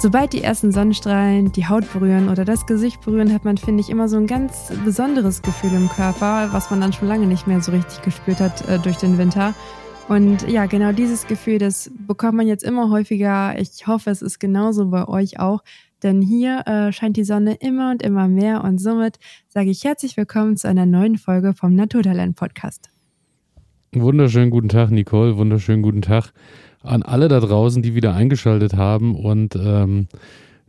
Sobald 0.00 0.32
die 0.32 0.44
ersten 0.44 0.70
Sonnenstrahlen 0.70 1.50
die 1.50 1.66
Haut 1.66 1.92
berühren 1.92 2.28
oder 2.28 2.44
das 2.44 2.66
Gesicht 2.66 3.00
berühren, 3.04 3.34
hat 3.34 3.44
man, 3.44 3.56
finde 3.56 3.80
ich, 3.80 3.90
immer 3.90 4.08
so 4.08 4.16
ein 4.16 4.28
ganz 4.28 4.72
besonderes 4.84 5.42
Gefühl 5.42 5.72
im 5.72 5.88
Körper, 5.88 6.52
was 6.52 6.70
man 6.70 6.80
dann 6.80 6.92
schon 6.92 7.08
lange 7.08 7.26
nicht 7.26 7.48
mehr 7.48 7.60
so 7.60 7.72
richtig 7.72 8.02
gespürt 8.02 8.38
hat 8.38 8.68
äh, 8.68 8.78
durch 8.78 8.98
den 8.98 9.18
Winter. 9.18 9.54
Und 10.08 10.48
ja, 10.48 10.66
genau 10.66 10.92
dieses 10.92 11.26
Gefühl, 11.26 11.58
das 11.58 11.90
bekommt 12.06 12.34
man 12.36 12.46
jetzt 12.46 12.62
immer 12.62 12.90
häufiger. 12.90 13.58
Ich 13.58 13.88
hoffe, 13.88 14.10
es 14.10 14.22
ist 14.22 14.38
genauso 14.38 14.86
bei 14.86 15.08
euch 15.08 15.40
auch. 15.40 15.64
Denn 16.04 16.22
hier 16.22 16.64
äh, 16.68 16.92
scheint 16.92 17.16
die 17.16 17.24
Sonne 17.24 17.54
immer 17.54 17.90
und 17.90 18.04
immer 18.04 18.28
mehr 18.28 18.62
und 18.62 18.78
somit 18.78 19.18
sage 19.48 19.70
ich 19.70 19.82
herzlich 19.82 20.16
willkommen 20.16 20.56
zu 20.56 20.68
einer 20.68 20.86
neuen 20.86 21.18
Folge 21.18 21.54
vom 21.54 21.74
Naturtalent 21.74 22.36
Podcast. 22.36 22.88
Wunderschönen 23.92 24.50
guten 24.50 24.68
Tag, 24.68 24.92
Nicole. 24.92 25.36
Wunderschönen 25.38 25.82
guten 25.82 26.02
Tag 26.02 26.32
an 26.82 27.02
alle 27.02 27.28
da 27.28 27.40
draußen, 27.40 27.82
die 27.82 27.94
wieder 27.94 28.14
eingeschaltet 28.14 28.74
haben. 28.74 29.14
Und 29.14 29.56
ähm, 29.56 30.08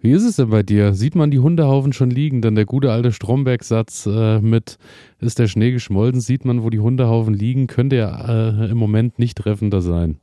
wie 0.01 0.11
ist 0.11 0.23
es 0.23 0.37
denn 0.37 0.49
bei 0.49 0.63
dir? 0.63 0.93
Sieht 0.93 1.15
man 1.15 1.31
die 1.31 1.39
Hundehaufen 1.39 1.93
schon 1.93 2.09
liegen? 2.09 2.41
Denn 2.41 2.55
der 2.55 2.65
gute 2.65 2.91
alte 2.91 3.11
Stromberg-Satz 3.11 4.05
äh, 4.05 4.39
mit 4.39 4.77
ist 5.19 5.39
der 5.39 5.47
Schnee 5.47 5.71
geschmolzen, 5.71 6.21
sieht 6.21 6.45
man, 6.45 6.63
wo 6.63 6.69
die 6.69 6.79
Hundehaufen 6.79 7.33
liegen, 7.33 7.67
könnte 7.67 7.97
ja 7.97 8.49
äh, 8.49 8.69
im 8.69 8.77
Moment 8.77 9.19
nicht 9.19 9.37
treffender 9.37 9.81
sein. 9.81 10.19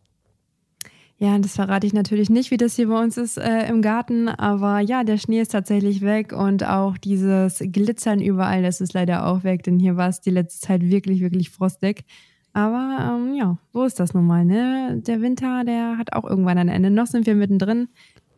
Ja, 1.19 1.39
das 1.39 1.55
verrate 1.55 1.87
ich 1.87 1.95
natürlich 1.95 2.29
nicht, 2.29 2.51
wie 2.51 2.59
das 2.59 2.77
hier 2.77 2.89
bei 2.89 3.03
uns 3.03 3.17
ist 3.17 3.39
äh, 3.39 3.67
im 3.69 3.81
Garten, 3.81 4.29
aber 4.29 4.81
ja, 4.81 5.03
der 5.03 5.17
Schnee 5.17 5.41
ist 5.41 5.53
tatsächlich 5.53 6.03
weg 6.03 6.35
und 6.35 6.63
auch 6.63 6.99
dieses 6.99 7.59
Glitzern 7.59 8.21
überall, 8.21 8.63
das 8.63 8.83
ist 8.83 8.93
leider 8.93 9.27
auch 9.27 9.43
weg, 9.43 9.63
denn 9.63 9.79
hier 9.79 9.97
war 9.97 10.11
es 10.11 10.21
die 10.21 10.31
letzte 10.31 10.67
Zeit 10.67 10.83
wirklich, 10.83 11.21
wirklich 11.23 11.49
frostig. 11.49 12.05
Aber 12.57 13.19
ähm, 13.21 13.35
ja, 13.35 13.59
so 13.75 13.85
ist 13.85 14.01
das 14.01 14.15
nun 14.15 14.27
mal. 14.27 14.43
Ne? 14.43 15.03
Der 15.07 15.21
Winter, 15.21 15.63
der 15.63 15.99
hat 15.99 16.15
auch 16.15 16.25
irgendwann 16.25 16.57
ein 16.57 16.71
Ende. 16.71 16.91
Noch 16.91 17.07
sind 17.07 17.27
wir 17.27 17.35
mittendrin. 17.35 17.89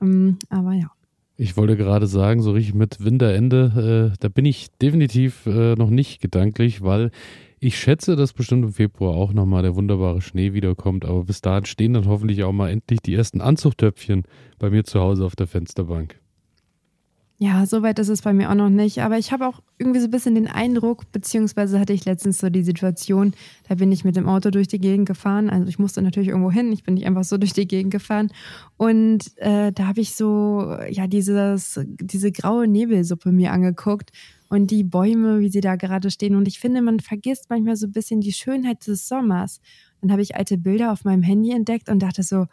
Ähm, 0.02 0.38
aber 0.48 0.72
ja. 0.72 0.90
Ich 1.36 1.56
wollte 1.56 1.76
gerade 1.76 2.08
sagen, 2.08 2.42
so 2.42 2.50
richtig 2.50 2.74
mit 2.74 3.04
Winterende, 3.04 4.10
äh, 4.12 4.16
da 4.18 4.28
bin 4.28 4.44
ich 4.44 4.76
definitiv 4.82 5.46
äh, 5.46 5.76
noch 5.76 5.90
nicht 5.90 6.20
gedanklich, 6.20 6.82
weil 6.82 7.12
ich 7.60 7.78
schätze, 7.78 8.16
dass 8.16 8.32
bestimmt 8.32 8.64
im 8.64 8.72
Februar 8.72 9.14
auch 9.14 9.32
nochmal 9.32 9.62
der 9.62 9.76
wunderbare 9.76 10.20
Schnee 10.20 10.52
wiederkommt. 10.52 11.04
Aber 11.04 11.22
bis 11.22 11.40
dahin 11.40 11.66
stehen 11.66 11.92
dann 11.92 12.08
hoffentlich 12.08 12.42
auch 12.42 12.50
mal 12.50 12.70
endlich 12.70 12.98
die 13.00 13.14
ersten 13.14 13.40
Anzuchtöpfchen 13.40 14.24
bei 14.58 14.68
mir 14.68 14.82
zu 14.82 14.98
Hause 14.98 15.24
auf 15.26 15.36
der 15.36 15.46
Fensterbank. 15.46 16.18
Ja, 17.40 17.66
soweit 17.66 18.00
ist 18.00 18.08
es 18.08 18.22
bei 18.22 18.32
mir 18.32 18.50
auch 18.50 18.56
noch 18.56 18.68
nicht. 18.68 19.00
Aber 19.00 19.16
ich 19.16 19.30
habe 19.30 19.46
auch 19.46 19.60
irgendwie 19.78 20.00
so 20.00 20.06
ein 20.06 20.10
bisschen 20.10 20.34
den 20.34 20.48
Eindruck, 20.48 21.12
beziehungsweise 21.12 21.78
hatte 21.78 21.92
ich 21.92 22.04
letztens 22.04 22.38
so 22.38 22.50
die 22.50 22.64
Situation, 22.64 23.32
da 23.68 23.76
bin 23.76 23.92
ich 23.92 24.04
mit 24.04 24.16
dem 24.16 24.28
Auto 24.28 24.50
durch 24.50 24.66
die 24.66 24.80
Gegend 24.80 25.06
gefahren. 25.06 25.48
Also 25.48 25.68
ich 25.68 25.78
musste 25.78 26.02
natürlich 26.02 26.30
irgendwo 26.30 26.50
hin, 26.50 26.72
ich 26.72 26.82
bin 26.82 26.94
nicht 26.94 27.06
einfach 27.06 27.22
so 27.22 27.38
durch 27.38 27.52
die 27.52 27.68
Gegend 27.68 27.92
gefahren. 27.92 28.32
Und 28.76 29.36
äh, 29.36 29.70
da 29.70 29.86
habe 29.86 30.00
ich 30.00 30.16
so, 30.16 30.76
ja, 30.90 31.06
dieses, 31.06 31.78
diese 32.00 32.32
graue 32.32 32.66
Nebelsuppe 32.66 33.30
mir 33.30 33.52
angeguckt 33.52 34.10
und 34.48 34.72
die 34.72 34.82
Bäume, 34.82 35.38
wie 35.38 35.48
sie 35.48 35.60
da 35.60 35.76
gerade 35.76 36.10
stehen. 36.10 36.34
Und 36.34 36.48
ich 36.48 36.58
finde, 36.58 36.82
man 36.82 36.98
vergisst 36.98 37.50
manchmal 37.50 37.76
so 37.76 37.86
ein 37.86 37.92
bisschen 37.92 38.20
die 38.20 38.32
Schönheit 38.32 38.84
des 38.88 39.06
Sommers. 39.06 39.60
Dann 40.00 40.10
habe 40.10 40.22
ich 40.22 40.34
alte 40.34 40.58
Bilder 40.58 40.90
auf 40.90 41.04
meinem 41.04 41.22
Handy 41.22 41.52
entdeckt 41.52 41.88
und 41.88 42.00
dachte 42.02 42.24
so, 42.24 42.46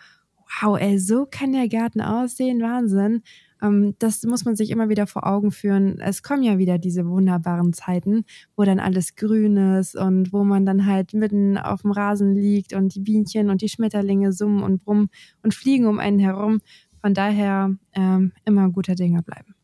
wow, 0.62 0.78
ey, 0.80 1.00
so 1.00 1.26
kann 1.26 1.54
der 1.54 1.68
Garten 1.70 2.02
aussehen, 2.02 2.62
Wahnsinn. 2.62 3.24
Ähm, 3.66 3.96
das 4.00 4.24
muss 4.24 4.46
man 4.46 4.56
sich 4.56 4.70
immer 4.70 4.90
wieder 4.90 5.08
vor 5.08 5.26
Augen 5.26 5.52
führen. 5.52 6.00
Es 6.00 6.24
kommen 6.24 6.44
ja 6.44 6.58
wieder 6.58 6.78
diese 6.78 7.08
wunderbaren 7.08 7.74
Zeiten, 7.74 8.26
wo 8.56 8.64
dann 8.64 8.80
alles 8.80 9.16
grün 9.16 9.58
ist 9.58 9.96
und 9.96 10.34
wo 10.34 10.44
man 10.44 10.66
dann 10.66 10.86
halt 10.86 11.14
mitten 11.14 11.58
auf 11.58 11.82
dem 11.82 11.92
Rasen 11.92 12.36
liegt 12.36 12.74
und 12.74 12.96
die 12.96 13.02
Bienchen 13.02 13.50
und 13.50 13.62
die 13.62 13.70
Schmetterlinge 13.70 14.34
summen 14.34 14.64
und 14.64 14.84
brummen 14.84 15.10
und 15.44 15.54
fliegen 15.54 15.88
um 15.88 16.00
einen 16.00 16.20
herum. 16.20 16.62
Von 17.02 17.14
daher 17.14 17.76
ähm, 17.94 18.32
immer 18.46 18.70
guter 18.70 18.96
Dinge 18.96 19.22
bleiben. 19.22 19.55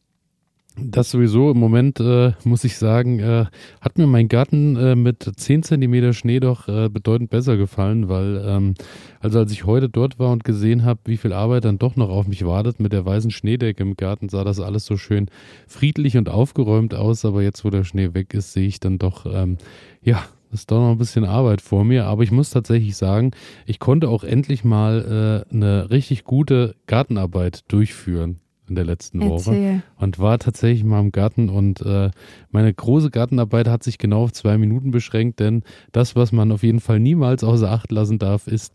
Das 0.83 1.11
sowieso 1.11 1.51
im 1.51 1.59
Moment, 1.59 1.99
äh, 1.99 2.33
muss 2.43 2.63
ich 2.63 2.77
sagen, 2.77 3.19
äh, 3.19 3.45
hat 3.81 3.97
mir 3.97 4.07
mein 4.07 4.27
Garten 4.27 4.75
äh, 4.75 4.95
mit 4.95 5.29
10 5.35 5.63
cm 5.63 6.13
Schnee 6.13 6.39
doch 6.39 6.67
äh, 6.67 6.89
bedeutend 6.89 7.29
besser 7.29 7.55
gefallen, 7.55 8.09
weil, 8.09 8.43
ähm, 8.45 8.73
also 9.19 9.39
als 9.39 9.51
ich 9.51 9.65
heute 9.65 9.89
dort 9.89 10.17
war 10.17 10.31
und 10.31 10.43
gesehen 10.43 10.83
habe, 10.83 10.99
wie 11.05 11.17
viel 11.17 11.33
Arbeit 11.33 11.65
dann 11.65 11.77
doch 11.77 11.95
noch 11.95 12.09
auf 12.09 12.27
mich 12.27 12.45
wartet 12.45 12.79
mit 12.79 12.93
der 12.93 13.05
weißen 13.05 13.31
Schneedecke 13.31 13.83
im 13.83 13.95
Garten, 13.95 14.29
sah 14.29 14.43
das 14.43 14.59
alles 14.59 14.85
so 14.85 14.97
schön 14.97 15.27
friedlich 15.67 16.17
und 16.17 16.29
aufgeräumt 16.29 16.95
aus. 16.95 17.25
Aber 17.25 17.43
jetzt, 17.43 17.63
wo 17.63 17.69
der 17.69 17.83
Schnee 17.83 18.13
weg 18.13 18.33
ist, 18.33 18.53
sehe 18.53 18.67
ich 18.67 18.79
dann 18.79 18.97
doch, 18.97 19.25
ähm, 19.25 19.57
ja, 20.01 20.23
ist 20.51 20.71
doch 20.71 20.79
noch 20.79 20.91
ein 20.91 20.97
bisschen 20.97 21.25
Arbeit 21.25 21.61
vor 21.61 21.85
mir, 21.85 22.05
aber 22.05 22.23
ich 22.23 22.31
muss 22.31 22.49
tatsächlich 22.49 22.97
sagen, 22.97 23.31
ich 23.65 23.79
konnte 23.79 24.09
auch 24.09 24.23
endlich 24.23 24.63
mal 24.63 25.45
äh, 25.49 25.53
eine 25.53 25.91
richtig 25.91 26.23
gute 26.23 26.75
Gartenarbeit 26.87 27.71
durchführen 27.71 28.39
in 28.71 28.75
der 28.75 28.85
letzten 28.85 29.21
Erzähl. 29.21 29.31
Woche 29.31 29.83
und 29.97 30.17
war 30.17 30.39
tatsächlich 30.39 30.83
mal 30.83 31.01
im 31.01 31.11
Garten 31.11 31.49
und 31.49 31.81
äh, 31.81 32.09
meine 32.51 32.73
große 32.73 33.11
Gartenarbeit 33.11 33.67
hat 33.67 33.83
sich 33.83 33.97
genau 33.97 34.23
auf 34.23 34.31
zwei 34.31 34.57
Minuten 34.57 34.91
beschränkt, 34.91 35.39
denn 35.39 35.63
das, 35.91 36.15
was 36.15 36.31
man 36.31 36.51
auf 36.51 36.63
jeden 36.63 36.79
Fall 36.79 36.99
niemals 36.99 37.43
außer 37.43 37.69
Acht 37.69 37.91
lassen 37.91 38.17
darf, 38.17 38.47
ist 38.47 38.73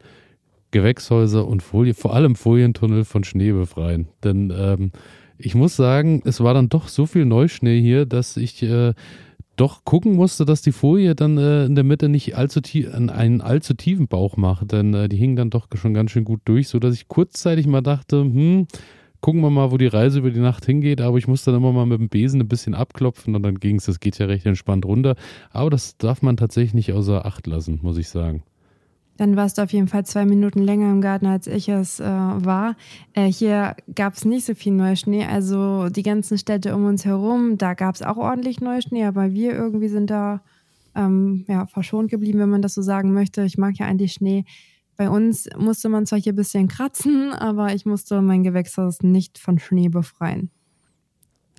Gewächshäuser 0.70 1.46
und 1.46 1.62
Folie, 1.62 1.94
vor 1.94 2.14
allem 2.14 2.36
Folientunnel 2.36 3.04
von 3.04 3.24
Schnee 3.24 3.52
befreien. 3.52 4.08
Denn 4.22 4.52
ähm, 4.54 4.92
ich 5.38 5.54
muss 5.54 5.76
sagen, 5.76 6.22
es 6.24 6.40
war 6.40 6.52
dann 6.52 6.68
doch 6.68 6.88
so 6.88 7.06
viel 7.06 7.24
Neuschnee 7.24 7.80
hier, 7.80 8.04
dass 8.04 8.36
ich 8.36 8.62
äh, 8.62 8.92
doch 9.56 9.84
gucken 9.84 10.14
musste, 10.14 10.44
dass 10.44 10.60
die 10.62 10.72
Folie 10.72 11.14
dann 11.14 11.38
äh, 11.38 11.64
in 11.64 11.74
der 11.74 11.84
Mitte 11.84 12.08
nicht 12.08 12.36
allzu 12.36 12.60
tief, 12.60 12.92
einen 12.92 13.40
allzu 13.40 13.74
tiefen 13.74 14.06
Bauch 14.06 14.36
macht, 14.36 14.72
denn 14.72 14.92
äh, 14.92 15.08
die 15.08 15.16
hingen 15.16 15.36
dann 15.36 15.50
doch 15.50 15.68
schon 15.74 15.94
ganz 15.94 16.10
schön 16.10 16.24
gut 16.24 16.42
durch, 16.44 16.68
sodass 16.68 16.94
ich 16.94 17.08
kurzzeitig 17.08 17.66
mal 17.66 17.80
dachte, 17.80 18.20
hm, 18.20 18.66
gucken 19.20 19.40
wir 19.40 19.50
mal, 19.50 19.70
wo 19.70 19.76
die 19.76 19.86
Reise 19.86 20.18
über 20.18 20.30
die 20.30 20.40
Nacht 20.40 20.64
hingeht. 20.66 21.00
Aber 21.00 21.18
ich 21.18 21.28
muss 21.28 21.44
dann 21.44 21.54
immer 21.54 21.72
mal 21.72 21.86
mit 21.86 22.00
dem 22.00 22.08
Besen 22.08 22.40
ein 22.40 22.48
bisschen 22.48 22.74
abklopfen 22.74 23.34
und 23.34 23.42
dann 23.42 23.60
ging 23.60 23.76
es. 23.76 23.86
Das 23.86 24.00
geht 24.00 24.18
ja 24.18 24.26
recht 24.26 24.46
entspannt 24.46 24.84
runter. 24.84 25.16
Aber 25.50 25.70
das 25.70 25.96
darf 25.96 26.22
man 26.22 26.36
tatsächlich 26.36 26.74
nicht 26.74 26.92
außer 26.92 27.26
Acht 27.26 27.46
lassen, 27.46 27.80
muss 27.82 27.98
ich 27.98 28.08
sagen. 28.08 28.42
Dann 29.16 29.36
warst 29.36 29.56
du 29.56 29.62
auf 29.62 29.72
jeden 29.72 29.88
Fall 29.88 30.04
zwei 30.04 30.26
Minuten 30.26 30.60
länger 30.60 30.90
im 30.90 31.00
Garten, 31.00 31.26
als 31.26 31.46
ich 31.46 31.68
es 31.68 32.00
äh, 32.00 32.04
war. 32.04 32.76
Äh, 33.14 33.32
hier 33.32 33.74
gab 33.94 34.14
es 34.14 34.24
nicht 34.24 34.44
so 34.44 34.54
viel 34.54 34.72
Neuschnee. 34.72 35.24
Also 35.24 35.88
die 35.88 36.02
ganzen 36.02 36.36
Städte 36.36 36.74
um 36.74 36.84
uns 36.84 37.04
herum, 37.04 37.56
da 37.56 37.74
gab 37.74 37.94
es 37.94 38.02
auch 38.02 38.18
ordentlich 38.18 38.60
Neuschnee, 38.60 39.04
aber 39.04 39.32
wir 39.32 39.54
irgendwie 39.54 39.88
sind 39.88 40.10
da 40.10 40.42
ähm, 40.94 41.44
ja, 41.48 41.66
verschont 41.66 42.10
geblieben, 42.10 42.40
wenn 42.40 42.50
man 42.50 42.62
das 42.62 42.74
so 42.74 42.82
sagen 42.82 43.12
möchte. 43.12 43.42
Ich 43.44 43.58
mag 43.58 43.78
ja 43.78 43.86
eigentlich 43.86 44.12
Schnee. 44.12 44.44
Bei 44.96 45.10
uns 45.10 45.48
musste 45.58 45.88
man 45.88 46.06
zwar 46.06 46.20
hier 46.20 46.32
ein 46.32 46.36
bisschen 46.36 46.68
kratzen, 46.68 47.32
aber 47.32 47.74
ich 47.74 47.84
musste 47.84 48.22
mein 48.22 48.42
Gewächshaus 48.42 49.02
nicht 49.02 49.38
von 49.38 49.58
Schnee 49.58 49.88
befreien. 49.88 50.50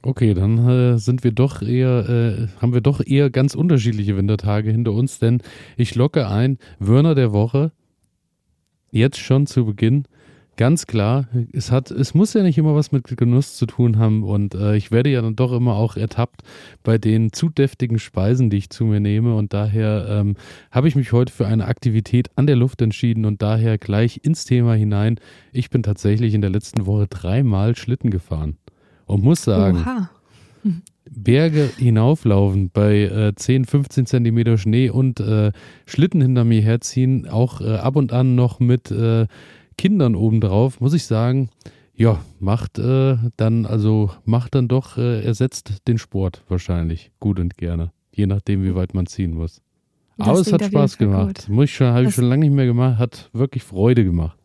Okay, 0.03 0.33
dann 0.33 0.57
äh, 0.67 0.97
sind 0.97 1.23
wir 1.23 1.31
doch 1.31 1.61
eher, 1.61 2.07
äh, 2.07 2.47
haben 2.61 2.73
wir 2.73 2.81
doch 2.81 3.01
eher 3.05 3.29
ganz 3.29 3.55
unterschiedliche 3.55 4.15
Wintertage 4.15 4.71
hinter 4.71 4.93
uns, 4.93 5.19
denn 5.19 5.41
ich 5.75 5.95
locke 5.95 6.27
ein, 6.27 6.59
Wörner 6.79 7.15
der 7.15 7.31
Woche, 7.31 7.71
jetzt 8.91 9.17
schon 9.17 9.47
zu 9.47 9.65
Beginn. 9.65 10.05
Ganz 10.57 10.87
klar, 10.87 11.27
es 11.53 11.71
hat, 11.71 11.91
es 11.91 12.15
muss 12.15 12.33
ja 12.33 12.41
nicht 12.41 12.57
immer 12.57 12.73
was 12.73 12.91
mit 12.91 13.05
Genuss 13.15 13.55
zu 13.57 13.67
tun 13.67 13.99
haben 13.99 14.23
und 14.23 14.55
äh, 14.55 14.75
ich 14.75 14.89
werde 14.89 15.11
ja 15.11 15.21
dann 15.21 15.35
doch 15.35 15.53
immer 15.53 15.75
auch 15.75 15.95
ertappt 15.95 16.41
bei 16.81 16.97
den 16.97 17.31
zu 17.31 17.49
deftigen 17.49 17.99
Speisen, 17.99 18.49
die 18.49 18.57
ich 18.57 18.71
zu 18.71 18.85
mir 18.85 18.99
nehme 18.99 19.35
und 19.35 19.53
daher 19.53 20.07
ähm, 20.09 20.35
habe 20.71 20.87
ich 20.87 20.95
mich 20.95 21.11
heute 21.11 21.31
für 21.31 21.45
eine 21.45 21.65
Aktivität 21.65 22.31
an 22.35 22.47
der 22.47 22.55
Luft 22.55 22.81
entschieden 22.81 23.25
und 23.25 23.43
daher 23.43 23.77
gleich 23.77 24.21
ins 24.23 24.45
Thema 24.45 24.73
hinein. 24.73 25.19
Ich 25.53 25.69
bin 25.69 25.83
tatsächlich 25.83 26.33
in 26.33 26.41
der 26.41 26.49
letzten 26.49 26.87
Woche 26.87 27.05
dreimal 27.05 27.75
Schlitten 27.75 28.09
gefahren 28.09 28.57
und 29.05 29.23
muss 29.23 29.43
sagen, 29.43 29.77
Oha. 29.77 30.09
Berge 31.09 31.69
hinauflaufen 31.77 32.71
bei 32.71 33.03
äh, 33.03 33.35
10, 33.35 33.65
15 33.65 34.05
Zentimeter 34.07 34.57
Schnee 34.57 34.89
und 34.89 35.19
äh, 35.19 35.51
Schlitten 35.85 36.21
hinter 36.21 36.43
mir 36.43 36.61
herziehen, 36.61 37.27
auch 37.27 37.61
äh, 37.61 37.75
ab 37.75 37.95
und 37.95 38.11
an 38.11 38.35
noch 38.35 38.59
mit 38.59 38.91
äh, 38.91 39.27
Kindern 39.77 40.15
obendrauf, 40.15 40.79
muss 40.79 40.93
ich 40.93 41.05
sagen, 41.05 41.49
ja, 41.93 42.19
macht 42.39 42.77
äh, 42.77 43.17
dann, 43.37 43.65
also 43.65 44.11
macht 44.25 44.55
dann 44.55 44.67
doch, 44.67 44.97
äh, 44.97 45.23
ersetzt 45.23 45.87
den 45.87 45.97
Sport 45.97 46.43
wahrscheinlich 46.47 47.11
gut 47.19 47.39
und 47.39 47.57
gerne. 47.57 47.91
Je 48.11 48.27
nachdem, 48.27 48.63
wie 48.63 48.75
weit 48.75 48.93
man 48.93 49.07
ziehen 49.07 49.33
muss. 49.33 49.61
Das 50.17 50.27
Aber 50.27 50.39
es 50.39 50.51
hat 50.51 50.63
Spaß 50.63 50.97
gemacht. 50.97 51.45
Gut. 51.45 51.49
Muss 51.49 51.65
ich 51.65 51.75
schon, 51.75 51.87
habe 51.87 52.05
ich 52.05 52.15
schon 52.15 52.25
lange 52.25 52.45
nicht 52.45 52.55
mehr 52.55 52.65
gemacht, 52.65 52.97
hat 52.97 53.29
wirklich 53.33 53.63
Freude 53.63 54.03
gemacht. 54.03 54.37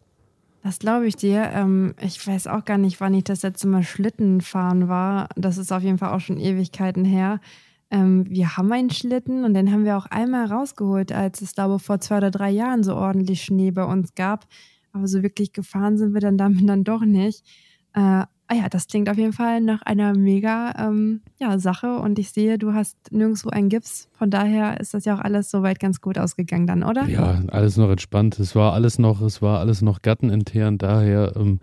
Das 0.62 0.78
glaube 0.78 1.06
ich 1.06 1.16
dir. 1.16 1.50
Ähm, 1.52 1.94
ich 2.00 2.24
weiß 2.26 2.46
auch 2.46 2.64
gar 2.64 2.78
nicht, 2.78 3.00
wann 3.00 3.14
ich 3.14 3.24
das 3.24 3.42
letzte 3.42 3.66
Mal 3.68 3.82
Schlitten 3.82 4.40
fahren 4.40 4.88
war. 4.88 5.28
Das 5.36 5.58
ist 5.58 5.72
auf 5.72 5.82
jeden 5.82 5.98
Fall 5.98 6.12
auch 6.14 6.20
schon 6.20 6.38
Ewigkeiten 6.38 7.04
her. 7.04 7.40
Ähm, 7.90 8.24
wir 8.28 8.56
haben 8.56 8.72
einen 8.72 8.90
Schlitten 8.90 9.44
und 9.44 9.54
den 9.54 9.72
haben 9.72 9.84
wir 9.84 9.98
auch 9.98 10.06
einmal 10.06 10.46
rausgeholt, 10.46 11.12
als 11.12 11.42
es, 11.42 11.54
glaube 11.54 11.76
ich, 11.76 11.82
vor 11.82 12.00
zwei 12.00 12.18
oder 12.18 12.30
drei 12.30 12.50
Jahren 12.50 12.84
so 12.84 12.94
ordentlich 12.94 13.42
Schnee 13.42 13.70
bei 13.70 13.84
uns 13.84 14.14
gab. 14.14 14.46
Aber 14.92 15.08
so 15.08 15.22
wirklich 15.22 15.52
gefahren 15.52 15.98
sind 15.98 16.14
wir 16.14 16.20
dann 16.20 16.38
damit 16.38 16.68
dann 16.68 16.84
doch 16.84 17.02
nicht. 17.02 17.44
Äh, 17.94 18.24
ah 18.52 18.54
ja, 18.54 18.68
das 18.68 18.86
klingt 18.86 19.08
auf 19.08 19.16
jeden 19.16 19.32
Fall 19.32 19.60
nach 19.60 19.82
einer 19.82 20.14
mega 20.14 20.74
ähm, 20.78 21.22
ja, 21.38 21.58
Sache. 21.58 21.96
Und 21.96 22.18
ich 22.18 22.30
sehe, 22.30 22.58
du 22.58 22.74
hast 22.74 22.96
nirgendwo 23.10 23.48
einen 23.48 23.68
Gips. 23.68 24.08
Von 24.12 24.30
daher 24.30 24.78
ist 24.80 24.94
das 24.94 25.04
ja 25.04 25.14
auch 25.14 25.20
alles 25.20 25.50
soweit 25.50 25.80
ganz 25.80 26.00
gut 26.00 26.18
ausgegangen 26.18 26.66
dann, 26.66 26.82
oder? 26.82 27.08
Ja, 27.08 27.42
alles 27.48 27.76
noch 27.76 27.90
entspannt. 27.90 28.38
Es 28.38 28.54
war 28.54 28.74
alles 28.74 28.98
noch, 28.98 29.22
es 29.22 29.40
war 29.40 29.60
alles 29.60 29.80
noch 29.80 30.02
gattenintern. 30.02 30.78
Daher 30.78 31.32
ähm, 31.36 31.60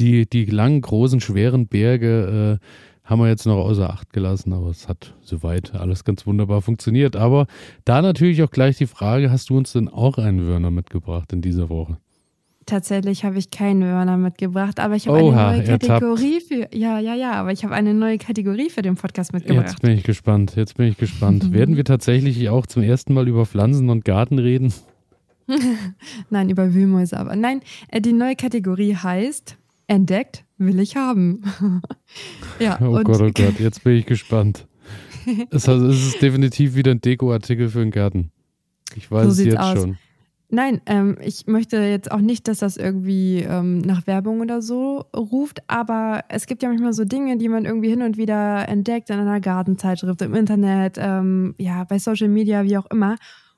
die, 0.00 0.28
die 0.28 0.44
langen, 0.46 0.80
großen, 0.80 1.20
schweren 1.20 1.68
Berge 1.68 2.58
äh, 2.60 2.66
haben 3.04 3.20
wir 3.20 3.28
jetzt 3.28 3.46
noch 3.46 3.58
außer 3.58 3.90
Acht 3.90 4.12
gelassen, 4.12 4.52
aber 4.52 4.68
es 4.68 4.88
hat 4.88 5.14
soweit 5.20 5.74
alles 5.74 6.04
ganz 6.04 6.26
wunderbar 6.26 6.62
funktioniert. 6.62 7.14
Aber 7.14 7.46
da 7.84 8.02
natürlich 8.02 8.42
auch 8.42 8.50
gleich 8.50 8.78
die 8.78 8.86
Frage, 8.86 9.30
hast 9.30 9.50
du 9.50 9.56
uns 9.56 9.72
denn 9.72 9.88
auch 9.88 10.18
einen 10.18 10.46
Wörner 10.46 10.70
mitgebracht 10.70 11.32
in 11.32 11.42
dieser 11.42 11.68
Woche? 11.68 11.98
Tatsächlich 12.66 13.24
habe 13.24 13.38
ich 13.38 13.50
keinen 13.50 13.82
Wörner 13.82 14.16
mitgebracht, 14.16 14.78
aber 14.78 14.94
ich 14.94 15.08
habe 15.08 15.18
eine 15.18 15.32
neue 15.32 15.64
Kategorie 15.64 16.40
für. 16.40 16.68
Ja, 16.72 17.00
ja, 17.00 17.14
ja, 17.14 17.32
aber 17.32 17.52
ich 17.52 17.64
habe 17.64 17.74
eine 17.74 17.92
neue 17.92 18.18
Kategorie 18.18 18.70
für 18.70 18.82
den 18.82 18.94
Podcast 18.94 19.32
mitgebracht. 19.32 19.70
Jetzt 19.70 19.82
bin 19.82 19.90
ich 19.92 20.04
gespannt. 20.04 20.54
Jetzt 20.54 20.76
bin 20.76 20.86
ich 20.86 20.96
gespannt. 20.96 21.52
Werden 21.52 21.76
wir 21.76 21.84
tatsächlich 21.84 22.48
auch 22.48 22.66
zum 22.66 22.82
ersten 22.82 23.14
Mal 23.14 23.26
über 23.26 23.46
Pflanzen 23.46 23.90
und 23.90 24.04
Garten 24.04 24.38
reden? 24.38 24.72
Nein, 26.30 26.50
über 26.50 26.72
Wühlmäuse 26.72 27.18
aber. 27.18 27.34
Nein, 27.34 27.60
äh, 27.88 28.00
die 28.00 28.12
neue 28.12 28.36
Kategorie 28.36 28.94
heißt 28.94 29.56
Entdeckt 29.88 30.44
will 30.58 30.78
ich 30.80 30.96
haben. 30.96 31.42
ja, 32.60 32.78
oh 32.80 33.02
Gott, 33.02 33.20
oh 33.20 33.30
Gott, 33.34 33.58
jetzt 33.58 33.82
bin 33.84 33.96
ich 33.96 34.06
gespannt. 34.06 34.66
es, 35.50 35.66
es 35.68 36.06
ist 36.06 36.22
definitiv 36.22 36.74
wieder 36.74 36.92
ein 36.92 37.00
Dekoartikel 37.00 37.68
für 37.68 37.80
den 37.80 37.90
Garten. 37.90 38.30
Ich 38.96 39.10
weiß 39.10 39.24
so 39.24 39.30
es 39.30 39.44
jetzt 39.44 39.58
aus. 39.58 39.78
schon. 39.78 39.98
Nein, 40.54 40.82
ähm, 40.84 41.16
ich 41.22 41.46
möchte 41.46 41.78
jetzt 41.78 42.12
auch 42.12 42.20
nicht, 42.20 42.46
dass 42.46 42.58
das 42.58 42.76
irgendwie 42.76 43.38
ähm, 43.38 43.78
nach 43.78 44.06
Werbung 44.06 44.42
oder 44.42 44.60
so 44.60 45.06
ruft, 45.16 45.62
aber 45.66 46.24
es 46.28 46.44
gibt 46.44 46.62
ja 46.62 46.68
manchmal 46.68 46.92
so 46.92 47.06
Dinge, 47.06 47.38
die 47.38 47.48
man 47.48 47.64
irgendwie 47.64 47.88
hin 47.88 48.02
und 48.02 48.18
wieder 48.18 48.68
entdeckt 48.68 49.08
in 49.08 49.18
einer 49.18 49.40
Gartenzeitschrift, 49.40 50.20
im 50.20 50.34
Internet, 50.34 50.98
ähm, 50.98 51.54
ja, 51.56 51.84
bei 51.84 51.98
Social 51.98 52.28
Media, 52.28 52.64
wie 52.64 52.76
auch 52.76 52.84
immer. 52.90 53.16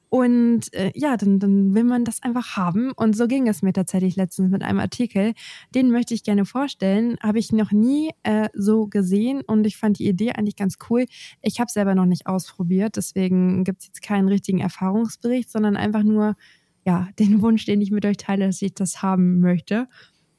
Und 0.08 0.73
äh, 0.73 0.93
ja, 0.94 1.17
dann, 1.17 1.41
dann 1.41 1.75
will 1.75 1.82
man 1.82 2.05
das 2.05 2.23
einfach 2.23 2.56
haben. 2.56 2.93
Und 2.93 3.17
so 3.17 3.26
ging 3.26 3.49
es 3.49 3.62
mir 3.62 3.73
tatsächlich 3.73 4.14
letztens 4.14 4.52
mit 4.52 4.62
einem 4.62 4.79
Artikel. 4.79 5.32
Den 5.75 5.90
möchte 5.90 6.14
ich 6.14 6.23
gerne 6.23 6.44
vorstellen. 6.44 7.17
Habe 7.20 7.40
ich 7.40 7.50
noch 7.50 7.73
nie 7.73 8.12
äh, 8.23 8.49
so 8.55 8.87
gesehen 8.87 9.40
und 9.44 9.67
ich 9.67 9.76
fand 9.76 9.99
die 9.99 10.06
Idee 10.06 10.31
eigentlich 10.31 10.55
ganz 10.55 10.76
cool. 10.88 11.06
Ich 11.43 11.58
habe 11.58 11.73
selber 11.73 11.97
noch 11.97 12.06
nicht 12.06 12.29
ausprobiert, 12.29 12.94
deswegen 12.94 13.64
gibt 13.64 13.81
es 13.81 13.87
jetzt 13.88 14.02
keinen 14.02 14.29
richtigen 14.29 14.61
Erfahrungsbericht, 14.61 15.50
sondern 15.50 15.76
einfach 15.76 16.05
nur 16.05 16.37
ja, 16.85 17.09
den 17.19 17.41
Wunsch, 17.43 17.65
den 17.65 17.81
ich 17.81 17.91
mit 17.91 18.05
euch 18.05 18.17
teile, 18.17 18.47
dass 18.47 18.63
ich 18.63 18.75
das 18.75 19.03
haben 19.03 19.41
möchte, 19.41 19.89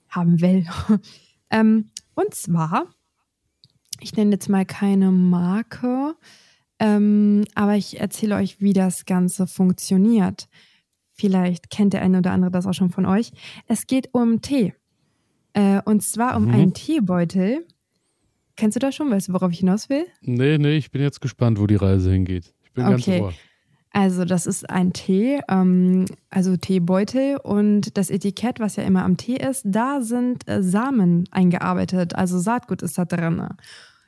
haben 0.09 0.41
will. 0.41 0.65
ähm, 1.49 1.89
und 2.13 2.33
zwar, 2.33 2.93
ich 3.99 4.15
nenne 4.15 4.31
jetzt 4.31 4.49
mal 4.49 4.65
keine 4.65 5.11
Marke, 5.11 6.15
ähm, 6.79 7.45
aber 7.55 7.75
ich 7.75 7.99
erzähle 7.99 8.35
euch, 8.35 8.61
wie 8.61 8.73
das 8.73 9.05
Ganze 9.05 9.47
funktioniert. 9.47 10.47
Vielleicht 11.13 11.69
kennt 11.69 11.93
der 11.93 12.01
eine 12.01 12.17
oder 12.17 12.31
andere 12.31 12.51
das 12.51 12.67
auch 12.67 12.73
schon 12.73 12.89
von 12.89 13.05
euch. 13.05 13.31
Es 13.67 13.87
geht 13.87 14.09
um 14.13 14.41
Tee. 14.41 14.73
Äh, 15.53 15.81
und 15.85 16.03
zwar 16.03 16.35
um 16.35 16.45
mhm. 16.45 16.53
einen 16.53 16.73
Teebeutel. 16.73 17.65
Kennst 18.57 18.75
du 18.75 18.79
das 18.79 18.95
schon? 18.95 19.09
Weißt 19.09 19.29
du, 19.29 19.33
worauf 19.33 19.51
ich 19.51 19.59
hinaus 19.59 19.89
will? 19.89 20.05
Nee, 20.21 20.57
nee, 20.57 20.75
ich 20.75 20.91
bin 20.91 21.01
jetzt 21.01 21.21
gespannt, 21.21 21.59
wo 21.59 21.67
die 21.67 21.75
Reise 21.75 22.11
hingeht. 22.11 22.53
Ich 22.63 22.73
bin 22.73 22.85
okay. 22.85 23.19
ganz 23.19 23.21
ohr. 23.21 23.33
Also 23.95 24.25
das 24.25 24.45
ist 24.45 24.69
ein 24.69 24.91
Tee, 24.91 25.39
ähm, 25.47 26.03
also 26.29 26.57
Teebeutel 26.57 27.37
und 27.37 27.97
das 27.97 28.09
Etikett, 28.09 28.59
was 28.59 28.75
ja 28.75 28.83
immer 28.83 29.05
am 29.05 29.15
Tee 29.15 29.37
ist, 29.37 29.63
da 29.65 30.01
sind 30.01 30.45
äh, 30.49 30.61
Samen 30.61 31.23
eingearbeitet, 31.31 32.13
also 32.13 32.37
Saatgut 32.37 32.81
ist 32.81 32.97
da 32.97 33.05
drin. 33.05 33.47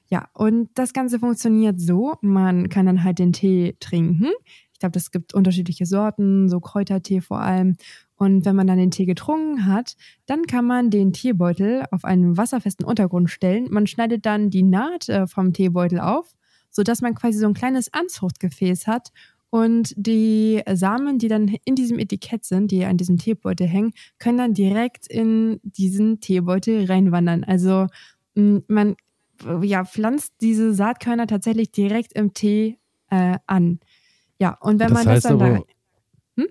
Ja, 0.09 0.27
und 0.33 0.69
das 0.75 0.91
Ganze 0.91 1.19
funktioniert 1.19 1.79
so, 1.79 2.15
man 2.19 2.67
kann 2.67 2.85
dann 2.85 3.05
halt 3.05 3.17
den 3.19 3.31
Tee 3.31 3.77
trinken. 3.79 4.27
Ich 4.73 4.79
glaube, 4.79 4.99
es 4.99 5.09
gibt 5.09 5.33
unterschiedliche 5.33 5.85
Sorten, 5.85 6.49
so 6.49 6.59
Kräutertee 6.59 7.21
vor 7.21 7.39
allem. 7.39 7.77
Und 8.17 8.43
wenn 8.43 8.57
man 8.57 8.67
dann 8.67 8.77
den 8.77 8.91
Tee 8.91 9.05
getrunken 9.05 9.67
hat, 9.67 9.95
dann 10.25 10.47
kann 10.47 10.65
man 10.65 10.89
den 10.89 11.13
Teebeutel 11.13 11.85
auf 11.91 12.03
einen 12.03 12.35
wasserfesten 12.35 12.85
Untergrund 12.85 13.29
stellen. 13.29 13.67
Man 13.71 13.87
schneidet 13.87 14.25
dann 14.25 14.49
die 14.49 14.63
Naht 14.63 15.07
äh, 15.07 15.27
vom 15.27 15.53
Teebeutel 15.53 16.01
auf, 16.01 16.35
sodass 16.71 17.01
man 17.01 17.15
quasi 17.15 17.39
so 17.39 17.47
ein 17.47 17.53
kleines 17.53 17.93
Anzuchtgefäß 17.93 18.85
hat 18.85 19.13
und 19.49 19.93
die 19.95 20.61
Samen, 20.73 21.19
die 21.19 21.27
dann 21.27 21.55
in 21.63 21.75
diesem 21.75 21.99
Etikett 21.99 22.43
sind, 22.43 22.71
die 22.71 22.85
an 22.85 22.97
diesem 22.97 23.17
Teebeutel 23.17 23.67
hängen, 23.67 23.93
können 24.19 24.37
dann 24.37 24.53
direkt 24.53 25.07
in 25.07 25.59
diesen 25.63 26.19
Teebeutel 26.19 26.85
reinwandern. 26.85 27.43
Also 27.43 27.87
man 28.35 28.95
ja, 29.61 29.85
pflanzt 29.85 30.33
diese 30.41 30.73
Saatkörner 30.73 31.27
tatsächlich 31.27 31.71
direkt 31.71 32.13
im 32.13 32.33
Tee 32.33 32.77
äh, 33.09 33.37
an. 33.45 33.79
Ja, 34.39 34.57
und 34.59 34.79
wenn 34.79 34.89
das 34.89 35.05
man 35.05 35.05
das 35.05 35.23
dann 35.23 35.41
aber, 35.41 35.49
da. 35.49 36.43
Hm? 36.43 36.47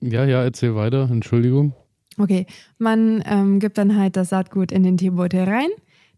Ja, 0.00 0.24
ja, 0.24 0.42
erzähl 0.42 0.74
weiter, 0.74 1.08
Entschuldigung. 1.10 1.74
Okay, 2.18 2.46
man 2.78 3.22
ähm, 3.26 3.58
gibt 3.58 3.78
dann 3.78 3.96
halt 3.96 4.16
das 4.16 4.30
Saatgut 4.30 4.70
in 4.70 4.82
den 4.82 4.96
Teebeutel 4.96 5.44
rein 5.44 5.70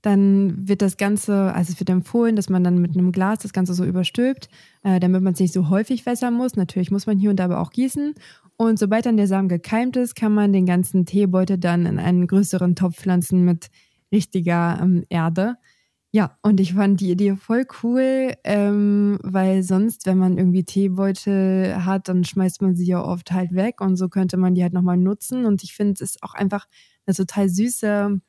dann 0.04 0.68
wird 0.68 0.82
das 0.82 0.96
Ganze, 0.96 1.54
also 1.54 1.72
es 1.72 1.80
wird 1.80 1.88
empfohlen, 1.88 2.36
dass 2.36 2.50
man 2.50 2.62
dann 2.62 2.78
mit 2.78 2.96
einem 2.96 3.10
Glas 3.10 3.38
das 3.38 3.52
Ganze 3.52 3.72
so 3.72 3.84
überstülpt, 3.84 4.48
äh, 4.82 5.00
damit 5.00 5.22
man 5.22 5.32
es 5.32 5.40
nicht 5.40 5.54
so 5.54 5.70
häufig 5.70 6.04
wässern 6.04 6.34
muss. 6.34 6.56
Natürlich 6.56 6.90
muss 6.90 7.06
man 7.06 7.18
hier 7.18 7.30
und 7.30 7.36
da 7.36 7.46
aber 7.46 7.60
auch 7.60 7.70
gießen. 7.70 8.14
Und 8.56 8.78
sobald 8.78 9.06
dann 9.06 9.16
der 9.16 9.26
Samen 9.26 9.48
gekeimt 9.48 9.96
ist, 9.96 10.14
kann 10.14 10.34
man 10.34 10.52
den 10.52 10.66
ganzen 10.66 11.06
Teebeutel 11.06 11.58
dann 11.58 11.86
in 11.86 11.98
einen 11.98 12.26
größeren 12.26 12.76
Topf 12.76 12.96
pflanzen 12.96 13.44
mit 13.44 13.68
richtiger 14.12 14.78
ähm, 14.80 15.04
Erde. 15.08 15.56
Ja, 16.12 16.38
und 16.42 16.60
ich 16.60 16.74
fand 16.74 17.00
die 17.00 17.10
Idee 17.10 17.34
voll 17.36 17.66
cool, 17.82 18.34
ähm, 18.44 19.18
weil 19.22 19.64
sonst, 19.64 20.06
wenn 20.06 20.18
man 20.18 20.38
irgendwie 20.38 20.64
Teebeutel 20.64 21.84
hat, 21.84 22.08
dann 22.08 22.24
schmeißt 22.24 22.62
man 22.62 22.76
sie 22.76 22.86
ja 22.86 23.02
oft 23.02 23.32
halt 23.32 23.52
weg 23.54 23.80
und 23.80 23.96
so 23.96 24.08
könnte 24.08 24.36
man 24.36 24.54
die 24.54 24.62
halt 24.62 24.74
nochmal 24.74 24.96
nutzen. 24.98 25.44
Und 25.46 25.64
ich 25.64 25.74
finde, 25.74 25.94
es 25.94 26.00
ist 26.02 26.22
auch 26.22 26.34
einfach 26.34 26.66
eine 27.06 27.16
total 27.16 27.48
süße 27.48 28.20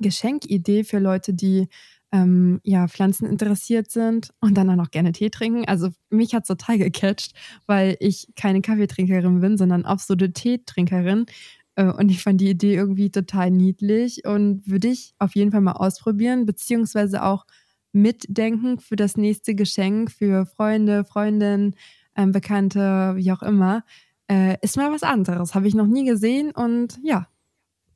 Geschenkidee 0.00 0.84
für 0.84 0.98
Leute, 0.98 1.34
die 1.34 1.68
ähm, 2.12 2.60
ja, 2.62 2.86
Pflanzen 2.86 3.26
interessiert 3.26 3.90
sind 3.90 4.32
und 4.40 4.54
dann 4.54 4.70
auch 4.70 4.76
noch 4.76 4.92
gerne 4.92 5.10
Tee 5.10 5.30
trinken. 5.30 5.64
Also 5.66 5.90
mich 6.10 6.34
hat 6.34 6.46
total 6.46 6.78
gecatcht, 6.78 7.32
weil 7.66 7.96
ich 7.98 8.28
keine 8.36 8.60
Kaffeetrinkerin 8.60 9.40
bin, 9.40 9.58
sondern 9.58 9.84
absolute 9.84 10.32
Teetrinkerin. 10.32 11.26
Äh, 11.74 11.86
und 11.86 12.10
ich 12.10 12.22
fand 12.22 12.40
die 12.40 12.50
Idee 12.50 12.76
irgendwie 12.76 13.10
total 13.10 13.50
niedlich 13.50 14.24
und 14.24 14.62
würde 14.68 14.88
ich 14.88 15.14
auf 15.18 15.34
jeden 15.34 15.50
Fall 15.50 15.60
mal 15.60 15.72
ausprobieren, 15.72 16.46
beziehungsweise 16.46 17.24
auch 17.24 17.46
mitdenken 17.92 18.78
für 18.78 18.96
das 18.96 19.16
nächste 19.16 19.54
Geschenk 19.54 20.12
für 20.12 20.46
Freunde, 20.46 21.04
Freundinnen, 21.04 21.74
ähm, 22.16 22.32
Bekannte, 22.32 23.14
wie 23.16 23.32
auch 23.32 23.42
immer. 23.42 23.84
Äh, 24.30 24.56
ist 24.62 24.76
mal 24.76 24.92
was 24.92 25.02
anderes. 25.02 25.54
Habe 25.54 25.66
ich 25.66 25.74
noch 25.74 25.86
nie 25.86 26.04
gesehen 26.04 26.52
und 26.52 26.98
ja, 27.02 27.28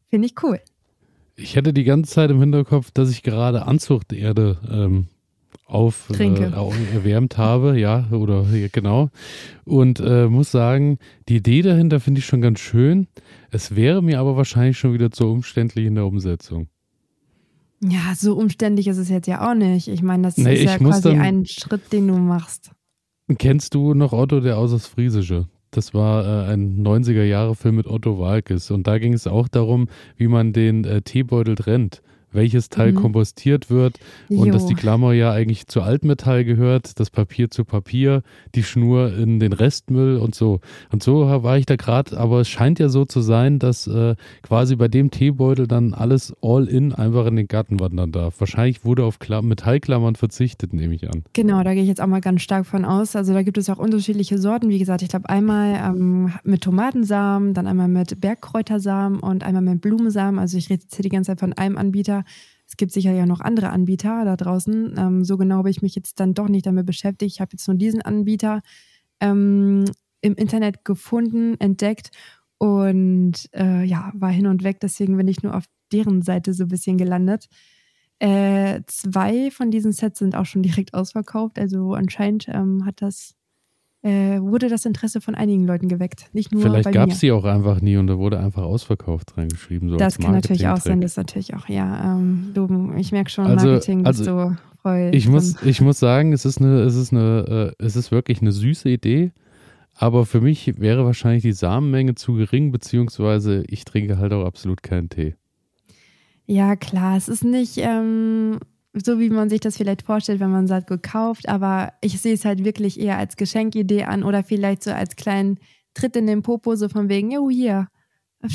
finde 0.08 0.26
ich 0.26 0.42
cool. 0.42 0.60
Ich 1.40 1.54
hätte 1.56 1.72
die 1.72 1.84
ganze 1.84 2.12
Zeit 2.12 2.30
im 2.30 2.40
Hinterkopf, 2.40 2.90
dass 2.90 3.10
ich 3.10 3.22
gerade 3.22 3.66
Anzuchterde 3.66 4.58
ähm, 4.70 5.06
auf 5.66 6.10
äh, 6.18 6.94
erwärmt 6.94 7.38
habe, 7.38 7.78
ja, 7.78 8.08
oder 8.10 8.44
genau. 8.72 9.10
Und 9.64 10.00
äh, 10.00 10.26
muss 10.26 10.50
sagen, 10.50 10.98
die 11.28 11.36
Idee 11.36 11.62
dahinter 11.62 12.00
finde 12.00 12.20
ich 12.20 12.26
schon 12.26 12.40
ganz 12.40 12.58
schön. 12.58 13.06
Es 13.50 13.76
wäre 13.76 14.02
mir 14.02 14.18
aber 14.18 14.36
wahrscheinlich 14.36 14.78
schon 14.78 14.94
wieder 14.94 15.10
zu 15.10 15.30
umständlich 15.30 15.86
in 15.86 15.94
der 15.94 16.06
Umsetzung. 16.06 16.68
Ja, 17.80 18.14
so 18.16 18.34
umständlich 18.34 18.88
ist 18.88 18.98
es 18.98 19.08
jetzt 19.08 19.28
ja 19.28 19.48
auch 19.48 19.54
nicht. 19.54 19.88
Ich 19.88 20.02
meine, 20.02 20.24
das 20.24 20.36
nee, 20.36 20.54
ist 20.54 20.64
ja 20.64 20.78
quasi 20.78 21.10
ein 21.10 21.46
Schritt, 21.46 21.92
den 21.92 22.08
du 22.08 22.14
machst. 22.14 22.72
Kennst 23.38 23.74
du 23.74 23.94
noch 23.94 24.12
Otto 24.12 24.40
der 24.40 24.58
Außersfriesische? 24.58 25.46
Das 25.70 25.94
war 25.94 26.24
äh, 26.24 26.52
ein 26.52 26.82
90er-Jahre-Film 26.82 27.76
mit 27.76 27.86
Otto 27.86 28.18
Walkes. 28.18 28.70
Und 28.70 28.86
da 28.86 28.98
ging 28.98 29.12
es 29.12 29.26
auch 29.26 29.48
darum, 29.48 29.88
wie 30.16 30.28
man 30.28 30.52
den 30.52 30.84
äh, 30.84 31.02
Teebeutel 31.02 31.54
trennt 31.54 32.02
welches 32.32 32.68
Teil 32.68 32.92
mhm. 32.92 32.96
kompostiert 32.96 33.70
wird 33.70 33.98
jo. 34.28 34.42
und 34.42 34.54
dass 34.54 34.66
die 34.66 34.74
Klammer 34.74 35.12
ja 35.12 35.32
eigentlich 35.32 35.66
zu 35.66 35.82
Altmetall 35.82 36.44
gehört, 36.44 36.98
das 37.00 37.10
Papier 37.10 37.50
zu 37.50 37.64
Papier, 37.64 38.22
die 38.54 38.62
Schnur 38.62 39.14
in 39.14 39.40
den 39.40 39.52
Restmüll 39.52 40.16
und 40.16 40.34
so. 40.34 40.60
Und 40.90 41.02
so 41.02 41.26
war 41.42 41.58
ich 41.58 41.66
da 41.66 41.76
gerade, 41.76 42.18
aber 42.18 42.40
es 42.40 42.48
scheint 42.48 42.78
ja 42.78 42.88
so 42.88 43.04
zu 43.04 43.20
sein, 43.20 43.58
dass 43.58 43.86
äh, 43.86 44.14
quasi 44.42 44.76
bei 44.76 44.88
dem 44.88 45.10
Teebeutel 45.10 45.66
dann 45.66 45.94
alles 45.94 46.34
all 46.42 46.66
in 46.66 46.92
einfach 46.92 47.26
in 47.26 47.36
den 47.36 47.48
Garten 47.48 47.80
wandern 47.80 48.12
darf. 48.12 48.40
Wahrscheinlich 48.40 48.84
wurde 48.84 49.04
auf 49.04 49.18
Klam 49.18 49.48
Metallklammern 49.48 50.16
verzichtet, 50.16 50.72
nehme 50.72 50.94
ich 50.94 51.08
an. 51.08 51.22
Genau, 51.32 51.62
da 51.62 51.74
gehe 51.74 51.82
ich 51.82 51.88
jetzt 51.88 52.00
auch 52.00 52.06
mal 52.06 52.20
ganz 52.20 52.42
stark 52.42 52.66
von 52.66 52.84
aus. 52.84 53.16
Also 53.16 53.32
da 53.32 53.42
gibt 53.42 53.58
es 53.58 53.70
auch 53.70 53.78
unterschiedliche 53.78 54.38
Sorten. 54.38 54.68
Wie 54.68 54.78
gesagt, 54.78 55.02
ich 55.02 55.08
glaube 55.08 55.28
einmal 55.28 55.74
ähm, 55.74 56.32
mit 56.44 56.62
Tomatensamen, 56.62 57.54
dann 57.54 57.66
einmal 57.66 57.88
mit 57.88 58.20
Bergkräutersamen 58.20 59.20
und 59.20 59.44
einmal 59.44 59.62
mit 59.62 59.80
Blumensamen. 59.80 60.38
Also 60.38 60.58
ich 60.58 60.70
rede 60.70 60.82
jetzt 60.82 60.94
hier 60.94 61.02
die 61.02 61.08
ganze 61.08 61.32
Zeit 61.32 61.40
von 61.40 61.52
einem 61.52 61.76
Anbieter. 61.76 62.24
Es 62.66 62.76
gibt 62.76 62.92
sicher 62.92 63.12
ja 63.12 63.26
noch 63.26 63.40
andere 63.40 63.70
Anbieter 63.70 64.24
da 64.24 64.36
draußen. 64.36 64.94
Ähm, 64.98 65.24
so 65.24 65.36
genau 65.36 65.58
habe 65.58 65.70
ich 65.70 65.82
mich 65.82 65.94
jetzt 65.94 66.20
dann 66.20 66.34
doch 66.34 66.48
nicht 66.48 66.66
damit 66.66 66.86
beschäftigt. 66.86 67.32
Ich 67.34 67.40
habe 67.40 67.50
jetzt 67.52 67.66
nur 67.66 67.76
diesen 67.76 68.02
Anbieter 68.02 68.60
ähm, 69.20 69.84
im 70.20 70.34
Internet 70.34 70.84
gefunden, 70.84 71.56
entdeckt 71.60 72.10
und 72.58 73.48
äh, 73.54 73.84
ja, 73.84 74.12
war 74.14 74.30
hin 74.30 74.46
und 74.46 74.64
weg. 74.64 74.80
Deswegen 74.80 75.16
bin 75.16 75.28
ich 75.28 75.42
nur 75.42 75.56
auf 75.56 75.64
deren 75.92 76.22
Seite 76.22 76.52
so 76.54 76.64
ein 76.64 76.68
bisschen 76.68 76.98
gelandet. 76.98 77.48
Äh, 78.20 78.82
zwei 78.86 79.50
von 79.50 79.70
diesen 79.70 79.92
Sets 79.92 80.18
sind 80.18 80.34
auch 80.34 80.46
schon 80.46 80.62
direkt 80.62 80.94
ausverkauft. 80.94 81.58
Also 81.58 81.94
anscheinend 81.94 82.48
ähm, 82.48 82.84
hat 82.84 83.00
das 83.00 83.37
äh, 84.02 84.40
wurde 84.40 84.68
das 84.68 84.84
Interesse 84.84 85.20
von 85.20 85.34
einigen 85.34 85.66
Leuten 85.66 85.88
geweckt. 85.88 86.26
Nicht 86.32 86.52
nur 86.52 86.62
Vielleicht 86.62 86.92
gab 86.92 87.10
es 87.10 87.20
sie 87.20 87.32
auch 87.32 87.44
einfach 87.44 87.80
nie 87.80 87.96
und 87.96 88.06
da 88.06 88.18
wurde 88.18 88.38
einfach 88.38 88.62
ausverkauft 88.62 89.36
reingeschrieben. 89.36 89.90
So 89.90 89.96
das 89.96 90.18
kann 90.18 90.32
natürlich 90.32 90.68
auch 90.68 90.78
sein, 90.78 91.00
das 91.00 91.12
ist 91.12 91.16
natürlich 91.16 91.54
auch, 91.54 91.68
ja, 91.68 92.14
ähm, 92.16 92.50
du, 92.54 92.92
ich 92.96 93.12
merke 93.12 93.30
schon, 93.30 93.46
also, 93.46 93.66
Marketing 93.66 94.06
also, 94.06 94.24
bist 94.24 94.30
du 94.30 94.56
voll. 94.82 95.10
Ich 95.12 95.28
muss, 95.28 95.60
ich 95.62 95.80
muss 95.80 95.98
sagen, 95.98 96.32
es 96.32 96.44
ist 96.44 96.60
eine, 96.60 96.82
es 96.82 96.94
ist 96.94 97.12
eine, 97.12 97.74
äh, 97.78 97.84
es 97.84 97.96
ist 97.96 98.12
wirklich 98.12 98.40
eine 98.40 98.52
süße 98.52 98.88
Idee. 98.88 99.32
Aber 100.00 100.26
für 100.26 100.40
mich 100.40 100.78
wäre 100.78 101.04
wahrscheinlich 101.04 101.42
die 101.42 101.52
Samenmenge 101.52 102.14
zu 102.14 102.34
gering, 102.34 102.70
beziehungsweise 102.70 103.64
ich 103.66 103.84
trinke 103.84 104.18
halt 104.18 104.32
auch 104.32 104.46
absolut 104.46 104.84
keinen 104.84 105.08
Tee. 105.08 105.34
Ja, 106.46 106.76
klar, 106.76 107.16
es 107.16 107.28
ist 107.28 107.44
nicht 107.44 107.78
ähm, 107.78 108.60
so, 109.04 109.18
wie 109.18 109.30
man 109.30 109.48
sich 109.48 109.60
das 109.60 109.76
vielleicht 109.76 110.02
vorstellt, 110.02 110.40
wenn 110.40 110.50
man 110.50 110.66
Saatgut 110.66 111.02
kauft, 111.02 111.48
aber 111.48 111.92
ich 112.00 112.20
sehe 112.20 112.34
es 112.34 112.44
halt 112.44 112.64
wirklich 112.64 112.98
eher 112.98 113.18
als 113.18 113.36
Geschenkidee 113.36 114.04
an 114.04 114.22
oder 114.22 114.42
vielleicht 114.42 114.82
so 114.82 114.90
als 114.90 115.16
kleinen 115.16 115.58
Tritt 115.94 116.16
in 116.16 116.26
den 116.26 116.42
Popo, 116.42 116.76
so 116.76 116.88
von 116.88 117.08
wegen, 117.08 117.30
jo, 117.30 117.50
hier, 117.50 117.88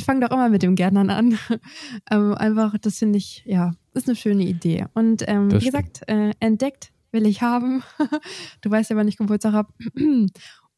fang 0.05 0.21
doch 0.21 0.31
immer 0.31 0.49
mit 0.49 0.63
dem 0.63 0.75
Gärtnern 0.75 1.09
an. 1.09 1.37
ähm, 2.11 2.33
einfach, 2.33 2.77
das 2.77 2.99
finde 2.99 3.17
ich, 3.17 3.43
ja, 3.45 3.73
ist 3.93 4.07
eine 4.07 4.15
schöne 4.15 4.43
Idee. 4.43 4.85
Und 4.93 5.23
ähm, 5.27 5.51
wie 5.51 5.65
gesagt, 5.65 6.01
äh, 6.07 6.31
entdeckt 6.39 6.91
will 7.11 7.27
ich 7.27 7.41
haben. 7.41 7.83
du 8.61 8.71
weißt 8.71 8.89
ja, 8.89 8.95
wann 8.95 9.07
ich 9.07 9.17
Geburtstag 9.17 9.53
habe. 9.53 9.71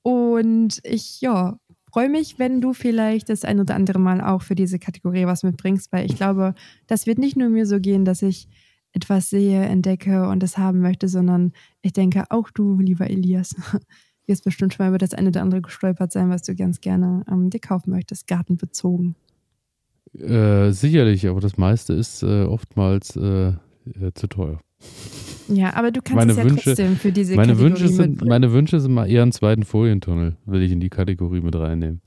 Und 0.01 0.81
ich, 0.83 1.21
ja, 1.21 1.57
freue 1.91 2.09
mich, 2.09 2.37
wenn 2.37 2.61
du 2.61 2.73
vielleicht 2.73 3.29
das 3.29 3.45
ein 3.45 3.59
oder 3.59 3.73
andere 3.73 3.99
Mal 3.99 4.21
auch 4.21 4.41
für 4.41 4.53
diese 4.53 4.79
Kategorie 4.79 5.25
was 5.25 5.43
mitbringst, 5.43 5.91
weil 5.91 6.05
ich 6.05 6.15
glaube, 6.15 6.53
das 6.87 7.07
wird 7.07 7.17
nicht 7.17 7.37
nur 7.37 7.49
mir 7.49 7.65
so 7.65 7.79
gehen, 7.79 8.05
dass 8.05 8.21
ich 8.21 8.49
etwas 8.95 9.29
sehe, 9.29 9.61
entdecke 9.61 10.27
und 10.27 10.41
es 10.41 10.57
haben 10.57 10.79
möchte, 10.79 11.07
sondern 11.07 11.51
ich 11.81 11.93
denke, 11.93 12.23
auch 12.29 12.49
du, 12.49 12.79
lieber 12.79 13.09
Elias, 13.09 13.55
wirst 14.25 14.45
bestimmt 14.45 14.73
schon 14.73 14.85
mal 14.85 14.89
über 14.89 14.97
das 14.97 15.13
eine 15.13 15.27
oder 15.27 15.41
andere 15.41 15.61
gestolpert 15.61 16.11
sein, 16.11 16.29
was 16.29 16.43
du 16.43 16.55
ganz 16.55 16.79
gerne 16.81 17.23
ähm, 17.29 17.49
dir 17.49 17.59
kaufen 17.59 17.91
möchtest, 17.91 18.27
gartenbezogen. 18.27 19.15
Äh, 20.17 20.71
sicherlich, 20.71 21.27
aber 21.27 21.41
das 21.41 21.57
meiste 21.57 21.93
ist 21.93 22.23
äh, 22.23 22.43
oftmals 22.43 23.15
äh, 23.17 23.49
äh 23.49 24.13
zu 24.13 24.27
teuer. 24.27 24.61
Ja, 25.47 25.75
aber 25.75 25.91
du 25.91 26.01
kannst 26.01 26.15
meine 26.15 26.31
es 26.31 26.37
ja 26.37 26.45
Wünsche, 26.45 26.63
trotzdem 26.63 26.95
für 26.95 27.11
diese 27.11 27.35
meine 27.35 27.53
Kategorie 27.53 27.71
Wünsche 27.71 27.87
sind, 27.89 28.25
Meine 28.25 28.51
Wünsche 28.51 28.79
sind 28.79 28.93
mal 28.93 29.09
eher 29.09 29.21
einen 29.21 29.31
zweiten 29.31 29.63
Folientunnel, 29.63 30.37
will 30.45 30.61
ich 30.61 30.71
in 30.71 30.79
die 30.79 30.89
Kategorie 30.89 31.41
mit 31.41 31.55
reinnehmen. 31.55 32.01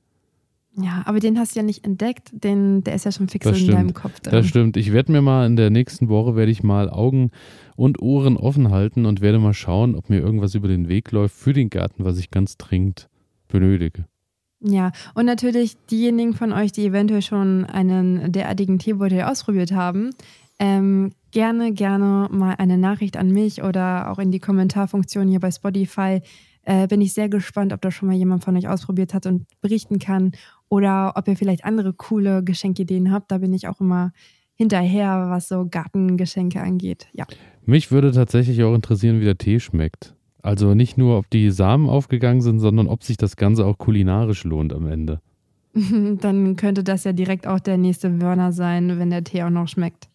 Ja, 0.80 1.02
aber 1.06 1.18
den 1.18 1.38
hast 1.38 1.54
du 1.54 1.61
ja 1.61 1.64
nicht 1.64 1.85
entdeckt, 1.85 2.30
den, 2.32 2.85
der 2.85 2.94
ist 2.94 3.04
ja 3.04 3.11
schon 3.11 3.28
fix 3.28 3.47
in 3.47 3.66
deinem 3.66 3.94
Kopf. 3.94 4.20
Drin. 4.20 4.32
Das 4.32 4.47
stimmt. 4.47 4.76
Ich 4.76 4.92
werde 4.92 5.11
mir 5.11 5.23
mal 5.23 5.47
in 5.47 5.56
der 5.56 5.70
nächsten 5.70 6.08
Woche, 6.08 6.37
werde 6.37 6.52
ich 6.52 6.62
mal 6.62 6.88
Augen 6.88 7.30
und 7.75 8.00
Ohren 8.00 8.37
offen 8.37 8.70
halten 8.70 9.04
und 9.04 9.20
werde 9.20 9.40
mal 9.40 9.54
schauen, 9.54 9.97
ob 9.97 10.08
mir 10.08 10.20
irgendwas 10.20 10.54
über 10.54 10.68
den 10.68 10.88
Weg 10.88 11.11
läuft 11.11 11.35
für 11.35 11.52
den 11.52 11.68
Garten, 11.68 12.04
was 12.04 12.18
ich 12.18 12.30
ganz 12.30 12.56
dringend 12.56 13.08
benötige. 13.49 14.04
Ja, 14.61 14.92
und 15.14 15.26
natürlich 15.26 15.76
diejenigen 15.90 16.35
von 16.35 16.52
euch, 16.52 16.73
die 16.73 16.87
eventuell 16.87 17.23
schon 17.23 17.64
einen 17.64 18.30
derartigen 18.30 18.78
Teebeutel 18.78 19.23
ausprobiert 19.23 19.73
haben, 19.73 20.11
ähm, 20.58 21.12
gerne, 21.30 21.73
gerne 21.73 22.28
mal 22.30 22.54
eine 22.58 22.78
Nachricht 22.78 23.16
an 23.16 23.30
mich 23.30 23.62
oder 23.62 24.11
auch 24.11 24.18
in 24.18 24.30
die 24.30 24.40
Kommentarfunktion 24.40 25.28
hier 25.28 25.40
bei 25.40 25.50
Spotify. 25.50 26.20
Äh, 26.62 26.88
bin 26.88 27.00
ich 27.00 27.14
sehr 27.14 27.28
gespannt, 27.28 27.73
ob 27.73 27.80
da 27.80 27.90
schon 27.90 28.08
mal 28.08 28.16
jemand 28.16 28.44
von 28.44 28.56
euch 28.56 28.68
ausprobiert 28.68 29.14
hat 29.14 29.26
und 29.26 29.47
berichten 29.61 29.99
kann 29.99 30.32
oder 30.68 31.12
ob 31.16 31.28
ihr 31.28 31.37
vielleicht 31.37 31.64
andere 31.64 31.92
coole 31.92 32.42
Geschenkideen 32.42 33.12
habt. 33.12 33.30
Da 33.30 33.38
bin 33.38 33.52
ich 33.52 33.68
auch 33.68 33.80
immer 33.80 34.12
hinterher, 34.54 35.26
was 35.30 35.48
so 35.48 35.66
Gartengeschenke 35.70 36.60
angeht. 36.60 37.06
Ja. 37.12 37.26
Mich 37.64 37.90
würde 37.90 38.12
tatsächlich 38.12 38.62
auch 38.64 38.75
interessieren, 38.75 39.20
wie 39.20 39.25
der 39.25 39.38
Tee 39.38 39.60
schmeckt. 39.60 40.14
Also 40.42 40.75
nicht 40.75 40.98
nur, 40.98 41.18
ob 41.18 41.30
die 41.30 41.50
Samen 41.50 41.88
aufgegangen 41.88 42.40
sind, 42.40 42.58
sondern 42.60 42.87
ob 42.87 43.02
sich 43.02 43.16
das 43.16 43.37
Ganze 43.37 43.66
auch 43.66 43.78
kulinarisch 43.78 44.44
lohnt 44.44 44.72
am 44.72 44.87
Ende. 44.87 45.20
Dann 46.20 46.56
könnte 46.56 46.84
das 46.84 47.04
ja 47.04 47.12
direkt 47.12 47.46
auch 47.46 47.60
der 47.60 47.76
nächste 47.76 48.20
Wörner 48.20 48.52
sein, 48.52 48.98
wenn 48.98 49.10
der 49.10 49.25
Tee 49.25 49.42
auch 49.42 49.50
noch 49.50 49.68
schmeckt. 49.68 50.08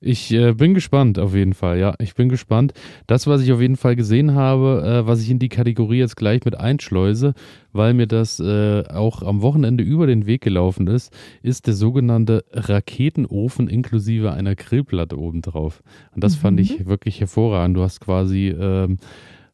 Ich 0.00 0.32
äh, 0.32 0.52
bin 0.52 0.74
gespannt 0.74 1.18
auf 1.18 1.34
jeden 1.34 1.54
Fall, 1.54 1.78
ja. 1.78 1.94
Ich 1.98 2.14
bin 2.14 2.28
gespannt. 2.28 2.72
Das, 3.08 3.26
was 3.26 3.42
ich 3.42 3.52
auf 3.52 3.60
jeden 3.60 3.76
Fall 3.76 3.96
gesehen 3.96 4.34
habe, 4.34 4.84
äh, 4.84 5.06
was 5.08 5.20
ich 5.20 5.28
in 5.28 5.40
die 5.40 5.48
Kategorie 5.48 5.98
jetzt 5.98 6.16
gleich 6.16 6.44
mit 6.44 6.56
einschleuse, 6.56 7.34
weil 7.72 7.94
mir 7.94 8.06
das 8.06 8.38
äh, 8.38 8.84
auch 8.88 9.22
am 9.22 9.42
Wochenende 9.42 9.82
über 9.82 10.06
den 10.06 10.26
Weg 10.26 10.42
gelaufen 10.42 10.86
ist, 10.86 11.12
ist 11.42 11.66
der 11.66 11.74
sogenannte 11.74 12.44
Raketenofen 12.52 13.68
inklusive 13.68 14.32
einer 14.32 14.54
Grillplatte 14.54 15.18
obendrauf. 15.18 15.82
Und 16.14 16.22
das 16.22 16.36
mhm. 16.36 16.40
fand 16.40 16.60
ich 16.60 16.86
wirklich 16.86 17.18
hervorragend. 17.18 17.76
Du 17.76 17.82
hast 17.82 18.00
quasi 18.00 18.48
ähm, 18.48 18.98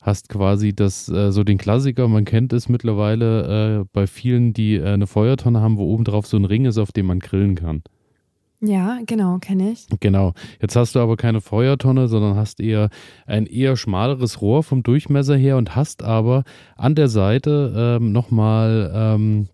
hast 0.03 0.29
quasi 0.29 0.75
das 0.75 1.09
äh, 1.09 1.33
so 1.33 1.43
den 1.45 1.57
Klassiker, 1.57 2.07
man 2.09 2.27
kennt 2.27 2.53
es 2.53 2.69
mittlerweile 2.69 3.81
äh, 3.81 3.85
bei 3.95 4.07
vielen, 4.07 4.53
die 4.53 4.77
äh, 4.77 4.85
eine 4.85 5.07
Feuertonne 5.07 5.63
haben, 5.63 5.79
wo 5.79 5.85
obendrauf 5.85 6.27
so 6.27 6.37
ein 6.37 6.45
Ring 6.45 6.67
ist, 6.67 6.77
auf 6.77 6.93
dem 6.93 7.07
man 7.07 7.21
grillen 7.21 7.55
kann. 7.55 7.83
Ja, 8.66 9.00
genau, 9.06 9.38
kenne 9.38 9.73
ich. 9.73 9.87
Genau. 10.00 10.33
Jetzt 10.61 10.76
hast 10.76 10.94
du 10.94 11.00
aber 11.00 11.16
keine 11.16 11.40
Feuertonne, 11.40 12.09
sondern 12.09 12.37
hast 12.37 12.61
eher 12.61 12.88
ein 13.26 13.47
eher 13.47 13.76
schmaleres 13.76 14.40
Rohr 14.40 14.62
vom 14.62 14.83
Durchmesser 14.83 15.37
her 15.37 15.56
und 15.56 15.76
hast 15.76 16.02
aber 16.02 16.44
an 16.76 16.94
der 16.94 17.09
Seite 17.09 17.99
ähm, 18.00 18.12
nochmal 18.12 18.90
ähm, 18.94 19.49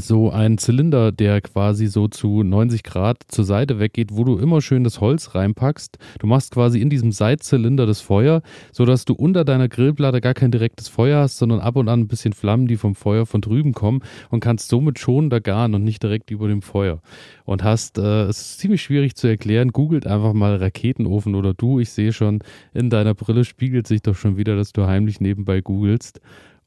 so 0.00 0.30
ein 0.30 0.58
Zylinder, 0.58 1.12
der 1.12 1.40
quasi 1.40 1.86
so 1.86 2.08
zu 2.08 2.42
90 2.42 2.82
Grad 2.82 3.18
zur 3.28 3.44
Seite 3.44 3.78
weggeht, 3.78 4.10
wo 4.12 4.24
du 4.24 4.38
immer 4.38 4.60
schön 4.60 4.84
das 4.84 5.00
Holz 5.00 5.34
reinpackst. 5.34 5.98
Du 6.18 6.26
machst 6.26 6.52
quasi 6.52 6.80
in 6.80 6.90
diesem 6.90 7.12
Seitzylinder 7.12 7.86
das 7.86 8.00
Feuer, 8.00 8.42
sodass 8.72 9.04
du 9.04 9.14
unter 9.14 9.44
deiner 9.44 9.68
Grillplatte 9.68 10.20
gar 10.20 10.34
kein 10.34 10.50
direktes 10.50 10.88
Feuer 10.88 11.22
hast, 11.22 11.38
sondern 11.38 11.60
ab 11.60 11.76
und 11.76 11.88
an 11.88 12.00
ein 12.00 12.08
bisschen 12.08 12.32
Flammen, 12.32 12.66
die 12.66 12.76
vom 12.76 12.94
Feuer 12.94 13.26
von 13.26 13.40
drüben 13.40 13.72
kommen 13.72 14.00
und 14.30 14.40
kannst 14.40 14.68
somit 14.68 14.98
schon 14.98 15.30
da 15.30 15.38
garen 15.38 15.74
und 15.74 15.84
nicht 15.84 16.02
direkt 16.02 16.30
über 16.30 16.48
dem 16.48 16.62
Feuer. 16.62 17.00
Und 17.44 17.62
hast, 17.62 17.98
äh, 17.98 18.24
es 18.24 18.40
ist 18.40 18.58
ziemlich 18.60 18.82
schwierig 18.82 19.16
zu 19.16 19.26
erklären, 19.26 19.70
googelt 19.70 20.06
einfach 20.06 20.32
mal 20.32 20.56
Raketenofen 20.56 21.34
oder 21.34 21.54
du, 21.54 21.80
ich 21.80 21.90
sehe 21.90 22.12
schon, 22.12 22.40
in 22.72 22.90
deiner 22.90 23.14
Brille 23.14 23.44
spiegelt 23.44 23.86
sich 23.86 24.02
doch 24.02 24.16
schon 24.16 24.36
wieder, 24.36 24.56
dass 24.56 24.72
du 24.72 24.86
heimlich 24.86 25.20
nebenbei 25.20 25.60
googelst. 25.60 26.20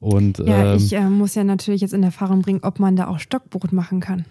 Und, 0.04 0.38
ja, 0.38 0.74
ähm, 0.74 0.76
ich 0.76 0.92
äh, 0.92 1.08
muss 1.08 1.34
ja 1.34 1.44
natürlich 1.44 1.80
jetzt 1.80 1.94
in 1.94 2.02
Erfahrung 2.02 2.42
bringen, 2.42 2.60
ob 2.62 2.78
man 2.78 2.94
da 2.94 3.06
auch 3.06 3.18
Stockbrot 3.18 3.72
machen 3.72 4.00
kann. 4.00 4.26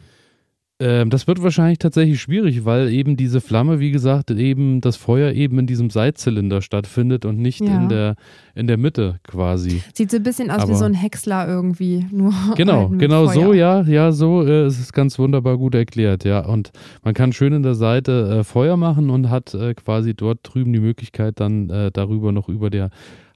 Ähm, 0.80 1.10
das 1.10 1.26
wird 1.26 1.42
wahrscheinlich 1.42 1.80
tatsächlich 1.80 2.22
schwierig, 2.22 2.64
weil 2.64 2.90
eben 2.90 3.18
diese 3.18 3.42
Flamme, 3.42 3.80
wie 3.80 3.90
gesagt, 3.90 4.30
eben 4.30 4.82
das 4.82 4.98
Feuer 4.98 5.32
eben 5.32 5.58
in 5.58 5.66
diesem 5.66 5.90
Seitzylinder 5.90 6.62
stattfindet 6.62 7.26
und 7.26 7.40
nicht 7.40 7.62
ja. 7.62 7.76
in, 7.76 7.90
der, 7.90 8.16
in 8.54 8.68
der 8.68 8.78
Mitte 8.78 9.20
quasi. 9.24 9.82
Sieht 9.96 10.12
so 10.12 10.18
ein 10.18 10.24
bisschen 10.24 10.52
aus 10.52 10.64
Aber 10.64 10.74
wie 10.74 10.76
so 10.76 10.86
ein 10.86 10.94
Häcksler 10.94 11.48
irgendwie. 11.48 12.06
Nur 12.12 12.34
genau, 12.56 12.90
halt 12.90 13.00
genau 13.00 13.28
Feuer. 13.28 13.34
so, 13.34 13.54
ja, 13.54 13.82
ja, 13.82 14.12
so 14.12 14.46
äh, 14.46 14.68
ist 14.68 14.80
es 14.80 14.94
ganz 14.94 15.18
wunderbar 15.18 15.58
gut 15.58 15.74
erklärt, 15.74 16.24
ja. 16.24 16.46
Und 16.46 16.72
man 17.04 17.16
kann 17.16 17.34
schön 17.34 17.54
in 17.54 17.64
der 17.64 17.76
Seite 17.76 18.40
äh, 18.40 18.44
Feuer 18.44 18.78
machen 18.78 19.10
und 19.10 19.32
hat 19.32 19.56
äh, 19.56 19.74
quasi 19.74 20.14
dort 20.14 20.40
drüben 20.44 20.72
die 20.72 20.80
Möglichkeit, 20.80 21.40
dann 21.40 21.72
äh, 21.72 21.90
darüber 21.92 22.32
noch 22.32 22.48
über 22.48 22.70
der 22.70 22.92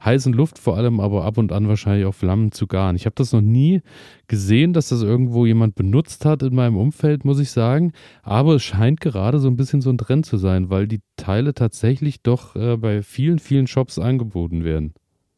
heißen 0.08 0.34
Luft 0.34 0.58
vor 0.58 0.78
allem, 0.78 1.00
aber 1.00 1.26
ab 1.26 1.38
und 1.38 1.52
an 1.52 1.68
wahrscheinlich 1.68 2.06
auch 2.06 2.16
Flammen 2.16 2.52
zu 2.52 2.66
garen. 2.66 2.96
Ich 2.96 3.06
habe 3.06 3.16
das 3.16 3.34
noch 3.34 3.42
nie 3.42 3.82
gesehen, 4.28 4.74
dass 4.74 4.90
das 4.90 5.04
irgendwo 5.04 5.46
jemand 5.46 5.76
benutzt 5.76 6.26
hat 6.26 6.42
in 6.42 6.56
meinem 6.56 6.78
Umfeld, 6.78 7.26
muss 7.26 7.40
ich 7.40 7.52
sagen. 7.52 7.92
Aber 8.24 8.56
es 8.56 8.64
scheint 8.64 9.02
gerade 9.02 9.40
so 9.40 9.48
ein 9.48 9.58
bisschen 9.58 9.82
so 9.82 9.92
ein 9.92 9.98
Trend 9.98 10.26
zu 10.26 10.38
sein, 10.38 10.70
weil 10.70 10.88
die 10.88 11.02
Teile 11.18 11.54
tatsächlich 11.54 12.24
doch 12.24 12.56
äh, 12.56 12.78
bei 12.78 13.04
vielen, 13.04 13.38
vielen 13.40 13.68
Shops 13.68 14.00
angeboten 14.00 14.64
werden. 14.64 14.94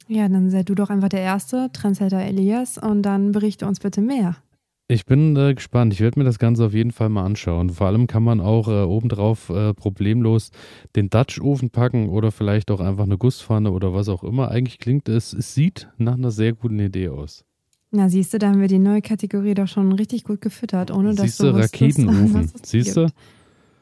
Ja, 0.08 0.28
dann 0.28 0.50
sei 0.50 0.64
du 0.64 0.74
doch 0.74 0.90
einfach 0.90 1.10
der 1.10 1.22
Erste, 1.22 1.70
Trendsetter 1.74 2.22
Elias, 2.22 2.78
und 2.78 3.04
dann 3.04 3.32
berichte 3.32 3.68
uns 3.68 3.80
bitte 3.80 4.02
mehr. 4.02 4.38
Ich 4.92 5.06
bin 5.06 5.36
äh, 5.36 5.54
gespannt. 5.54 5.94
Ich 5.94 6.02
werde 6.02 6.18
mir 6.18 6.26
das 6.26 6.40
Ganze 6.40 6.66
auf 6.66 6.74
jeden 6.74 6.92
Fall 6.92 7.10
mal 7.10 7.24
anschauen. 7.24 7.70
Vor 7.70 7.86
allem 7.86 8.08
kann 8.08 8.24
man 8.24 8.42
auch 8.42 8.68
äh, 8.68 8.82
obendrauf 8.82 9.52
äh, 9.52 9.76
problemlos 9.76 10.50
den 10.96 11.12
Dutch-Ofen 11.12 11.70
packen 11.70 12.10
oder 12.10 12.32
vielleicht 12.32 12.72
auch 12.72 12.80
einfach 12.80 13.04
eine 13.04 13.20
Gusspfanne 13.20 13.72
oder 13.72 13.94
was 13.94 14.10
auch 14.10 14.24
immer. 14.24 14.50
Eigentlich 14.50 14.80
klingt 14.80 15.08
es, 15.08 15.32
es 15.32 15.54
sieht 15.54 15.88
nach 16.00 16.16
einer 16.16 16.32
sehr 16.32 16.54
guten 16.54 16.80
Idee 16.80 17.10
aus. 17.10 17.46
Na, 17.92 18.10
siehst 18.10 18.34
du, 18.34 18.40
da 18.40 18.50
haben 18.50 18.62
wir 18.62 18.68
die 18.68 18.80
neue 18.80 19.04
Kategorie 19.04 19.54
doch 19.54 19.68
schon 19.68 19.92
richtig 19.92 20.24
gut 20.24 20.42
gefüttert, 20.42 20.90
ohne 20.90 21.14
dass 21.14 21.28
siehst 21.28 21.40
du 21.40 21.56
Raketenofen. 21.56 22.52
Siehst 22.64 22.98
du? 22.98 23.12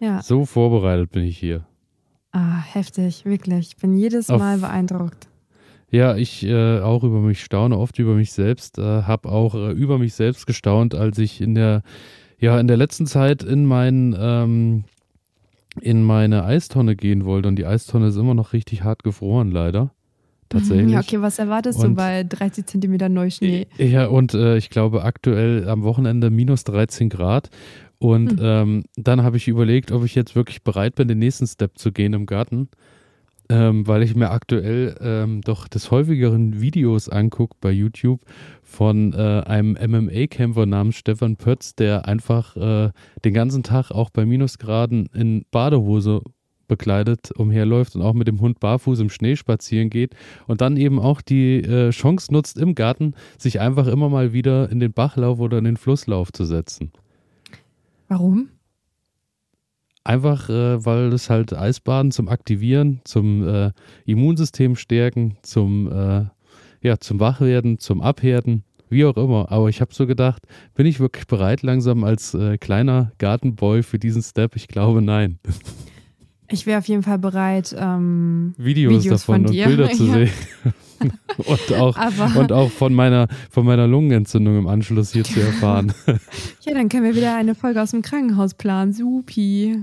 Ja. 0.02 0.22
So 0.22 0.44
vorbereitet 0.44 1.12
bin 1.12 1.24
ich 1.24 1.38
hier. 1.38 1.66
Ah, 2.34 2.60
heftig, 2.60 3.24
wirklich. 3.24 3.70
Ich 3.70 3.78
bin 3.78 3.98
jedes 3.98 4.28
Mal 4.28 4.56
auf, 4.56 4.62
beeindruckt. 4.62 5.30
Ja, 5.90 6.18
ich 6.18 6.46
äh, 6.46 6.80
auch 6.80 7.04
über 7.04 7.22
mich 7.22 7.42
staune, 7.42 7.78
oft 7.78 7.98
über 7.98 8.14
mich 8.14 8.34
selbst, 8.34 8.78
äh, 8.78 8.82
habe 8.82 9.30
auch 9.30 9.56
äh, 9.56 9.72
über 9.72 9.98
mich 9.98 10.14
selbst 10.14 10.46
gestaunt, 10.46 10.96
als 10.96 11.18
ich 11.18 11.40
in 11.40 11.56
der, 11.56 11.82
ja, 12.40 12.60
in 12.60 12.68
der 12.68 12.76
letzten 12.76 13.06
Zeit 13.06 13.42
in 13.42 13.66
mein, 13.66 14.16
ähm, 14.20 14.84
in 15.80 16.04
meine 16.04 16.44
Eistonne 16.44 16.96
gehen 16.96 17.24
wollte 17.24 17.48
und 17.48 17.56
die 17.56 17.66
Eistonne 17.66 18.08
ist 18.08 18.18
immer 18.18 18.34
noch 18.34 18.52
richtig 18.52 18.84
hart 18.84 19.04
gefroren, 19.04 19.52
leider. 19.52 19.92
Tatsächlich. 20.50 20.92
Ja, 20.92 21.00
okay, 21.00 21.22
was 21.22 21.40
erwartest 21.40 21.80
und, 21.80 21.92
du 21.92 21.96
bei 21.96 22.24
30 22.24 22.66
Zentimeter 22.66 23.10
Neuschnee? 23.10 23.68
Ja, 23.78 24.08
und 24.08 24.34
äh, 24.34 24.58
ich 24.58 24.70
glaube 24.70 25.04
aktuell 25.04 25.68
am 25.68 25.84
Wochenende 25.84 26.30
minus 26.30 26.64
13 26.64 27.10
Grad. 27.10 27.50
Und 28.00 28.32
hm. 28.32 28.40
ähm, 28.42 28.84
dann 28.96 29.24
habe 29.24 29.38
ich 29.38 29.48
überlegt, 29.48 29.92
ob 29.92 30.06
ich 30.06 30.16
jetzt 30.16 30.36
wirklich 30.36 30.64
bereit 30.64 30.96
bin, 30.96 31.08
den 31.08 31.20
nächsten 31.20 31.48
Step 31.48 31.78
zu 31.78 31.92
gehen 31.92 32.14
im 32.14 32.26
Garten, 32.28 32.70
ähm, 33.50 33.88
weil 33.88 34.04
ich 34.04 34.16
mir 34.16 34.32
aktuell 34.32 34.96
ähm, 35.02 35.42
doch 35.42 35.68
des 35.68 35.92
häufigeren 35.92 36.60
Videos 36.62 37.10
angucke 37.10 37.56
bei 37.62 37.72
YouTube 37.72 38.22
von 38.62 39.14
äh, 39.14 39.44
einem 39.46 39.74
MMA-Kämpfer 39.74 40.66
namens 40.66 40.98
Stefan 40.98 41.38
Pötz, 41.38 41.76
der 41.76 42.08
einfach 42.08 42.56
äh, 42.58 42.92
den 43.24 43.34
ganzen 43.34 43.64
Tag 43.64 43.92
auch 43.92 44.10
bei 44.10 44.26
Minusgraden 44.26 45.08
in 45.14 45.46
Badehose 45.52 46.22
bekleidet 46.68 47.32
umherläuft 47.32 47.96
und 47.96 48.02
auch 48.02 48.14
mit 48.14 48.28
dem 48.28 48.42
Hund 48.42 48.60
barfuß 48.60 49.00
im 49.00 49.10
Schnee 49.10 49.36
spazieren 49.36 49.90
geht 49.90 50.16
und 50.48 50.62
dann 50.62 50.78
eben 50.78 51.00
auch 51.00 51.22
die 51.22 51.62
äh, 51.62 51.92
Chance 51.92 52.34
nutzt, 52.34 52.58
im 52.58 52.76
Garten 52.76 53.14
sich 53.38 53.60
einfach 53.60 53.88
immer 53.88 54.10
mal 54.10 54.34
wieder 54.34 54.70
in 54.70 54.80
den 54.80 54.92
Bachlauf 54.92 55.40
oder 55.40 55.58
in 55.60 55.64
den 55.64 55.78
Flusslauf 55.78 56.32
zu 56.32 56.46
setzen. 56.46 56.92
Warum? 58.10 58.50
Einfach, 60.08 60.48
äh, 60.48 60.86
weil 60.86 61.12
es 61.12 61.30
halt 61.30 61.52
Eisbaden 61.54 62.12
zum 62.12 62.30
Aktivieren, 62.30 63.02
zum 63.04 63.46
äh, 63.46 63.72
Immunsystem 64.06 64.78
stärken, 64.78 65.36
zum, 65.42 65.92
äh, 65.92 66.24
ja, 66.82 66.98
zum 66.98 67.20
Wachwerden, 67.20 67.78
zum 67.80 68.02
Abhärten, 68.02 68.64
wie 68.90 69.04
auch 69.04 69.18
immer. 69.18 69.52
Aber 69.52 69.68
ich 69.68 69.82
habe 69.82 69.94
so 69.94 70.08
gedacht, 70.08 70.44
bin 70.76 70.86
ich 70.86 71.02
wirklich 71.02 71.28
bereit 71.28 71.62
langsam 71.62 72.06
als 72.06 72.34
äh, 72.34 72.58
kleiner 72.58 73.12
Gartenboy 73.18 73.84
für 73.84 74.00
diesen 74.00 74.22
Step? 74.22 74.56
Ich 74.56 74.70
glaube, 74.70 75.02
nein. 75.02 75.40
Ich 76.50 76.66
wäre 76.66 76.78
auf 76.78 76.88
jeden 76.88 77.04
Fall 77.04 77.20
bereit, 77.20 77.76
ähm, 77.78 78.54
Videos, 78.58 79.04
Videos 79.04 79.20
davon 79.20 79.48
und 79.48 79.52
Bilder 79.52 79.90
zu 79.92 80.06
ja. 80.06 80.14
sehen. 80.14 80.30
und, 81.40 81.74
auch, 81.74 81.98
und 82.38 82.54
auch 82.54 82.72
von 82.72 82.94
meiner, 82.94 83.28
von 83.52 83.66
meiner 83.66 83.86
Lungenentzündung 83.86 84.58
im 84.58 84.68
Anschluss 84.68 85.12
hier 85.12 85.26
zu 85.26 85.42
erfahren. 85.42 85.92
ja, 86.62 86.74
dann 86.74 86.88
können 86.88 87.04
wir 87.04 87.18
wieder 87.18 87.36
eine 87.36 87.54
Folge 87.54 87.82
aus 87.82 87.92
dem 87.92 88.02
Krankenhaus 88.02 88.54
planen. 88.54 88.94
Supi. 88.94 89.76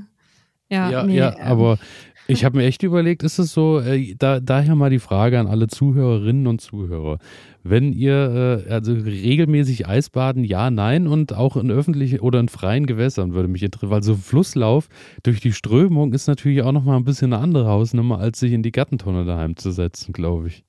Ja, 0.71 0.91
ja, 0.91 1.05
nee, 1.05 1.17
ja 1.17 1.35
ähm. 1.37 1.43
aber 1.43 1.79
ich 2.27 2.45
habe 2.45 2.57
mir 2.57 2.65
echt 2.65 2.83
überlegt, 2.83 3.23
ist 3.23 3.39
es 3.39 3.53
so, 3.53 3.81
äh, 3.81 4.15
da, 4.15 4.41
daher 4.41 4.75
mal 4.75 4.89
die 4.89 4.99
Frage 4.99 5.39
an 5.39 5.47
alle 5.47 5.67
Zuhörerinnen 5.67 6.47
und 6.47 6.61
Zuhörer. 6.61 7.19
Wenn 7.63 7.93
ihr 7.93 8.65
äh, 8.67 8.73
also 8.73 8.95
regelmäßig 8.95 9.87
Eisbaden, 9.87 10.43
ja, 10.43 10.71
nein 10.71 11.07
und 11.07 11.35
auch 11.35 11.57
in 11.57 11.71
öffentlichen 11.71 12.21
oder 12.21 12.41
in 12.41 12.49
freien 12.49 12.87
Gewässern 12.87 13.35
würde 13.35 13.49
mich 13.49 13.63
interessieren, 13.63 13.91
weil 13.91 14.03
so 14.03 14.17
Flusslauf 14.17 14.89
durch 15.23 15.41
die 15.41 15.53
Strömung 15.53 16.15
ist 16.15 16.27
natürlich 16.27 16.63
auch 16.63 16.73
nochmal 16.73 16.97
ein 16.97 17.05
bisschen 17.05 17.33
eine 17.33 17.43
andere 17.43 17.67
Hausnummer, 17.67 18.19
als 18.19 18.41
sich 18.41 18.53
in 18.53 18.63
die 18.63 18.73
Gartentonne 18.73 19.27
daheim 19.27 19.57
zu 19.57 19.71
setzen, 19.71 20.13
glaube 20.13 20.49
ich. 20.49 20.65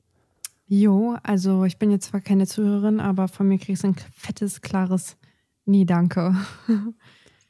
Jo, 0.68 1.16
also 1.24 1.64
ich 1.64 1.78
bin 1.78 1.92
jetzt 1.92 2.08
zwar 2.08 2.22
keine 2.22 2.48
Zuhörerin, 2.48 3.00
aber 3.00 3.28
von 3.28 3.48
mir 3.48 3.60
kriegst 3.60 3.84
du 3.84 3.90
ein 3.90 3.96
fettes, 4.14 4.62
klares 4.62 5.16
Nee, 5.66 5.86
danke. 5.86 6.36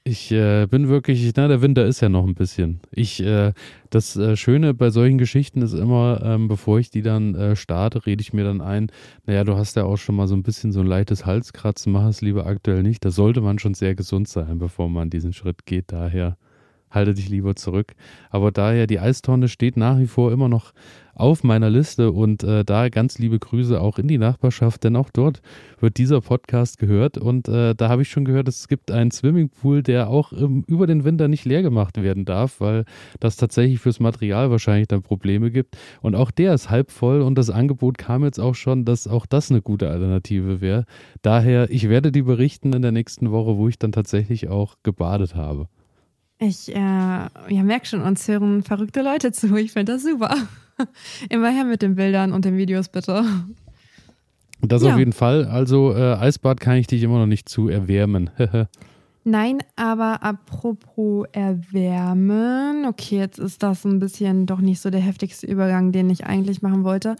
Ich 0.07 0.31
äh, 0.31 0.67
bin 0.67 0.87
wirklich, 0.87 1.31
na, 1.35 1.47
der 1.47 1.63
Winter 1.63 1.83
ist 1.83 1.99
ja 1.99 2.09
noch 2.09 2.27
ein 2.27 2.35
bisschen. 2.35 2.79
Ich, 2.91 3.23
äh, 3.23 3.53
das 3.89 4.15
äh, 4.15 4.35
Schöne 4.37 4.75
bei 4.75 4.91
solchen 4.91 5.17
Geschichten 5.17 5.63
ist 5.63 5.73
immer, 5.73 6.21
ähm, 6.23 6.47
bevor 6.47 6.77
ich 6.77 6.91
die 6.91 7.01
dann 7.01 7.33
äh, 7.33 7.55
starte, 7.55 8.05
rede 8.05 8.21
ich 8.21 8.31
mir 8.31 8.43
dann 8.43 8.61
ein, 8.61 8.91
naja, 9.25 9.43
du 9.43 9.55
hast 9.57 9.75
ja 9.75 9.83
auch 9.83 9.97
schon 9.97 10.13
mal 10.15 10.27
so 10.27 10.35
ein 10.35 10.43
bisschen 10.43 10.71
so 10.71 10.81
ein 10.81 10.85
leichtes 10.85 11.25
Halskratzen, 11.25 11.91
mach 11.91 12.07
es 12.07 12.21
lieber 12.21 12.45
aktuell 12.45 12.83
nicht. 12.83 13.03
Da 13.03 13.09
sollte 13.09 13.41
man 13.41 13.57
schon 13.57 13.73
sehr 13.73 13.95
gesund 13.95 14.27
sein, 14.27 14.59
bevor 14.59 14.89
man 14.89 15.09
diesen 15.09 15.33
Schritt 15.33 15.65
geht. 15.65 15.85
Daher 15.91 16.37
halte 16.95 17.13
dich 17.13 17.29
lieber 17.29 17.55
zurück. 17.55 17.93
Aber 18.29 18.51
daher, 18.51 18.87
die 18.87 18.99
Eistonne 18.99 19.47
steht 19.47 19.77
nach 19.77 19.99
wie 19.99 20.07
vor 20.07 20.31
immer 20.31 20.49
noch 20.49 20.73
auf 21.15 21.43
meiner 21.43 21.69
Liste 21.69 22.11
und 22.11 22.43
äh, 22.43 22.65
da 22.65 22.89
ganz 22.89 23.17
liebe 23.17 23.39
Grüße 23.39 23.79
auch 23.79 23.97
in 23.97 24.07
die 24.07 24.17
Nachbarschaft, 24.17 24.83
denn 24.83 24.95
auch 24.95 25.09
dort 25.09 25.41
wird 25.79 25.97
dieser 25.97 26.21
Podcast 26.21 26.77
gehört 26.77 27.17
und 27.17 27.47
äh, 27.47 27.73
da 27.73 27.89
habe 27.89 28.01
ich 28.01 28.09
schon 28.09 28.25
gehört, 28.25 28.49
es 28.49 28.67
gibt 28.67 28.91
einen 28.91 29.11
Swimmingpool, 29.11 29.81
der 29.81 30.09
auch 30.09 30.33
ähm, 30.33 30.65
über 30.67 30.87
den 30.87 31.05
Winter 31.05 31.27
nicht 31.27 31.45
leer 31.45 31.61
gemacht 31.61 32.01
werden 32.01 32.25
darf, 32.25 32.59
weil 32.59 32.83
das 33.19 33.37
tatsächlich 33.37 33.79
fürs 33.79 34.01
Material 34.01 34.51
wahrscheinlich 34.51 34.89
dann 34.89 35.01
Probleme 35.01 35.51
gibt 35.51 35.77
und 36.01 36.15
auch 36.15 36.31
der 36.31 36.53
ist 36.53 36.69
halb 36.69 36.91
voll 36.91 37.21
und 37.21 37.37
das 37.37 37.49
Angebot 37.49 37.97
kam 37.97 38.25
jetzt 38.25 38.39
auch 38.39 38.55
schon, 38.55 38.83
dass 38.83 39.07
auch 39.07 39.25
das 39.25 39.49
eine 39.49 39.61
gute 39.61 39.89
Alternative 39.89 40.59
wäre. 40.59 40.85
Daher, 41.21 41.69
ich 41.69 41.87
werde 41.89 42.11
die 42.11 42.23
berichten 42.23 42.73
in 42.73 42.81
der 42.81 42.91
nächsten 42.91 43.31
Woche, 43.31 43.57
wo 43.57 43.69
ich 43.69 43.79
dann 43.79 43.93
tatsächlich 43.93 44.49
auch 44.49 44.75
gebadet 44.83 45.35
habe. 45.35 45.67
Ich 46.39 46.69
äh, 46.69 46.75
ja, 46.75 47.63
merke 47.63 47.85
schon, 47.85 48.01
uns 48.01 48.27
hören 48.27 48.63
verrückte 48.63 49.01
Leute 49.01 49.31
zu. 49.31 49.55
Ich 49.55 49.71
finde 49.71 49.93
das 49.93 50.03
super. 50.03 50.35
Immer 51.29 51.49
her 51.49 51.63
mit 51.63 51.81
den 51.81 51.95
Bildern 51.95 52.33
und 52.33 52.45
den 52.45 52.57
Videos, 52.57 52.89
bitte. 52.89 53.23
Das 54.61 54.83
ja. 54.83 54.91
auf 54.91 54.99
jeden 54.99 55.13
Fall. 55.13 55.45
Also 55.45 55.93
äh, 55.93 56.15
Eisbad 56.15 56.59
kann 56.59 56.75
ich 56.75 56.87
dich 56.87 57.03
immer 57.03 57.19
noch 57.19 57.27
nicht 57.27 57.47
zu 57.47 57.69
erwärmen. 57.69 58.29
Nein, 59.23 59.59
aber 59.75 60.21
apropos 60.23 61.25
erwärmen. 61.31 62.85
Okay, 62.85 63.17
jetzt 63.17 63.39
ist 63.39 63.63
das 63.63 63.83
ein 63.85 63.99
bisschen 63.99 64.45
doch 64.45 64.59
nicht 64.59 64.79
so 64.79 64.89
der 64.89 65.01
heftigste 65.01 65.47
Übergang, 65.47 65.91
den 65.91 66.09
ich 66.09 66.25
eigentlich 66.25 66.61
machen 66.61 66.83
wollte. 66.83 67.15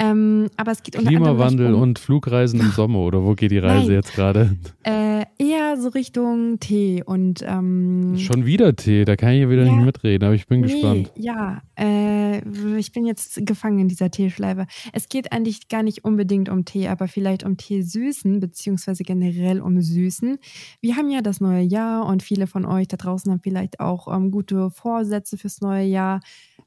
Ähm, 0.00 0.48
aber 0.56 0.72
es 0.72 0.82
geht 0.82 0.96
unter 0.96 1.08
Klimawandel 1.08 1.74
um 1.74 1.82
und 1.82 1.98
Flugreisen 1.98 2.60
im 2.60 2.70
Sommer 2.76 3.00
oder 3.00 3.24
wo 3.24 3.34
geht 3.34 3.50
die 3.50 3.58
Reise 3.58 3.86
Nein. 3.86 3.94
jetzt 3.94 4.14
gerade? 4.14 4.56
Äh, 4.84 5.07
eher 5.38 5.76
so 5.76 5.88
Richtung 5.88 6.58
Tee 6.60 7.02
und 7.04 7.44
ähm, 7.46 8.16
schon 8.18 8.46
wieder 8.46 8.74
Tee. 8.74 9.04
Da 9.04 9.16
kann 9.16 9.32
ich 9.32 9.40
ja 9.40 9.50
wieder 9.50 9.64
ja, 9.64 9.72
nicht 9.72 9.84
mitreden, 9.84 10.24
aber 10.24 10.34
ich 10.34 10.46
bin 10.46 10.60
nee, 10.60 10.72
gespannt. 10.72 11.12
Ja, 11.16 11.62
äh, 11.78 12.38
ich 12.78 12.92
bin 12.92 13.04
jetzt 13.06 13.44
gefangen 13.46 13.78
in 13.78 13.88
dieser 13.88 14.10
Teeschleife. 14.10 14.66
Es 14.92 15.08
geht 15.08 15.32
eigentlich 15.32 15.68
gar 15.68 15.82
nicht 15.82 16.04
unbedingt 16.04 16.48
um 16.48 16.64
Tee, 16.64 16.88
aber 16.88 17.08
vielleicht 17.08 17.44
um 17.44 17.56
Teesüßen 17.56 18.40
beziehungsweise 18.40 19.02
generell 19.04 19.60
um 19.60 19.80
Süßen. 19.80 20.38
Wir 20.80 20.96
haben 20.96 21.10
ja 21.10 21.20
das 21.20 21.40
neue 21.40 21.62
Jahr 21.62 22.06
und 22.06 22.22
viele 22.22 22.46
von 22.46 22.64
euch 22.64 22.88
da 22.88 22.96
draußen 22.96 23.30
haben 23.30 23.40
vielleicht 23.42 23.80
auch 23.80 24.14
ähm, 24.14 24.30
gute 24.30 24.70
Vorsätze 24.70 25.36
fürs 25.36 25.60
neue 25.60 25.84
Jahr, 25.84 26.20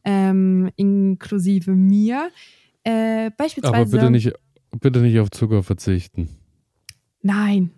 ähm, 0.03 0.69
inklusive 0.75 1.71
mir. 1.71 2.29
Äh, 2.83 3.31
beispielsweise. 3.37 3.75
Aber 3.75 3.85
bitte 3.85 4.11
nicht, 4.11 4.33
bitte 4.79 4.99
nicht 4.99 5.19
auf 5.19 5.31
Zucker 5.31 5.63
verzichten. 5.63 6.29
Nein. 7.21 7.71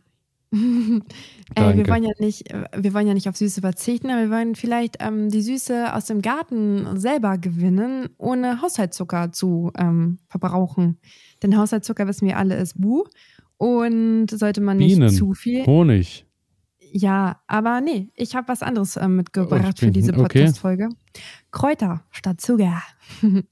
Äh, 0.53 1.75
wir 1.75 1.87
wollen 1.87 2.03
ja 2.03 2.11
nicht, 2.19 2.53
wir 2.75 2.93
wollen 2.93 3.07
ja 3.07 3.13
nicht 3.13 3.27
auf 3.27 3.37
Süße 3.37 3.61
verzichten, 3.61 4.09
aber 4.09 4.21
wir 4.21 4.29
wollen 4.29 4.55
vielleicht 4.55 4.97
ähm, 4.99 5.29
die 5.29 5.41
Süße 5.41 5.93
aus 5.93 6.05
dem 6.05 6.21
Garten 6.21 6.99
selber 6.99 7.37
gewinnen, 7.37 8.09
ohne 8.17 8.61
Haushaltszucker 8.61 9.31
zu 9.31 9.71
ähm, 9.77 10.19
verbrauchen. 10.27 10.99
Denn 11.41 11.57
Haushaltszucker 11.57 12.07
wissen 12.07 12.27
wir 12.27 12.37
alle 12.37 12.55
ist 12.55 12.79
Bu 12.79 13.05
und 13.57 14.27
sollte 14.29 14.61
man 14.61 14.77
nicht 14.77 14.95
Bienen, 14.95 15.09
zu 15.09 15.33
viel. 15.33 15.65
Honig. 15.65 16.25
Ja, 16.91 17.41
aber 17.47 17.81
nee, 17.81 18.11
ich 18.13 18.35
habe 18.35 18.47
was 18.47 18.61
anderes 18.61 18.97
äh, 18.97 19.07
mitgebracht 19.07 19.77
oh, 19.77 19.85
für 19.85 19.91
diese 19.91 20.13
Podcast-Folge. 20.13 20.85
Okay. 20.85 21.23
Kräuter 21.51 22.03
statt 22.11 22.39
Zucker. 22.39 22.83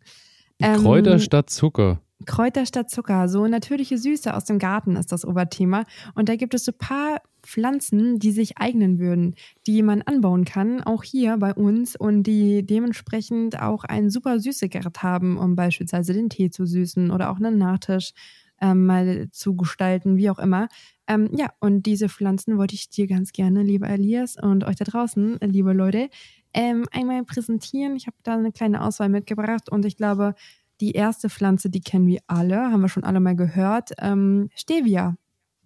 Kräuter 0.62 1.14
ähm, 1.14 1.20
statt 1.20 1.50
Zucker. 1.50 2.02
Kräuter 2.26 2.66
statt 2.66 2.90
Zucker, 2.90 3.28
so 3.28 3.48
natürliche 3.48 3.98
Süße 3.98 4.34
aus 4.34 4.46
dem 4.46 4.60
Garten 4.60 4.96
ist 4.96 5.12
das 5.12 5.26
Oberthema. 5.26 5.86
Und 6.16 6.30
da 6.30 6.36
gibt 6.36 6.54
es 6.54 6.66
so 6.66 6.72
ein 6.72 6.78
paar 6.78 7.22
Pflanzen, 7.44 8.20
die 8.20 8.32
sich 8.32 8.58
eignen 8.58 9.00
würden, 9.00 9.36
die 9.68 9.82
man 9.84 10.02
anbauen 10.02 10.46
kann, 10.46 10.82
auch 10.82 11.04
hier 11.04 11.38
bei 11.38 11.54
uns 11.54 11.96
und 11.96 12.24
die 12.24 12.66
dementsprechend 12.66 13.62
auch 13.62 13.84
einen 13.84 14.10
super 14.10 14.40
Süßegart 14.40 15.04
haben, 15.04 15.38
um 15.38 15.56
beispielsweise 15.56 16.14
den 16.14 16.30
Tee 16.30 16.50
zu 16.50 16.66
süßen 16.66 17.12
oder 17.12 17.32
auch 17.32 17.38
einen 17.38 17.58
Nachtisch 17.58 18.14
ähm, 18.62 18.86
mal 18.86 19.28
zu 19.32 19.56
gestalten, 19.56 20.18
wie 20.18 20.30
auch 20.30 20.40
immer. 20.40 20.70
Ähm, 21.08 21.30
ja, 21.34 21.50
und 21.60 21.86
diese 21.88 22.08
Pflanzen 22.08 22.58
wollte 22.58 22.76
ich 22.76 22.90
dir 22.90 23.08
ganz 23.08 23.34
gerne, 23.34 23.64
lieber 23.64 23.90
Elias 23.90 24.38
und 24.42 24.64
euch 24.64 24.76
da 24.76 24.86
draußen, 24.86 25.40
liebe 25.42 25.74
Leute, 25.74 26.10
ähm, 26.54 26.86
einmal 26.92 27.24
präsentieren. 27.24 27.96
Ich 27.96 28.08
habe 28.08 28.18
da 28.24 28.36
eine 28.36 28.52
kleine 28.52 28.84
Auswahl 28.84 29.10
mitgebracht 29.10 29.70
und 29.70 29.86
ich 29.86 29.98
glaube, 29.98 30.36
die 30.82 30.92
erste 30.92 31.30
Pflanze, 31.30 31.70
die 31.70 31.82
kennen 31.82 32.08
wir 32.08 32.20
alle, 32.28 32.58
haben 32.58 32.82
wir 32.82 32.90
schon 32.90 33.04
alle 33.04 33.20
mal 33.20 33.36
gehört. 33.36 33.92
Ähm, 34.00 34.50
Stevia. 34.56 35.16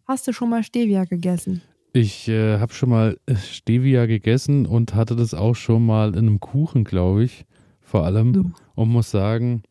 Hast 0.06 0.28
du 0.28 0.34
schon 0.34 0.50
mal 0.50 0.64
Stevia 0.64 1.06
gegessen? 1.06 1.62
Ich 1.94 2.28
äh, 2.28 2.60
habe 2.60 2.74
schon 2.74 2.90
mal 2.90 3.18
äh, 3.26 3.36
Stevia 3.36 4.06
gegessen 4.06 4.66
und 4.66 4.94
hatte 4.94 5.16
das 5.16 5.34
auch 5.34 5.56
schon 5.56 5.86
mal 5.86 6.10
in 6.10 6.28
einem 6.28 6.40
Kuchen, 6.42 6.84
glaube 6.84 7.24
ich, 7.24 7.46
vor 7.82 8.04
allem. 8.04 8.34
Du. 8.34 8.52
Und 8.76 8.90
muss 8.90 9.10
sagen, 9.10 9.64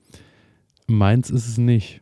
meins 0.87 1.29
ist 1.29 1.47
es 1.47 1.59
nicht. 1.59 2.01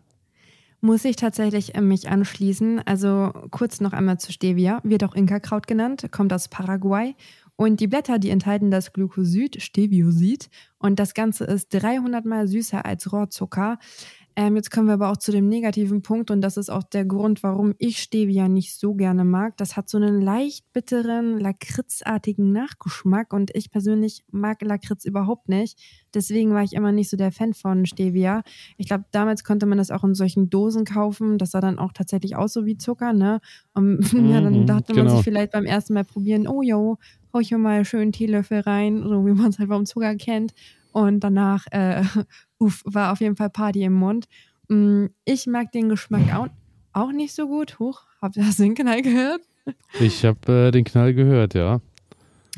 Muss 0.81 1.05
ich 1.05 1.17
tatsächlich 1.17 1.75
äh, 1.75 1.81
mich 1.81 2.09
anschließen. 2.09 2.81
Also 2.87 3.33
kurz 3.51 3.81
noch 3.81 3.93
einmal 3.93 4.19
zu 4.19 4.33
Stevia, 4.33 4.81
wird 4.85 5.03
auch 5.03 5.15
Inka-Kraut 5.15 5.67
genannt, 5.67 6.07
kommt 6.13 6.33
aus 6.33 6.49
Paraguay 6.49 7.17
und 7.57 7.81
die 7.81 7.87
Blätter, 7.87 8.19
die 8.19 8.31
enthalten 8.31 8.71
das 8.71 8.93
Glycosid, 8.93 9.63
Steviosid. 9.63 10.49
Und 10.79 10.99
das 10.99 11.15
Ganze 11.15 11.45
ist 11.45 11.73
300 11.75 12.25
mal 12.25 12.49
süßer 12.49 12.85
als 12.85 13.13
Rohrzucker. 13.13 13.79
Ähm, 14.35 14.57
jetzt 14.57 14.71
kommen 14.71 14.87
wir 14.87 14.95
aber 14.95 15.11
auch 15.11 15.17
zu 15.17 15.31
dem 15.31 15.49
negativen 15.49 16.03
Punkt 16.03 16.31
und 16.31 16.41
das 16.41 16.57
ist 16.57 16.71
auch 16.71 16.83
der 16.83 17.05
Grund, 17.05 17.43
warum 17.43 17.75
ich 17.79 17.99
Stevia 17.99 18.49
nicht 18.49 18.79
so 18.79 18.95
gerne 18.95 19.25
mag. 19.25 19.57
Das 19.59 19.77
hat 19.77 19.89
so 19.89 19.99
einen 19.99 20.21
leicht 20.21 20.73
bitteren, 20.73 21.39
lakritzartigen 21.39 22.51
Nachgeschmack 22.51 23.33
und 23.33 23.55
ich 23.55 23.71
persönlich 23.71 24.25
mag 24.31 24.63
Lakritz 24.63 25.05
überhaupt 25.05 25.49
nicht. 25.49 25.79
Deswegen 26.15 26.53
war 26.53 26.63
ich 26.63 26.73
immer 26.73 26.93
nicht 26.93 27.11
so 27.11 27.17
der 27.17 27.33
Fan 27.33 27.53
von 27.53 27.85
Stevia. 27.85 28.43
Ich 28.79 28.87
glaube, 28.87 29.05
damals 29.13 29.45
konnte 29.45 29.67
man 29.67 29.79
das 29.79 29.91
auch 29.91 30.05
in 30.05 30.15
solchen 30.15 30.49
Dosen 30.49 30.85
kaufen. 30.85 31.37
Das 31.37 31.51
sah 31.51 31.61
dann 31.61 31.79
auch 31.79 31.93
tatsächlich 31.93 32.35
aus 32.37 32.53
so 32.53 32.65
wie 32.65 32.79
Zucker, 32.79 33.13
ne? 33.13 33.41
Und 33.75 34.01
ja, 34.13 34.41
dann 34.41 34.61
mhm, 34.61 34.67
dachte 34.67 34.95
genau. 34.95 35.05
man 35.05 35.17
sich 35.17 35.25
vielleicht 35.25 35.53
beim 35.53 35.67
ersten 35.67 35.95
Mal 35.95 36.05
probieren, 36.05 36.49
oh 36.49 36.63
jo, 36.63 36.99
hau 37.33 37.41
ich 37.41 37.51
mir 37.51 37.59
mal 37.59 37.85
schön 37.85 38.13
Teelöffel 38.13 38.61
rein, 38.61 39.03
so 39.03 39.27
wie 39.27 39.33
man 39.33 39.51
es 39.51 39.59
halt 39.59 39.69
vom 39.69 39.87
Zucker 39.87 40.15
kennt. 40.17 40.53
Und 40.93 41.21
danach, 41.21 41.67
äh, 41.71 42.03
uff, 42.63 42.83
war 42.85 43.13
auf 43.13 43.21
jeden 43.21 43.37
Fall 43.37 43.51
Party 43.51 43.83
im 43.83 43.95
Mund. 43.95 44.27
Mm, 44.69 45.07
ich 45.25 45.47
mag 45.47 45.73
den 45.73 45.89
Geschmack 45.89 46.35
auch, 46.35 46.49
auch 46.93 47.13
nicht 47.13 47.35
so 47.35 47.49
gut. 47.49 47.79
Huch, 47.79 48.03
habt 48.21 48.37
ihr 48.37 48.45
den 48.59 48.75
Knall 48.75 49.03
gehört? 49.03 49.43
Ich 50.01 50.25
habe 50.25 50.69
äh, 50.69 50.71
den 50.71 50.85
Knall 50.85 51.15
gehört, 51.15 51.55
ja. 51.55 51.81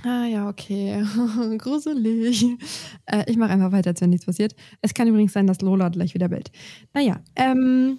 Ah 0.04 0.26
ja, 0.26 0.48
okay. 0.48 1.02
Gruselig. 1.58 2.44
Äh, 3.06 3.24
ich 3.26 3.36
mache 3.36 3.50
einfach 3.50 3.72
weiter, 3.72 3.90
als 3.90 4.00
wenn 4.00 4.10
nichts 4.10 4.26
passiert. 4.26 4.54
Es 4.82 4.92
kann 4.92 5.08
übrigens 5.08 5.32
sein, 5.32 5.46
dass 5.46 5.60
Lola 5.60 5.88
gleich 5.88 6.14
wieder 6.14 6.28
bellt. 6.28 6.50
Naja, 6.92 7.20
ähm, 7.36 7.98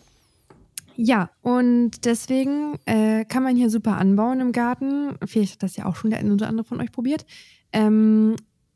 ja, 0.95 1.29
und 1.41 2.05
deswegen 2.05 2.77
äh, 2.85 3.25
kann 3.25 3.43
man 3.43 3.55
hier 3.55 3.69
super 3.69 3.97
anbauen 3.97 4.39
im 4.39 4.51
Garten. 4.51 5.15
Vielleicht 5.25 5.53
hat 5.53 5.63
das 5.63 5.75
ja 5.75 5.85
auch 5.85 5.95
schon 5.95 6.11
der 6.11 6.19
eine 6.19 6.33
oder 6.33 6.47
andere 6.47 6.65
von 6.65 6.79
euch 6.79 6.91
probiert. 6.91 7.25
Ähm, 7.73 8.35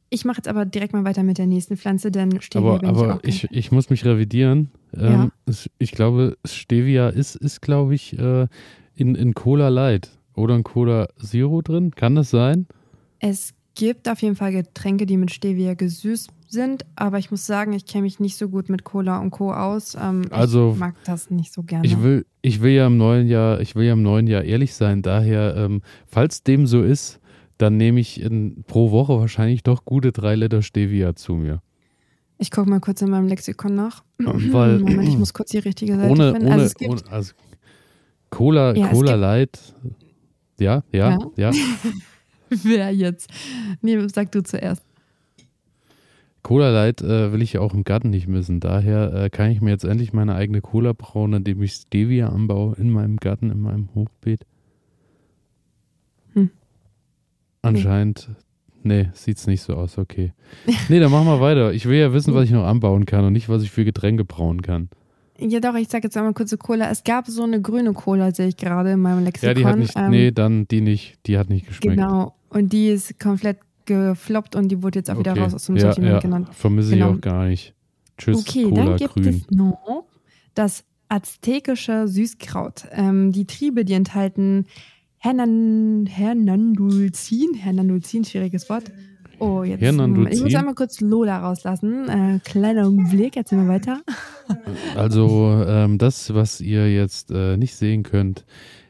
ich 0.10 0.26
mache 0.26 0.38
jetzt 0.38 0.48
aber 0.48 0.66
direkt 0.66 0.94
mal 0.94 1.04
weiter 1.04 1.24
mit 1.24 1.38
der 1.38 1.48
nächsten 1.48 1.78
Pflanze, 1.78 2.12
denn 2.12 2.42
Stevia 2.42 2.70
aber, 2.70 2.80
bin 2.80 2.90
aber 2.90 3.20
ich, 3.24 3.46
ich, 3.46 3.52
ich 3.52 3.72
muss 3.72 3.90
mich 3.90 4.06
revidieren. 4.06 4.72
Ähm, 4.96 5.32
ja. 5.48 5.54
ich 5.78 5.92
glaube, 5.92 6.38
Stevia 6.46 7.10
ist, 7.10 7.36
ist 7.36 7.62
glaube 7.62 7.96
ich, 7.96 8.18
äh, 8.18 8.48
in, 8.96 9.16
in 9.16 9.34
Cola 9.34 9.70
Light 9.70 10.10
oder 10.36 10.56
in 10.56 10.64
Cola 10.64 11.08
Zero 11.24 11.62
drin. 11.62 11.92
Kann 11.92 12.16
das 12.16 12.30
sein? 12.30 12.68
Es 13.20 13.54
gibt 13.76 14.10
auf 14.10 14.22
jeden 14.22 14.36
Fall 14.36 14.52
Getränke, 14.52 15.06
die 15.06 15.18
mit 15.18 15.32
Stevia 15.32 15.74
gesüßt 15.74 16.32
sind, 16.48 16.86
aber 16.96 17.20
ich 17.20 17.30
muss 17.30 17.46
sagen, 17.46 17.74
ich 17.74 17.86
kenne 17.86 18.04
mich 18.04 18.20
nicht 18.20 18.36
so 18.36 18.50
gut 18.50 18.70
mit 18.70 18.84
Cola 18.84 19.20
und 19.20 19.30
Co. 19.30 19.54
aus. 19.54 19.96
Ähm, 19.96 20.24
also, 20.32 20.72
ich 20.74 20.80
mag 20.80 20.96
das 21.06 21.30
nicht 21.30 21.54
so 21.54 21.64
gerne. 21.64 21.86
Ich 21.86 22.02
will, 22.02 22.26
ich 22.42 22.62
will 22.62 22.72
ja 22.72 22.88
im 22.88 22.98
neuen 22.98 23.28
Jahr, 23.28 23.62
ich 23.62 23.76
will 23.76 23.86
ja 23.86 23.94
im 23.94 24.02
neuen 24.02 24.28
Jahr 24.28 24.44
ehrlich 24.44 24.74
sein. 24.74 25.02
Daher, 25.02 25.56
ähm, 25.56 25.82
falls 26.08 26.44
dem 26.44 26.66
so 26.66 26.82
ist, 26.82 27.20
dann 27.60 27.78
nehme 27.78 28.00
ich 28.00 28.20
in, 28.20 28.64
pro 28.66 28.92
Woche 28.92 29.20
wahrscheinlich 29.20 29.64
doch 29.64 29.86
gute 29.86 30.12
drei 30.12 30.36
Liter 30.36 30.62
Stevia 30.62 31.16
zu 31.16 31.34
mir. 31.36 31.62
Ich 32.38 32.52
gucke 32.52 32.70
mal 32.70 32.80
kurz 32.80 33.02
in 33.02 33.10
meinem 33.10 33.28
Lexikon 33.28 33.76
nach. 33.76 34.04
Weil, 34.18 34.80
Moment, 34.80 35.10
ich 35.10 35.18
muss 35.18 35.34
kurz 35.34 35.52
die 35.52 35.60
richtige 35.60 35.98
Seite 35.98 36.10
ohne, 36.10 36.32
finden. 36.32 36.48
Ohne, 36.48 36.62
also, 36.62 36.76
ohne, 36.88 37.02
also 37.12 37.34
Cola, 38.30 38.76
ja, 38.76 38.88
Cola 38.88 39.16
Light. 39.16 39.76
Ja, 40.58 40.84
ja, 40.92 41.20
ja. 41.36 41.52
ja. 41.52 41.60
Wer 42.64 42.92
jetzt? 42.92 43.30
Nee, 43.82 44.08
sag 44.08 44.32
du 44.32 44.42
zuerst. 44.42 44.84
Cola 46.42 46.70
Light 46.70 47.02
äh, 47.02 47.34
will 47.34 47.42
ich 47.42 47.54
ja 47.54 47.60
auch 47.60 47.74
im 47.74 47.84
Garten 47.84 48.10
nicht 48.10 48.30
missen. 48.30 48.62
Daher 48.62 49.14
äh, 49.14 49.30
kann 49.30 49.52
ich 49.52 49.60
mir 49.60 49.72
jetzt 49.72 49.84
endlich 49.84 50.14
meine 50.14 50.36
eigene 50.36 50.62
Cola 50.62 50.94
brauen, 50.94 51.34
indem 51.34 51.62
ich 51.62 51.74
Stevia 51.74 52.30
anbaue 52.30 52.76
in 52.78 52.90
meinem 52.90 53.18
Garten, 53.18 53.52
in 53.52 53.60
meinem 53.60 53.90
Hochbeet. 53.94 54.46
Anscheinend, 57.62 58.30
nee, 58.84 59.10
sieht's 59.14 59.48
nicht 59.48 59.62
so 59.62 59.74
aus, 59.74 59.98
okay. 59.98 60.34
Nee, 60.88 61.00
dann 61.00 61.12
machen 61.12 61.28
wir 61.28 61.42
weiter. 61.42 61.74
Ich 61.74 61.86
will 61.86 61.98
ja 61.98 62.14
wissen, 62.14 62.34
was 62.34 62.46
ich 62.46 62.52
noch 62.52 62.66
anbauen 62.66 63.06
kann 63.06 63.26
und 63.26 63.34
nicht, 63.34 63.50
was 63.50 63.64
ich 63.64 63.72
für 63.72 63.86
Getränke 63.86 64.26
brauen 64.26 64.62
kann. 64.62 64.90
Ja, 65.42 65.60
doch, 65.60 65.76
ich 65.76 65.88
sag 65.88 66.04
jetzt 66.04 66.18
einmal 66.18 66.34
kurze 66.34 66.58
Cola. 66.58 66.90
Es 66.90 67.04
gab 67.04 67.28
so 67.28 67.44
eine 67.44 67.62
grüne 67.62 67.94
Cola, 67.94 68.34
sehe 68.34 68.48
ich 68.48 68.58
gerade 68.58 68.92
in 68.92 69.00
meinem 69.00 69.24
Lexikon. 69.24 69.50
Ja, 69.50 69.54
die 69.54 69.66
hat 69.66 69.78
nicht, 69.78 69.94
ähm, 69.96 70.10
nee, 70.10 70.32
dann 70.32 70.68
die 70.68 70.82
nicht, 70.82 71.18
die 71.26 71.38
hat 71.38 71.50
nicht 71.50 71.68
geschmeckt. 71.68 71.96
Genau, 71.96 72.36
und 72.50 72.74
die 72.74 72.90
ist 72.90 73.20
komplett 73.20 73.60
gefloppt 73.86 74.56
und 74.56 74.70
die 74.70 74.84
wurde 74.84 75.00
jetzt 75.00 75.10
auch 75.10 75.18
wieder 75.18 75.38
raus 75.38 75.54
aus 75.54 75.66
dem 75.66 75.78
ja, 75.78 75.84
Sortiment 75.84 76.14
ja, 76.14 76.20
genannt. 76.20 76.50
Vermisse 76.52 76.92
genau. 76.92 77.12
ich 77.12 77.18
auch 77.18 77.22
gar 77.22 77.46
nicht. 77.46 77.74
Tschüss, 78.18 78.40
okay, 78.40 78.64
Cola 78.64 78.86
dann 78.86 78.98
gibt 78.98 79.14
grün. 79.14 79.28
es 79.28 79.52
noch 79.52 80.04
das 80.54 80.84
aztekische 81.08 82.08
Süßkraut. 82.08 82.88
Ähm, 82.92 83.32
die 83.32 83.46
Triebe, 83.46 83.86
die 83.86 83.94
enthalten 83.94 84.66
Hernan, 85.20 86.06
Hernandulzin, 86.06 87.54
Hernandulzin, 87.54 88.24
schwieriges 88.24 88.70
Wort. 88.70 88.86
Oh, 89.40 89.64
jetzt. 89.64 89.82
Ich 89.82 90.42
muss 90.42 90.56
einmal 90.56 90.76
kurz 90.76 91.02
Lola 91.02 91.40
rauslassen. 91.40 92.10
Äh, 92.10 92.40
kleiner 92.44 92.88
Augenblick, 92.88 93.38
erzähl 93.38 93.58
mal 93.58 93.68
weiter. 93.68 94.02
Also, 94.96 95.64
ähm, 95.68 96.00
das, 96.00 96.34
was 96.34 96.60
ihr 96.60 96.92
jetzt 96.92 97.30
äh, 97.30 97.56
nicht 97.56 97.76
sehen 97.76 98.02
könnt, 98.02 98.46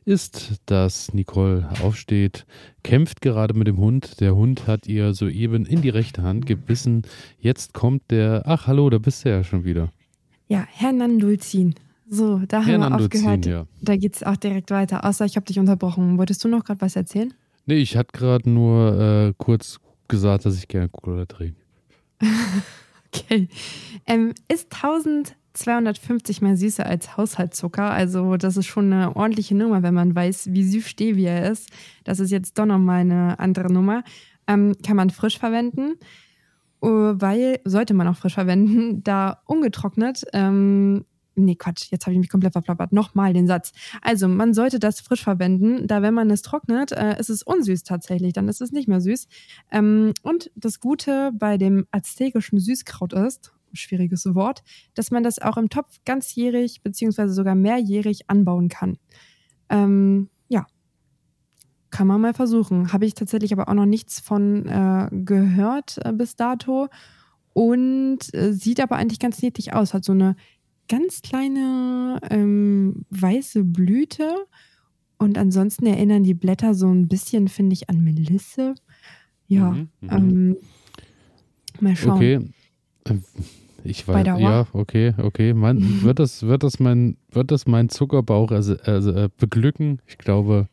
ist, 0.06 0.54
dass 0.68 1.14
Nicole 1.14 1.68
aufsteht, 1.84 2.46
kämpft 2.82 3.20
gerade 3.20 3.54
mit 3.54 3.68
dem 3.68 3.78
Hund. 3.78 4.22
Der 4.22 4.36
Hund 4.36 4.68
hat 4.68 4.88
ihr 4.88 5.14
soeben 5.14 5.66
in 5.66 5.82
die 5.82 5.90
rechte 5.90 6.24
Hand 6.24 6.46
gebissen. 6.46 7.02
Jetzt 7.40 7.74
kommt 7.74 8.10
der. 8.10 8.44
Ach, 8.46 8.68
hallo, 8.68 8.90
da 8.90 9.00
bist 9.00 9.26
du 9.26 9.30
ja 9.30 9.44
schon 9.44 9.66
wieder. 9.66 9.92
Ja, 10.48 10.66
Hernandulzin. 10.66 11.76
So, 12.10 12.42
da 12.48 12.66
haben 12.66 12.82
wir 12.82 12.96
aufgehört. 12.96 13.46
Ja. 13.46 13.66
Da 13.82 13.96
geht 13.96 14.16
es 14.16 14.24
auch 14.24 14.36
direkt 14.36 14.72
weiter. 14.72 15.06
Außer 15.06 15.26
ich 15.26 15.36
habe 15.36 15.46
dich 15.46 15.60
unterbrochen. 15.60 16.18
Wolltest 16.18 16.44
du 16.44 16.48
noch 16.48 16.64
gerade 16.64 16.82
was 16.82 16.96
erzählen? 16.96 17.34
Nee, 17.68 17.78
ich 17.78 17.96
hatte 17.96 18.18
gerade 18.18 18.50
nur 18.50 19.00
äh, 19.00 19.34
kurz 19.38 19.80
gesagt, 20.08 20.46
dass 20.46 20.58
ich 20.58 20.68
gerne 20.68 20.90
Cola 20.90 21.26
trinke. 21.26 21.62
okay. 23.14 23.48
Ähm, 24.08 24.34
ist 24.48 24.74
1250 24.74 26.42
mal 26.42 26.58
süßer 26.58 26.84
als 26.84 27.16
Haushaltszucker. 27.16 27.92
Also, 27.92 28.38
das 28.38 28.58
ist 28.58 28.66
schon 28.66 28.92
eine 28.92 29.16
ordentliche 29.16 29.54
Nummer, 29.54 29.84
wenn 29.84 29.94
man 29.94 30.16
weiß, 30.16 30.50
wie 30.52 30.64
süß 30.64 30.88
Stevia 30.88 31.46
ist. 31.48 31.70
Das 32.06 32.20
ist 32.20 32.32
jetzt 32.32 32.58
doch 32.58 32.66
nochmal 32.66 33.02
eine 33.02 33.38
andere 33.38 33.72
Nummer. 33.72 34.04
Ähm, 34.48 34.76
kann 34.84 34.96
man 34.96 35.12
frisch 35.12 35.38
verwenden 35.38 35.94
uh, 36.84 37.14
weil, 37.16 37.60
sollte 37.66 37.94
man 37.94 38.08
auch 38.08 38.16
frisch 38.16 38.36
verwenden, 38.36 39.04
da 39.04 39.42
ungetrocknet 39.46 40.26
ähm, 40.34 41.06
Nee, 41.46 41.56
Quatsch, 41.56 41.88
jetzt 41.92 42.06
habe 42.06 42.14
ich 42.14 42.20
mich 42.20 42.30
komplett 42.30 42.54
verplappert. 42.54 42.92
Nochmal 42.92 43.34
den 43.34 43.48
Satz. 43.48 43.72
Also, 44.02 44.28
man 44.28 44.54
sollte 44.54 44.80
das 44.80 45.00
frisch 45.00 45.24
verwenden, 45.24 45.88
da 45.88 46.02
wenn 46.02 46.14
man 46.14 46.30
es 46.30 46.42
trocknet, 46.42 46.92
äh, 46.92 47.20
ist 47.20 47.30
es 47.30 47.44
unsüß 47.44 47.84
tatsächlich, 47.84 48.34
dann 48.34 48.48
ist 48.48 48.62
es 48.62 48.72
nicht 48.72 48.88
mehr 48.88 49.02
süß. 49.02 49.28
Ähm, 49.72 50.14
und 50.24 50.52
das 50.56 50.80
Gute 50.80 51.32
bei 51.34 51.58
dem 51.58 51.86
aztekischen 51.92 52.60
Süßkraut 52.60 53.14
ist, 53.14 53.54
schwieriges 53.74 54.26
Wort, 54.34 54.64
dass 54.94 55.12
man 55.12 55.24
das 55.24 55.40
auch 55.40 55.58
im 55.58 55.70
Topf 55.70 56.00
ganzjährig 56.06 56.82
beziehungsweise 56.82 57.34
sogar 57.34 57.56
mehrjährig 57.56 58.30
anbauen 58.30 58.70
kann. 58.70 58.98
Ähm, 59.70 60.30
ja, 60.48 60.66
kann 61.90 62.08
man 62.08 62.22
mal 62.22 62.34
versuchen. 62.34 62.94
Habe 62.94 63.06
ich 63.06 63.14
tatsächlich 63.14 63.54
aber 63.54 63.70
auch 63.70 63.74
noch 63.74 63.86
nichts 63.86 64.20
von 64.20 64.66
äh, 64.68 65.10
gehört 65.12 66.00
äh, 66.04 66.14
bis 66.14 66.36
dato. 66.36 66.88
Und 67.54 68.34
äh, 68.34 68.54
sieht 68.54 68.80
aber 68.80 68.96
eigentlich 68.96 69.20
ganz 69.20 69.42
niedlich 69.42 69.74
aus. 69.74 69.94
Hat 69.94 70.06
so 70.06 70.14
eine 70.14 70.36
ganz 70.90 71.22
kleine 71.22 72.20
ähm, 72.30 73.06
weiße 73.12 73.64
Blüte. 73.64 74.46
Und 75.18 75.38
ansonsten 75.38 75.86
erinnern 75.86 76.24
die 76.24 76.34
Blätter 76.34 76.74
so 76.74 76.88
ein 76.90 77.08
bisschen, 77.08 77.48
finde 77.48 77.74
ich, 77.74 77.90
an 77.90 78.04
Melisse. 78.04 78.76
Ja, 79.48 79.72
mhm, 79.72 79.90
mhm. 80.02 80.10
ähm, 80.12 80.58
mal 81.80 81.96
schauen. 81.96 82.12
Okay. 82.12 82.40
Äh, 83.06 83.16
ich 83.84 84.08
weiß, 84.08 84.26
ja, 84.26 84.68
okay, 84.74 85.14
okay. 85.18 85.54
Mein, 85.54 85.80
wird, 86.04 86.20
das, 86.20 86.44
wird, 86.44 86.64
das 86.64 86.80
mein, 86.80 87.18
wird 87.32 87.52
das 87.52 87.66
mein 87.66 87.90
Zuckerbauch 87.90 88.52
also, 88.52 88.76
also, 88.84 89.28
beglücken? 89.38 90.02
Ich 90.06 90.18
glaube, 90.18 90.68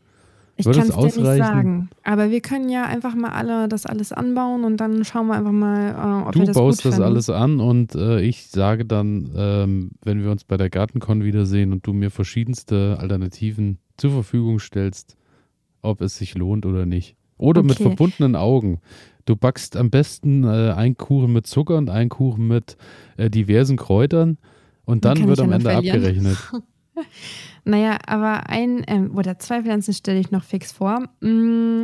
ich 0.57 0.65
kann 0.65 0.89
es 0.89 0.95
dir 0.95 1.05
nicht 1.05 1.15
sagen. 1.15 1.91
Aber 2.03 2.31
wir 2.31 2.41
können 2.41 2.69
ja 2.69 2.85
einfach 2.85 3.15
mal 3.15 3.31
alle 3.31 3.69
das 3.69 3.85
alles 3.85 4.13
anbauen 4.13 4.65
und 4.65 4.79
dann 4.79 5.05
schauen 5.05 5.27
wir 5.27 5.35
einfach 5.35 5.53
mal, 5.53 5.91
äh, 5.91 6.27
ob 6.29 6.33
du 6.33 6.41
wir 6.41 6.47
das 6.47 6.57
Du 6.57 6.63
baust 6.63 6.83
gut 6.83 6.93
das 6.93 7.01
alles 7.01 7.31
an 7.31 7.61
und 7.61 7.95
äh, 7.95 8.21
ich 8.21 8.47
sage 8.49 8.85
dann, 8.87 9.31
ähm, 9.37 9.91
wenn 10.03 10.23
wir 10.23 10.31
uns 10.31 10.45
bei 10.45 10.57
der 10.57 10.71
Gartencon 10.71 11.25
wiedersehen 11.25 11.73
und 11.73 11.87
du 11.87 11.93
mir 11.93 12.11
verschiedenste 12.11 12.97
Alternativen 12.99 13.79
zur 13.97 14.11
Verfügung 14.13 14.59
stellst, 14.59 15.17
ob 15.83 16.01
es 16.01 16.17
sich 16.17 16.35
lohnt 16.35 16.65
oder 16.65 16.87
nicht. 16.87 17.17
Oder 17.39 17.61
okay. 17.61 17.69
mit 17.69 17.79
verbundenen 17.79 18.35
Augen. 18.35 18.81
Du 19.27 19.37
backst 19.37 19.77
am 19.77 19.91
besten 19.91 20.45
äh, 20.45 20.73
einen 20.73 20.97
Kuchen 20.97 21.33
mit 21.33 21.47
Zucker 21.47 21.77
und 21.77 21.91
einen 21.91 22.09
Kuchen 22.09 22.49
mit 22.49 22.77
äh, 23.19 23.29
diversen 23.29 23.77
Kräutern 23.77 24.39
und 24.85 25.05
dann 25.05 25.27
wird 25.27 25.41
am 25.41 25.53
Ende 25.53 25.77
abgerechnet. 25.77 26.39
Naja, 27.65 27.99
aber 28.07 28.49
ein 28.49 28.85
ähm, 28.87 29.17
oder 29.17 29.39
zwei 29.39 29.63
Pflanzen 29.63 29.93
stelle 29.93 30.21
ich 30.21 30.31
noch 30.31 30.45
fix 30.45 30.73
vor. 30.73 31.09
Mm, 31.21 31.83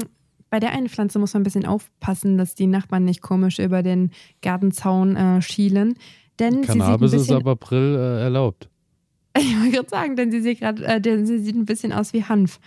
bei 0.50 0.60
der 0.60 0.72
einen 0.72 0.88
Pflanze 0.88 1.18
muss 1.18 1.34
man 1.34 1.40
ein 1.40 1.44
bisschen 1.44 1.66
aufpassen, 1.66 2.38
dass 2.38 2.54
die 2.54 2.66
Nachbarn 2.66 3.04
nicht 3.04 3.22
komisch 3.22 3.58
über 3.58 3.82
den 3.82 4.10
Gartenzaun 4.42 5.16
äh, 5.16 5.42
schielen. 5.42 5.94
Denn 6.38 6.62
Cannabis 6.62 7.12
ist 7.12 7.32
ab 7.32 7.46
April 7.46 7.96
äh, 7.96 8.22
erlaubt. 8.22 8.68
Ich 9.38 9.58
wollte 9.58 9.76
gerade 9.76 9.88
sagen, 9.88 10.14
denn 10.16 10.30
sie 10.30 10.42
sieht, 10.42 10.60
grad, 10.60 10.78
äh, 10.80 11.00
denn 11.00 11.24
sie 11.26 11.38
sieht 11.38 11.56
ein 11.56 11.64
bisschen 11.64 11.90
aus 11.94 12.12
wie 12.12 12.22
Hanf. 12.22 12.60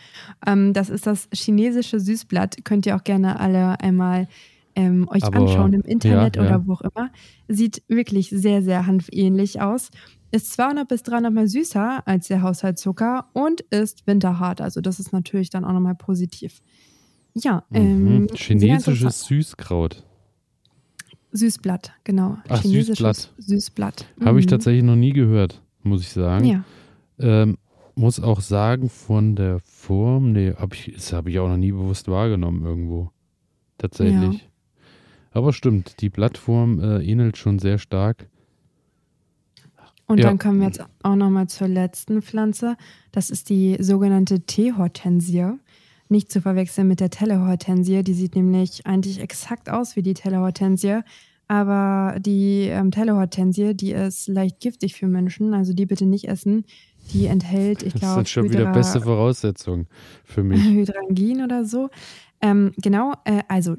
Ähm, 0.48 0.74
das 0.74 0.90
ist 0.90 1.06
das 1.06 1.30
chinesische 1.32 2.00
Süßblatt. 2.00 2.66
Könnt 2.66 2.88
ihr 2.88 2.96
auch 2.96 3.04
gerne 3.04 3.40
alle 3.40 3.80
einmal 3.80 4.28
ähm, 4.76 5.08
euch 5.10 5.24
Aber, 5.24 5.38
anschauen 5.38 5.74
im 5.74 5.82
Internet 5.82 6.36
ja, 6.36 6.42
oder 6.42 6.52
ja. 6.52 6.66
wo 6.66 6.74
auch 6.74 6.82
immer. 6.82 7.12
Sieht 7.48 7.84
wirklich 7.88 8.30
sehr, 8.30 8.62
sehr 8.62 8.88
hanfähnlich 8.88 9.62
aus 9.62 9.92
ist 10.36 10.52
200 10.52 10.88
bis 10.88 11.02
300 11.04 11.34
mal 11.34 11.48
süßer 11.48 12.06
als 12.06 12.28
der 12.28 12.42
Haushaltszucker 12.42 13.30
und 13.34 13.62
ist 13.62 14.06
winterhart. 14.06 14.60
Also 14.60 14.82
das 14.82 15.00
ist 15.00 15.14
natürlich 15.14 15.50
dann 15.50 15.64
auch 15.64 15.72
nochmal 15.72 15.96
positiv. 15.96 16.62
Ja. 17.34 17.64
Ähm, 17.72 18.24
mhm. 18.24 18.28
Chinesisches 18.34 19.24
Süßkraut. 19.24 20.04
Süßblatt, 21.32 21.94
genau. 22.04 22.38
Ach, 22.50 22.62
Süßblatt. 22.64 23.34
Süßblatt. 23.38 24.06
Mhm. 24.18 24.26
Habe 24.26 24.40
ich 24.40 24.46
tatsächlich 24.46 24.84
noch 24.84 24.96
nie 24.98 25.14
gehört, 25.14 25.62
muss 25.84 26.02
ich 26.02 26.10
sagen. 26.10 26.46
Ja. 26.46 26.64
Ähm, 27.18 27.58
muss 27.96 28.20
auch 28.20 28.42
sagen, 28.42 28.90
von 28.90 29.38
der 29.38 29.60
Form, 29.60 30.34
nee, 30.34 30.54
hab 30.54 30.74
ich, 30.74 30.94
das 30.94 31.14
habe 31.14 31.30
ich 31.30 31.40
auch 31.40 31.48
noch 31.48 31.58
nie 31.58 31.72
bewusst 31.72 32.10
wahrgenommen 32.10 32.66
irgendwo. 32.66 33.10
Tatsächlich. 33.78 34.42
Ja. 34.42 34.48
Aber 35.32 35.54
stimmt, 35.54 36.02
die 36.02 36.10
Blattform 36.10 36.82
äh, 36.82 37.04
ähnelt 37.04 37.38
schon 37.38 37.60
sehr 37.60 37.78
stark. 37.78 38.30
Und 40.08 40.20
ja. 40.20 40.28
dann 40.28 40.38
kommen 40.38 40.60
wir 40.60 40.68
jetzt 40.68 40.84
auch 41.04 41.16
nochmal 41.16 41.48
zur 41.48 41.68
letzten 41.68 42.22
Pflanze. 42.22 42.78
Das 43.12 43.30
ist 43.30 43.50
die 43.50 43.78
sogenannte 43.80 44.42
Teehortensie. 44.42 45.54
Nicht 46.08 46.32
zu 46.32 46.42
verwechseln 46.42 46.88
mit 46.88 47.00
der 47.00 47.10
Telehortensie. 47.10 48.04
Die 48.04 48.14
sieht 48.14 48.36
nämlich 48.36 48.86
eigentlich 48.86 49.20
exakt 49.20 49.70
aus 49.70 49.96
wie 49.96 50.04
die 50.04 50.14
Telehortensie. 50.14 51.00
Aber 51.48 52.18
die 52.20 52.68
ähm, 52.70 52.92
Telehortensie, 52.92 53.74
die 53.76 53.92
ist 53.92 54.28
leicht 54.28 54.60
giftig 54.60 54.96
für 54.96 55.08
Menschen. 55.08 55.54
Also 55.54 55.74
die 55.74 55.86
bitte 55.86 56.06
nicht 56.06 56.28
essen. 56.28 56.66
Die 57.14 57.28
enthält, 57.28 57.84
ich 57.84 57.94
glaube, 57.94 58.06
das 58.06 58.16
sind 58.16 58.30
schon 58.30 58.46
Hydra 58.46 58.60
wieder 58.60 58.72
beste 58.74 59.02
Voraussetzungen 59.02 59.88
für 60.24 60.44
mich. 60.44 60.64
Hydrangin 60.70 61.44
oder 61.44 61.66
so. 61.66 61.90
Ähm, 62.42 62.74
genau, 62.78 63.14
äh, 63.26 63.42
also 63.48 63.76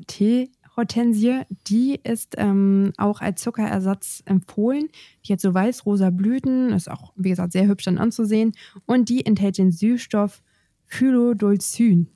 Teehortensie, 0.76 1.42
die 1.66 1.98
ist 2.02 2.34
ähm, 2.36 2.92
auch 2.98 3.20
als 3.20 3.42
Zuckerersatz 3.42 4.22
empfohlen. 4.26 4.88
Die 5.24 5.32
hat 5.32 5.40
so 5.40 5.54
weiß-rosa 5.54 6.10
Blüten, 6.10 6.70
ist 6.72 6.90
auch, 6.90 7.12
wie 7.16 7.30
gesagt, 7.30 7.52
sehr 7.52 7.66
hübsch 7.66 7.84
dann 7.84 7.98
anzusehen. 7.98 8.52
Und 8.84 9.08
die 9.08 9.24
enthält 9.24 9.58
den 9.58 9.72
Süßstoff 9.72 10.42
Phylodolcin. 10.86 12.08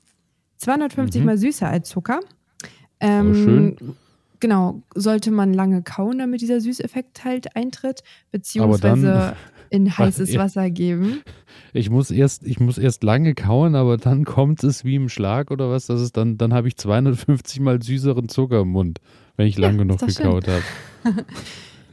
250 0.57 1.21
mhm. 1.21 1.25
mal 1.25 1.37
süßer 1.37 1.67
als 1.67 1.89
Zucker. 1.89 2.19
Ähm, 2.99 3.33
schön. 3.35 3.95
Genau, 4.41 4.81
sollte 4.95 5.29
man 5.29 5.53
lange 5.53 5.83
kauen, 5.83 6.17
damit 6.17 6.41
dieser 6.41 6.59
Süßeffekt 6.61 7.23
halt 7.23 7.55
eintritt, 7.55 8.01
beziehungsweise 8.31 9.05
dann, 9.05 9.35
in 9.69 9.97
heißes 9.97 10.35
Wasser 10.35 10.71
geben. 10.71 11.21
Ich 11.73 11.91
muss 11.91 12.09
erst, 12.09 12.45
ich 12.45 12.59
muss 12.59 12.79
erst 12.79 13.03
lange 13.03 13.35
kauen, 13.35 13.75
aber 13.75 13.97
dann 13.97 14.25
kommt 14.25 14.63
es 14.63 14.83
wie 14.83 14.95
im 14.95 15.09
Schlag 15.09 15.51
oder 15.51 15.69
was? 15.69 15.85
Das 15.85 16.01
ist 16.01 16.17
dann, 16.17 16.39
dann 16.39 16.53
habe 16.53 16.67
ich 16.67 16.75
250 16.75 17.59
mal 17.59 17.81
süßeren 17.81 18.29
Zucker 18.29 18.61
im 18.61 18.69
Mund, 18.69 18.99
wenn 19.37 19.45
ich 19.45 19.59
lange 19.59 19.77
ja, 19.77 19.83
genug 19.83 19.99
gekaut 19.99 20.47
habe. 20.47 20.63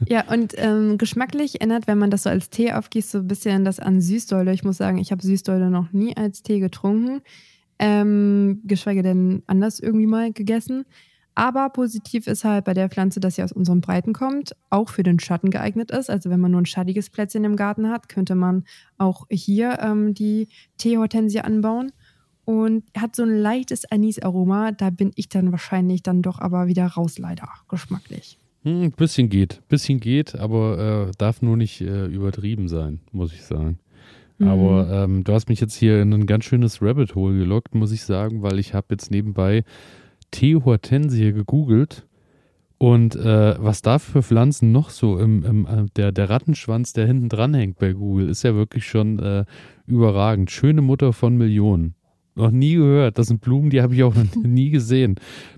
ja, 0.07 0.23
und 0.31 0.55
ähm, 0.57 0.97
geschmacklich 0.97 1.61
ändert, 1.61 1.85
wenn 1.85 1.99
man 1.99 2.09
das 2.09 2.23
so 2.23 2.31
als 2.31 2.49
Tee 2.49 2.73
aufgießt, 2.73 3.11
so 3.11 3.19
ein 3.19 3.27
bisschen 3.27 3.63
das 3.63 3.79
an 3.79 4.01
Süßsäule. 4.01 4.51
Ich 4.53 4.63
muss 4.63 4.77
sagen, 4.77 4.97
ich 4.97 5.11
habe 5.11 5.21
Süßsäule 5.21 5.69
noch 5.69 5.93
nie 5.93 6.17
als 6.17 6.41
Tee 6.41 6.59
getrunken, 6.59 7.21
ähm, 7.77 8.63
geschweige 8.65 9.03
denn 9.03 9.43
anders 9.45 9.79
irgendwie 9.79 10.07
mal 10.07 10.33
gegessen. 10.33 10.85
Aber 11.39 11.69
positiv 11.69 12.27
ist 12.27 12.43
halt 12.43 12.65
bei 12.65 12.73
der 12.73 12.89
Pflanze, 12.89 13.21
dass 13.21 13.35
sie 13.35 13.43
aus 13.43 13.53
unseren 13.53 13.79
Breiten 13.79 14.11
kommt, 14.11 14.57
auch 14.69 14.89
für 14.89 15.03
den 15.03 15.21
Schatten 15.21 15.51
geeignet 15.51 15.89
ist. 15.89 16.09
Also 16.09 16.29
wenn 16.29 16.41
man 16.41 16.51
nur 16.51 16.59
ein 16.59 16.65
schattiges 16.65 17.09
Plätzchen 17.09 17.45
im 17.45 17.55
Garten 17.55 17.89
hat, 17.89 18.09
könnte 18.09 18.35
man 18.35 18.65
auch 18.97 19.25
hier 19.29 19.79
ähm, 19.79 20.13
die 20.13 20.49
Teehortensie 20.79 21.39
anbauen. 21.39 21.93
Und 22.43 22.83
hat 22.97 23.15
so 23.15 23.23
ein 23.23 23.37
leichtes 23.37 23.89
Anisaroma. 23.89 24.73
Da 24.73 24.89
bin 24.89 25.13
ich 25.15 25.29
dann 25.29 25.53
wahrscheinlich 25.53 26.03
dann 26.03 26.21
doch 26.21 26.39
aber 26.39 26.67
wieder 26.67 26.87
raus, 26.87 27.17
leider, 27.17 27.47
geschmacklich. 27.69 28.37
Hm, 28.63 28.81
ein 28.81 28.91
bisschen 28.91 29.29
geht, 29.29 29.61
bisschen 29.69 30.01
geht, 30.01 30.35
aber 30.35 31.07
äh, 31.07 31.11
darf 31.17 31.41
nur 31.41 31.55
nicht 31.55 31.79
äh, 31.79 32.07
übertrieben 32.07 32.67
sein, 32.67 32.99
muss 33.13 33.31
ich 33.31 33.43
sagen. 33.43 33.79
Mhm. 34.39 34.47
Aber 34.49 34.89
ähm, 34.91 35.23
du 35.23 35.31
hast 35.31 35.47
mich 35.47 35.61
jetzt 35.61 35.75
hier 35.75 36.01
in 36.01 36.11
ein 36.13 36.25
ganz 36.25 36.43
schönes 36.43 36.81
Rabbit 36.81 37.15
Hole 37.15 37.37
gelockt, 37.37 37.75
muss 37.75 37.93
ich 37.93 38.03
sagen, 38.03 38.41
weil 38.41 38.59
ich 38.59 38.73
habe 38.73 38.87
jetzt 38.91 39.09
nebenbei 39.09 39.63
Teehortensie 40.31 41.33
gegoogelt 41.33 42.07
und 42.79 43.17
äh, 43.17 43.55
was 43.61 43.81
da 43.81 43.99
für 43.99 44.23
Pflanzen 44.23 44.71
noch 44.71 44.89
so 44.89 45.19
im, 45.19 45.43
im 45.43 45.65
äh, 45.67 45.85
der, 45.97 46.13
der 46.13 46.29
Rattenschwanz, 46.29 46.93
der 46.93 47.07
hinten 47.07 47.27
dran 47.27 47.53
hängt 47.53 47.77
bei 47.77 47.91
Google, 47.91 48.29
ist 48.29 48.43
ja 48.43 48.55
wirklich 48.55 48.87
schon 48.87 49.19
äh, 49.19 49.43
überragend. 49.85 50.49
Schöne 50.49 50.81
Mutter 50.81 51.11
von 51.11 51.35
Millionen. 51.35 51.93
Noch 52.35 52.51
nie 52.51 52.75
gehört. 52.75 53.17
Das 53.17 53.27
sind 53.27 53.41
Blumen, 53.41 53.69
die 53.69 53.81
habe 53.81 53.93
ich 53.95 54.03
auch 54.03 54.15
noch 54.15 54.33
nie 54.43 54.69
gesehen. 54.69 55.15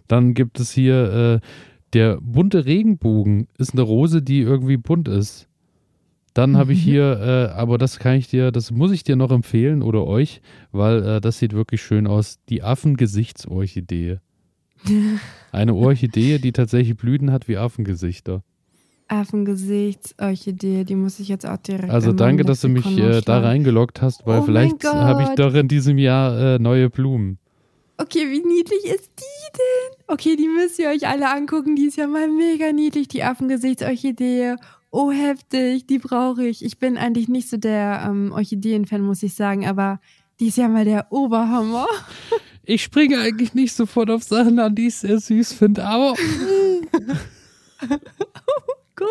Dann 0.07 0.33
gibt 0.33 0.59
es 0.59 0.71
hier 0.71 1.41
äh, 1.43 1.47
der 1.93 2.19
bunte 2.19 2.65
Regenbogen, 2.65 3.47
ist 3.59 3.73
eine 3.73 3.83
Rose, 3.83 4.23
die 4.23 4.39
irgendwie 4.39 4.77
bunt 4.77 5.07
ist. 5.07 5.47
Dann 6.33 6.57
habe 6.57 6.73
ich 6.73 6.81
hier, 6.83 7.19
äh, 7.19 7.53
aber 7.53 7.77
das 7.77 7.99
kann 7.99 8.15
ich 8.15 8.29
dir, 8.29 8.51
das 8.51 8.71
muss 8.71 8.91
ich 8.91 9.03
dir 9.03 9.15
noch 9.15 9.29
empfehlen 9.29 9.83
oder 9.83 10.07
euch, 10.07 10.41
weil 10.71 11.03
äh, 11.03 11.21
das 11.21 11.37
sieht 11.37 11.53
wirklich 11.53 11.83
schön 11.83 12.07
aus. 12.07 12.39
Die 12.49 12.63
Affengesichtsorchidee. 12.63 14.17
Eine 15.51 15.73
Orchidee, 15.73 16.39
die 16.39 16.51
tatsächlich 16.51 16.97
Blüten 16.97 17.31
hat 17.31 17.47
wie 17.47 17.57
Affengesichter. 17.57 18.43
Affengesichtsorchidee, 19.07 20.85
die 20.85 20.95
muss 20.95 21.19
ich 21.19 21.27
jetzt 21.27 21.45
auch 21.45 21.57
direkt. 21.57 21.91
Also 21.91 22.13
danke, 22.13 22.45
dass 22.45 22.61
du 22.61 22.69
mich 22.69 22.97
äh, 22.97 23.19
da 23.21 23.39
reingeloggt 23.39 24.01
hast, 24.01 24.25
weil 24.25 24.39
oh 24.39 24.43
vielleicht 24.43 24.83
habe 24.85 25.23
ich 25.23 25.29
doch 25.35 25.53
in 25.53 25.67
diesem 25.67 25.97
Jahr 25.97 26.55
äh, 26.55 26.59
neue 26.59 26.89
Blumen. 26.89 27.37
Okay, 27.97 28.31
wie 28.31 28.39
niedlich 28.39 28.85
ist 28.85 29.11
die 29.19 29.57
denn? 29.57 30.03
Okay, 30.07 30.35
die 30.37 30.47
müsst 30.47 30.79
ihr 30.79 30.89
euch 30.89 31.07
alle 31.07 31.29
angucken. 31.29 31.75
Die 31.75 31.85
ist 31.85 31.97
ja 31.97 32.07
mal 32.07 32.27
mega 32.29 32.71
niedlich, 32.71 33.09
die 33.09 33.23
Affengesichtsorchidee. 33.23 34.55
Oh, 34.91 35.11
heftig, 35.11 35.87
die 35.87 35.99
brauche 35.99 36.45
ich. 36.47 36.65
Ich 36.65 36.79
bin 36.79 36.97
eigentlich 36.97 37.27
nicht 37.27 37.49
so 37.49 37.57
der 37.57 38.03
ähm, 38.07 38.31
Orchideen-Fan, 38.31 39.01
muss 39.01 39.23
ich 39.23 39.35
sagen, 39.35 39.67
aber 39.67 39.99
die 40.39 40.47
ist 40.47 40.57
ja 40.57 40.67
mal 40.67 40.85
der 40.85 41.11
Oberhammer. 41.11 41.85
Ich 42.63 42.83
springe 42.83 43.19
eigentlich 43.19 43.53
nicht 43.53 43.73
sofort 43.73 44.09
auf 44.09 44.23
Sachen 44.23 44.59
an, 44.59 44.75
die 44.75 44.87
ich 44.87 44.95
sehr 44.95 45.19
süß 45.19 45.53
finde, 45.53 45.83
aber. 45.83 46.13
oh 46.13 47.87
Gott. 48.95 49.07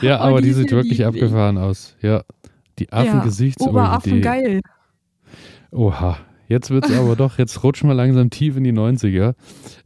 Ja, 0.00 0.18
oh, 0.18 0.28
aber 0.28 0.40
die, 0.40 0.48
die 0.48 0.54
sieht 0.54 0.70
wirklich 0.70 0.98
lieblich. 0.98 1.06
abgefahren 1.06 1.58
aus. 1.58 1.96
Ja. 2.00 2.24
Die 2.78 2.90
Affengesichtsorchidee. 2.90 3.76
Ja, 3.76 3.84
Oberaffen 3.84 4.22
geil. 4.22 4.60
Oha. 5.70 6.18
Jetzt 6.48 6.70
wird 6.70 6.84
es 6.84 6.94
aber 6.94 7.16
doch, 7.16 7.38
jetzt 7.38 7.64
rutschen 7.64 7.88
wir 7.88 7.94
langsam 7.94 8.28
tief 8.28 8.58
in 8.58 8.64
die 8.64 8.74
90er. 8.74 9.34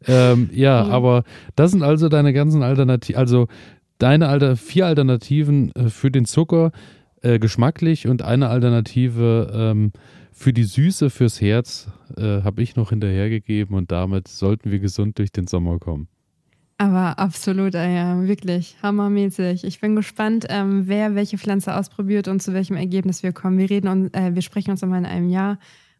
Ähm, 0.09 0.51
ja, 0.53 0.83
mhm. 0.83 0.91
aber 0.91 1.23
das 1.55 1.71
sind 1.71 1.85
also 1.85 2.09
deine 2.09 2.33
ganzen 2.33 2.65
Alternativen, 2.65 3.17
also 3.21 3.47
deine 3.99 4.27
Alter, 4.29 4.57
vier 4.57 4.87
Alternativen 4.87 5.73
äh, 5.77 5.91
für 5.91 6.11
den 6.11 6.25
Zucker, 6.25 6.73
äh, 7.27 7.39
geschmacklich 7.39 8.07
und 8.07 8.23
eine 8.23 8.49
Alternative 8.49 9.51
ähm, 9.53 9.93
für 10.33 10.53
die 10.53 10.65
Süße 10.65 11.11
fürs 11.11 11.41
Herz 11.41 11.89
äh, 12.17 12.43
habe 12.43 12.63
ich 12.63 12.77
noch 12.77 12.91
hinterhergegeben 12.91 13.75
und 13.75 13.91
damit 13.91 14.29
sollten 14.29 14.71
wir 14.71 14.79
gesund 14.79 15.19
durch 15.19 15.33
den 15.33 15.47
Sommer 15.47 15.79
kommen. 15.79 16.09
Aber 16.79 17.19
absolut, 17.19 17.75
äh, 17.75 17.95
ja, 17.95 18.23
wirklich 18.23 18.77
hammermäßig. 18.83 19.65
Ich 19.65 19.81
bin 19.81 19.97
gespannt, 19.97 20.47
ähm, 20.51 20.87
wer 20.87 21.15
welche 21.15 21.39
Pflanze 21.39 21.75
ausprobiert 21.75 22.29
und 22.29 22.43
zu 22.43 22.53
welchem 22.53 22.77
Ergebnis 22.77 23.23
wir 23.23 23.33
kommen. 23.33 23.59
Wir 23.59 23.71
reden 23.71 23.89
und 23.89 24.15
äh, 24.15 24.35
wir 24.35 24.43
sprechen 24.43 24.71
uns 24.71 24.83
einmal 24.83 25.01
in 25.01 25.07
einem 25.07 25.29
Jahr 25.29 25.59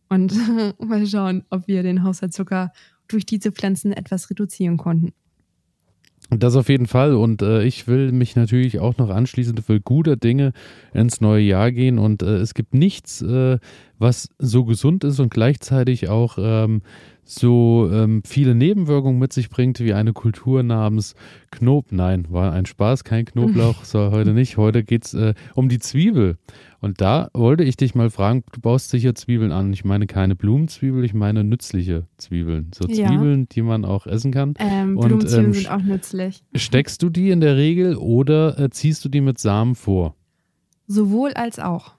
und 0.09 0.33
mal 0.79 1.07
schauen, 1.07 1.45
ob 1.51 1.67
wir 1.67 1.83
den 1.83 2.05
Haushaltszucker 2.05 2.73
durch 3.09 3.27
diese 3.27 3.53
Pflanzen 3.53 3.93
etwas 3.93 4.31
reduzieren 4.31 4.77
konnten. 4.77 5.13
Das 6.31 6.57
auf 6.57 6.69
jeden 6.69 6.87
Fall. 6.87 7.15
Und 7.15 7.43
äh, 7.43 7.63
ich 7.63 7.87
will 7.87 8.11
mich 8.11 8.35
natürlich 8.35 8.81
auch 8.81 8.97
noch 8.99 9.11
anschließend 9.11 9.61
für 9.61 9.81
guter 9.81 10.17
Dinge 10.17 10.53
ins 10.93 11.21
neue 11.21 11.43
Jahr 11.43 11.71
gehen. 11.71 11.99
Und 11.99 12.23
äh, 12.23 12.37
es 12.37 12.55
gibt 12.55 12.75
nichts, 12.75 13.23
äh, 13.23 13.59
was 13.99 14.29
so 14.39 14.65
gesund 14.65 15.05
ist 15.05 15.21
und 15.21 15.31
gleichzeitig 15.31 16.09
auch 16.09 16.39
ähm, 16.41 16.83
so 17.29 17.91
ähm, 17.93 18.23
viele 18.25 18.55
Nebenwirkungen 18.55 19.19
mit 19.19 19.33
sich 19.33 19.51
bringt, 19.51 19.81
wie 19.81 19.95
eine 19.95 20.13
Kultur 20.13 20.63
namens 20.63 21.15
Knob. 21.51 21.87
Nein, 21.91 22.27
war 22.31 22.53
ein 22.53 22.67
Spaß, 22.67 23.03
kein 23.03 23.25
Knoblauch, 23.25 23.85
soll 23.85 24.13
heute 24.13 24.33
nicht. 24.33 24.57
Heute 24.57 24.85
geht 24.85 25.07
es 25.07 25.15
äh, 25.15 25.35
um 25.55 25.69
die 25.69 25.81
Zwiebel. 25.81 26.37
Und 26.81 27.01
da 27.01 27.29
wollte 27.35 27.65
ich 27.65 27.77
dich 27.77 27.97
mal 27.97 28.11
fragen, 28.11 28.45
du 28.53 28.61
baust 28.61 28.91
sicher 28.91 29.17
Zwiebeln 29.17 29.51
an. 29.51 29.73
Ich 29.73 29.85
meine 29.85 30.07
keine 30.07 30.37
Blumenzwiebel, 30.37 31.05
ich 31.05 31.15
meine 31.15 31.43
nützliche 31.43 32.07
Zwiebeln. 32.17 32.71
So 32.73 32.87
Zwiebeln, 32.87 33.41
ja. 33.41 33.47
die 33.51 33.63
man 33.63 33.85
auch 33.85 34.07
essen 34.07 34.31
kann. 34.31 34.55
Ähm, 34.61 34.97
Und, 34.97 35.09
Blumenzwiebeln 35.09 35.47
ähm, 35.47 35.53
sind 35.55 35.71
auch 35.71 35.83
nützlich. 35.83 36.45
Steckst 36.55 37.03
du 37.03 37.11
die 37.11 37.31
in 37.31 37.41
der 37.41 37.57
Regel 37.57 37.97
oder 37.97 38.57
äh, 38.59 38.71
ziehst 38.71 39.05
du 39.05 39.09
die 39.09 39.21
mit 39.21 39.39
Samen 39.39 39.75
vor? 39.75 40.15
Sowohl 40.87 41.33
als 41.33 41.59
auch. 41.59 41.97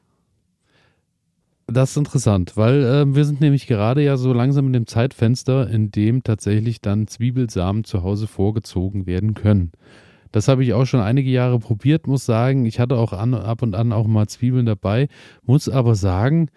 Das 1.70 1.92
ist 1.92 1.98
interessant, 1.98 2.56
weil 2.56 2.82
äh, 2.82 3.14
wir 3.14 3.26
sind 3.26 3.42
nämlich 3.42 3.68
gerade 3.68 4.02
ja 4.02 4.16
so 4.16 4.32
langsam 4.32 4.68
in 4.68 4.74
dem 4.74 4.88
Zeitfenster, 4.88 5.70
in 5.70 5.92
dem 5.92 6.24
tatsächlich 6.24 6.82
dann 6.82 7.08
Zwiebelsamen 7.08 7.84
zu 7.84 8.04
Hause 8.04 8.28
vorgezogen 8.28 9.06
werden 9.06 9.34
können. 9.34 9.74
Das 10.32 10.48
habe 10.48 10.64
ich 10.64 10.74
auch 10.74 10.86
schon 10.86 11.02
einige 11.02 11.30
Jahre 11.30 11.60
probiert, 11.60 12.08
muss 12.08 12.26
sagen. 12.26 12.66
Ich 12.66 12.80
hatte 12.80 12.96
auch 12.96 13.12
an, 13.12 13.34
ab 13.34 13.62
und 13.64 13.76
an 13.76 13.92
auch 13.92 14.08
mal 14.08 14.28
Zwiebeln 14.28 14.66
dabei, 14.66 15.10
muss 15.44 15.68
aber 15.68 15.96
sagen, 15.96 16.50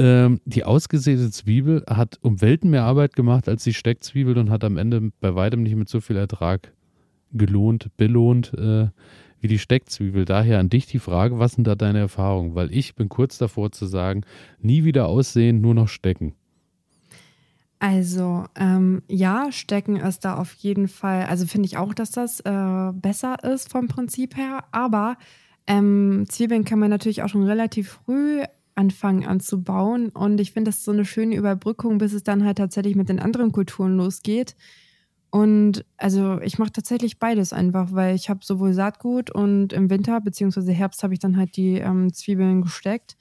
ähm, 0.00 0.40
die 0.44 0.64
ausgesäte 0.64 1.30
Zwiebel 1.30 1.84
hat 1.88 2.18
um 2.22 2.40
Welten 2.40 2.70
mehr 2.70 2.84
Arbeit 2.84 3.14
gemacht 3.14 3.48
als 3.48 3.62
die 3.62 3.74
Steckzwiebel 3.74 4.38
und 4.38 4.50
hat 4.50 4.64
am 4.64 4.76
Ende 4.76 5.12
bei 5.20 5.36
weitem 5.36 5.62
nicht 5.62 5.76
mit 5.76 5.88
so 5.88 6.00
viel 6.00 6.16
Ertrag 6.16 6.72
gelohnt, 7.32 7.96
belohnt. 7.96 8.54
Äh, 8.54 8.88
wie 9.40 9.48
die 9.48 9.58
Steckzwiebel. 9.58 10.24
Daher 10.24 10.58
an 10.58 10.68
dich 10.68 10.86
die 10.86 10.98
Frage, 10.98 11.38
was 11.38 11.52
sind 11.52 11.66
da 11.66 11.74
deine 11.74 11.98
Erfahrungen? 12.00 12.54
Weil 12.54 12.72
ich 12.72 12.94
bin 12.94 13.08
kurz 13.08 13.38
davor 13.38 13.72
zu 13.72 13.86
sagen, 13.86 14.22
nie 14.60 14.84
wieder 14.84 15.06
aussehen, 15.06 15.60
nur 15.60 15.74
noch 15.74 15.88
stecken. 15.88 16.34
Also 17.80 18.44
ähm, 18.56 19.02
ja, 19.08 19.52
Stecken 19.52 19.96
ist 19.96 20.24
da 20.24 20.36
auf 20.36 20.52
jeden 20.54 20.88
Fall, 20.88 21.26
also 21.26 21.46
finde 21.46 21.66
ich 21.66 21.76
auch, 21.76 21.94
dass 21.94 22.10
das 22.10 22.40
äh, 22.40 22.92
besser 22.92 23.36
ist 23.44 23.70
vom 23.70 23.86
Prinzip 23.86 24.36
her, 24.36 24.64
aber 24.72 25.16
ähm, 25.68 26.24
Zwiebeln 26.28 26.64
kann 26.64 26.80
man 26.80 26.90
natürlich 26.90 27.22
auch 27.22 27.28
schon 27.28 27.44
relativ 27.44 28.00
früh 28.04 28.42
anfangen 28.74 29.26
anzubauen 29.26 30.08
und 30.08 30.40
ich 30.40 30.52
finde 30.52 30.70
das 30.70 30.78
ist 30.78 30.84
so 30.86 30.92
eine 30.92 31.04
schöne 31.04 31.36
Überbrückung, 31.36 31.98
bis 31.98 32.12
es 32.12 32.24
dann 32.24 32.44
halt 32.44 32.58
tatsächlich 32.58 32.96
mit 32.96 33.08
den 33.08 33.20
anderen 33.20 33.52
Kulturen 33.52 33.96
losgeht. 33.96 34.56
Und 35.30 35.84
also 35.98 36.40
ich 36.40 36.58
mache 36.58 36.72
tatsächlich 36.72 37.18
beides 37.18 37.52
einfach, 37.52 37.92
weil 37.92 38.14
ich 38.14 38.30
habe 38.30 38.40
sowohl 38.42 38.72
Saatgut 38.72 39.30
und 39.30 39.72
im 39.72 39.90
Winter 39.90 40.20
bzw. 40.20 40.72
Herbst 40.72 41.02
habe 41.02 41.12
ich 41.12 41.20
dann 41.20 41.36
halt 41.36 41.56
die 41.56 41.74
ähm, 41.78 42.12
Zwiebeln 42.12 42.62
gesteckt. 42.62 43.16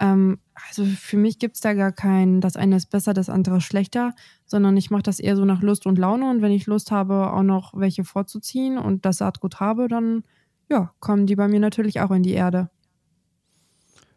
Ähm, 0.00 0.38
also 0.68 0.84
für 0.84 1.16
mich 1.16 1.38
gibt 1.38 1.54
es 1.54 1.60
da 1.60 1.74
gar 1.74 1.92
kein, 1.92 2.40
das 2.40 2.56
eine 2.56 2.76
ist 2.76 2.90
besser, 2.90 3.14
das 3.14 3.28
andere 3.28 3.60
schlechter, 3.60 4.14
sondern 4.44 4.76
ich 4.76 4.90
mache 4.90 5.02
das 5.02 5.20
eher 5.20 5.36
so 5.36 5.44
nach 5.44 5.62
Lust 5.62 5.86
und 5.86 5.98
Laune 5.98 6.28
und 6.30 6.42
wenn 6.42 6.52
ich 6.52 6.66
Lust 6.66 6.90
habe, 6.90 7.32
auch 7.32 7.42
noch 7.42 7.72
welche 7.74 8.04
vorzuziehen 8.04 8.78
und 8.78 9.04
das 9.04 9.18
Saatgut 9.18 9.60
habe, 9.60 9.88
dann 9.88 10.24
ja, 10.68 10.92
kommen 11.00 11.26
die 11.26 11.36
bei 11.36 11.46
mir 11.46 11.60
natürlich 11.60 12.00
auch 12.00 12.10
in 12.10 12.22
die 12.22 12.32
Erde. 12.32 12.70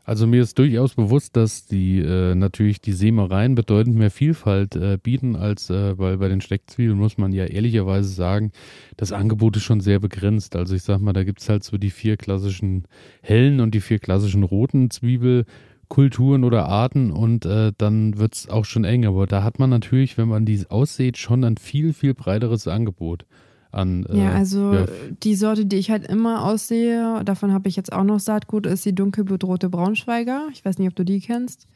Also 0.09 0.25
mir 0.25 0.41
ist 0.41 0.57
durchaus 0.57 0.95
bewusst, 0.95 1.35
dass 1.35 1.67
die 1.67 1.99
äh, 1.99 2.33
natürlich 2.33 2.81
die 2.81 2.93
Sämereien 2.93 3.53
bedeutend 3.53 3.95
mehr 3.95 4.09
Vielfalt 4.09 4.75
äh, 4.75 4.97
bieten, 4.97 5.35
als 5.35 5.69
äh, 5.69 5.99
weil 5.99 6.17
bei 6.17 6.27
den 6.27 6.41
Steckzwiebeln 6.41 6.97
muss 6.97 7.19
man 7.19 7.31
ja 7.31 7.45
ehrlicherweise 7.45 8.09
sagen, 8.09 8.51
das 8.97 9.11
Angebot 9.11 9.55
ist 9.57 9.65
schon 9.65 9.81
sehr 9.81 9.99
begrenzt. 9.99 10.55
Also 10.55 10.73
ich 10.73 10.81
sag 10.81 10.97
mal, 10.99 11.13
da 11.13 11.23
gibt 11.23 11.41
es 11.41 11.49
halt 11.49 11.63
so 11.63 11.77
die 11.77 11.91
vier 11.91 12.17
klassischen 12.17 12.87
hellen 13.21 13.59
und 13.59 13.75
die 13.75 13.81
vier 13.81 13.99
klassischen 13.99 14.41
roten 14.41 14.89
Zwiebelkulturen 14.89 16.43
oder 16.43 16.65
Arten 16.65 17.11
und 17.11 17.45
äh, 17.45 17.71
dann 17.77 18.17
wird 18.17 18.33
es 18.33 18.49
auch 18.49 18.65
schon 18.65 18.85
eng. 18.85 19.05
Aber 19.05 19.27
da 19.27 19.43
hat 19.43 19.59
man 19.59 19.69
natürlich, 19.69 20.17
wenn 20.17 20.29
man 20.29 20.43
die 20.43 20.65
aussieht, 20.69 21.19
schon 21.19 21.43
ein 21.43 21.57
viel, 21.57 21.93
viel 21.93 22.15
breiteres 22.15 22.67
Angebot 22.67 23.27
an. 23.71 24.05
Äh, 24.05 24.23
ja, 24.23 24.31
also 24.31 24.73
ja. 24.73 24.85
die 25.23 25.35
Sorte, 25.35 25.65
die 25.65 25.77
ich 25.77 25.91
halt 25.91 26.07
immer 26.07 26.45
aussehe, 26.45 27.23
davon 27.23 27.53
habe 27.53 27.69
ich 27.69 27.75
jetzt 27.75 27.93
auch 27.93 28.03
noch 28.03 28.19
Saatgut, 28.19 28.65
ist 28.65 28.85
die 28.85 28.95
dunkel 28.95 29.23
bedrohte 29.23 29.69
Braunschweiger. 29.69 30.47
Ich 30.51 30.65
weiß 30.65 30.77
nicht, 30.77 30.87
ob 30.87 30.95
du 30.95 31.05
die 31.05 31.19
kennst. 31.19 31.67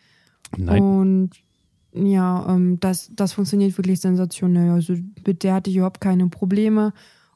Nein. 0.58 0.82
Und 0.82 1.30
ja, 1.94 2.48
ähm, 2.50 2.80
das, 2.80 3.12
das 3.16 3.34
funktioniert 3.34 3.78
wirklich 3.78 4.00
sensationell. 4.00 4.72
Also 4.72 4.96
mit 5.26 5.44
der 5.44 5.56
hatte 5.56 5.70
ich 5.70 5.78
überhaupt 5.78 6.02
keine 6.02 6.28
Probleme. 6.28 6.94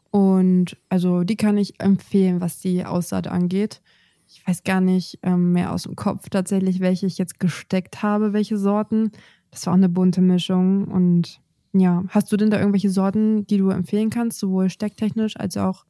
Und 0.10 0.78
also 0.90 1.24
die 1.24 1.36
kann 1.36 1.58
ich 1.58 1.80
empfehlen, 1.80 2.42
was 2.42 2.60
die 2.60 2.86
Aussaat 2.86 3.28
angeht. 3.28 3.82
Ich 4.28 4.46
weiß 4.46 4.64
gar 4.64 4.82
nicht 4.82 5.20
ähm, 5.22 5.54
mehr 5.54 5.72
aus 5.72 5.84
dem 5.84 5.96
Kopf 5.96 6.30
tatsächlich, 6.30 6.80
welche 6.80 7.06
ich 7.06 7.18
jetzt 7.18 7.40
gesteckt 7.40 8.02
habe, 8.04 8.34
welche 8.34 8.58
Sorten. 8.58 9.12
Das 9.52 9.66
war 9.66 9.74
auch 9.74 9.78
eine 9.78 9.90
bunte 9.90 10.22
Mischung 10.22 10.86
und 10.86 11.40
ja, 11.74 12.04
hast 12.10 12.32
du 12.32 12.38
denn 12.38 12.50
da 12.50 12.60
irgendwelche 12.60 12.90
Sorten, 12.90 13.46
die 13.48 13.58
du 13.58 13.70
empfehlen 13.70 14.10
kannst, 14.10 14.40
sowohl 14.40 14.70
stecktechnisch 14.70 15.38
als 15.38 15.58
auch 15.58 15.86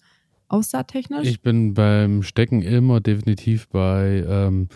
aussaattechnisch? 0.47 1.27
Ich 1.27 1.41
bin 1.41 1.73
beim 1.73 2.23
Stecken 2.23 2.61
immer 2.61 2.99
definitiv 2.99 3.67
bei 3.69 4.25
ähm, 4.27 4.69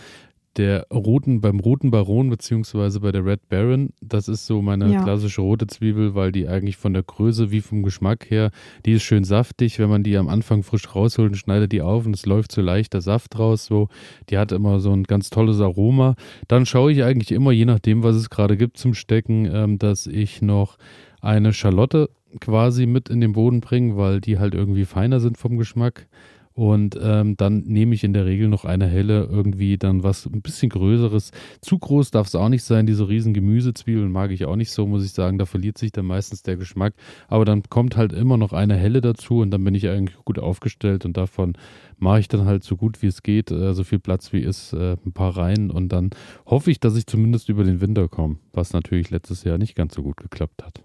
der 0.58 0.88
roten, 0.92 1.42
beim 1.42 1.60
roten 1.60 1.92
Baron 1.92 2.30
beziehungsweise 2.30 3.00
bei 3.00 3.12
der 3.12 3.26
Red 3.26 3.48
Baron. 3.50 3.90
Das 4.02 4.28
ist 4.28 4.46
so 4.46 4.62
meine 4.62 4.92
ja. 4.92 5.04
klassische 5.04 5.42
rote 5.42 5.68
Zwiebel, 5.68 6.14
weil 6.16 6.32
die 6.32 6.48
eigentlich 6.48 6.78
von 6.78 6.94
der 6.94 7.04
Größe 7.04 7.52
wie 7.52 7.62
vom 7.62 7.84
Geschmack 7.84 8.30
her, 8.30 8.52
die 8.86 8.94
ist 8.94 9.04
schön 9.04 9.24
saftig. 9.24 9.80
Wenn 9.80 9.90
man 9.90 10.04
die 10.04 10.18
am 10.18 10.28
Anfang 10.28 10.64
frisch 10.64 10.94
rausholt 10.94 11.32
und 11.32 11.38
schneidet 11.38 11.72
die 11.72 11.82
auf 11.82 12.06
und 12.06 12.16
es 12.16 12.26
läuft 12.26 12.52
so 12.52 12.62
leichter 12.62 13.02
Saft 13.02 13.40
raus, 13.40 13.66
so, 13.66 13.88
die 14.30 14.38
hat 14.38 14.52
immer 14.52 14.80
so 14.80 14.92
ein 14.92 15.04
ganz 15.04 15.30
tolles 15.30 15.62
Aroma. 15.62 16.16
Dann 16.48 16.66
schaue 16.66 16.92
ich 16.92 17.04
eigentlich 17.04 17.32
immer, 17.32 17.52
je 17.52 17.66
nachdem, 17.66 18.04
was 18.04 18.16
es 18.16 18.30
gerade 18.30 18.58
gibt 18.58 18.78
zum 18.78 18.94
Stecken, 18.94 19.50
ähm, 19.52 19.80
dass 19.80 20.08
ich 20.08 20.42
noch 20.42 20.78
eine 21.22 21.54
Schalotte 21.54 22.10
quasi 22.40 22.86
mit 22.86 23.10
in 23.10 23.22
den 23.22 23.34
Boden 23.34 23.62
bringe, 23.62 23.98
weil 23.98 24.22
die 24.22 24.40
halt 24.40 24.54
irgendwie 24.54 24.86
feiner 24.86 25.20
sind 25.20 25.38
vom 25.38 25.58
Geschmack. 25.58 26.08
Und 26.54 27.00
ähm, 27.02 27.38
dann 27.38 27.60
nehme 27.60 27.96
ich 27.96 28.04
in 28.04 28.14
der 28.14 28.26
Regel 28.26 28.48
noch 28.48 28.66
eine 28.66 28.88
helle, 28.88 29.24
irgendwie 29.24 29.78
dann 29.78 30.04
was 30.04 30.26
ein 30.26 30.42
bisschen 30.42 30.70
größeres. 30.70 31.32
Zu 31.62 31.80
groß 31.80 32.12
darf 32.12 32.28
es 32.28 32.36
auch 32.36 32.50
nicht 32.50 32.64
sein. 32.64 32.86
Diese 32.86 33.08
riesen 33.08 33.34
Gemüsezwiebeln 33.34 34.12
mag 34.12 34.32
ich 34.32 34.46
auch 34.46 34.56
nicht 34.56 34.72
so, 34.72 34.86
muss 34.86 35.06
ich 35.06 35.12
sagen. 35.12 35.38
Da 35.38 35.46
verliert 35.46 35.78
sich 35.78 35.92
dann 35.92 36.06
meistens 36.06 36.44
der 36.44 36.58
Geschmack. 36.58 36.94
Aber 37.28 37.46
dann 37.46 37.64
kommt 37.70 37.96
halt 37.96 38.14
immer 38.14 38.38
noch 38.38 38.54
eine 38.54 38.76
helle 38.76 39.02
dazu 39.02 39.40
und 39.40 39.52
dann 39.52 39.64
bin 39.64 39.76
ich 39.76 39.88
eigentlich 39.88 40.18
gut 40.26 40.40
aufgestellt 40.40 41.06
und 41.06 41.18
davon 41.18 41.54
mache 42.00 42.20
ich 42.20 42.28
dann 42.28 42.46
halt 42.46 42.64
so 42.64 42.76
gut 42.76 43.02
wie 43.02 43.08
es 43.08 43.24
geht, 43.24 43.52
äh, 43.52 43.74
so 43.74 43.84
viel 43.84 44.00
Platz 44.00 44.34
wie 44.34 44.42
ist, 44.42 44.74
äh, 44.74 44.98
ein 45.06 45.14
paar 45.14 45.38
rein 45.38 45.70
und 45.70 45.90
dann 45.90 46.10
hoffe 46.46 46.72
ich, 46.72 46.80
dass 46.80 46.98
ich 46.98 47.06
zumindest 47.06 47.48
über 47.50 47.64
den 47.64 47.80
Winter 47.80 48.08
komme, 48.08 48.38
was 48.54 48.74
natürlich 48.74 49.12
letztes 49.12 49.44
Jahr 49.44 49.58
nicht 49.58 49.76
ganz 49.76 49.94
so 49.94 50.02
gut 50.04 50.18
geklappt 50.18 50.64
hat. 50.64 50.82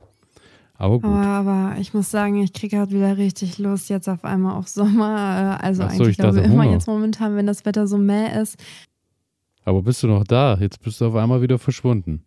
Aber 0.78 1.00
gut. 1.00 1.10
Aber, 1.10 1.50
aber 1.50 1.80
ich 1.80 1.94
muss 1.94 2.10
sagen, 2.10 2.42
ich 2.42 2.52
kriege 2.52 2.76
gerade 2.76 2.92
wieder 2.92 3.16
richtig 3.16 3.58
Lust 3.58 3.88
jetzt 3.88 4.08
auf 4.08 4.24
einmal 4.24 4.56
auf 4.56 4.68
Sommer. 4.68 5.58
Äh, 5.60 5.64
also 5.64 5.82
so, 5.82 5.88
eigentlich 5.88 6.08
ich 6.08 6.18
glaube 6.18 6.40
immer 6.40 6.64
Hunger. 6.64 6.72
jetzt 6.72 6.86
momentan, 6.86 7.36
wenn 7.36 7.46
das 7.46 7.64
Wetter 7.64 7.86
so 7.86 7.98
mäh 7.98 8.40
ist. 8.40 8.56
Aber 9.64 9.82
bist 9.82 10.02
du 10.02 10.06
noch 10.06 10.24
da? 10.24 10.56
Jetzt 10.60 10.80
bist 10.80 11.00
du 11.00 11.06
auf 11.06 11.14
einmal 11.14 11.42
wieder 11.42 11.58
verschwunden. 11.58 12.24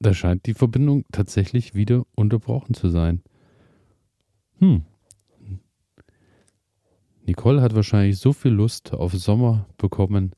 Da 0.00 0.12
scheint 0.12 0.46
die 0.46 0.54
Verbindung 0.54 1.04
tatsächlich 1.12 1.74
wieder 1.74 2.04
unterbrochen 2.14 2.74
zu 2.74 2.88
sein. 2.88 3.22
Hm. 4.58 4.82
Nicole 7.26 7.62
hat 7.62 7.74
wahrscheinlich 7.74 8.18
so 8.18 8.32
viel 8.32 8.52
Lust 8.52 8.92
auf 8.92 9.12
Sommer 9.12 9.66
bekommen, 9.78 10.32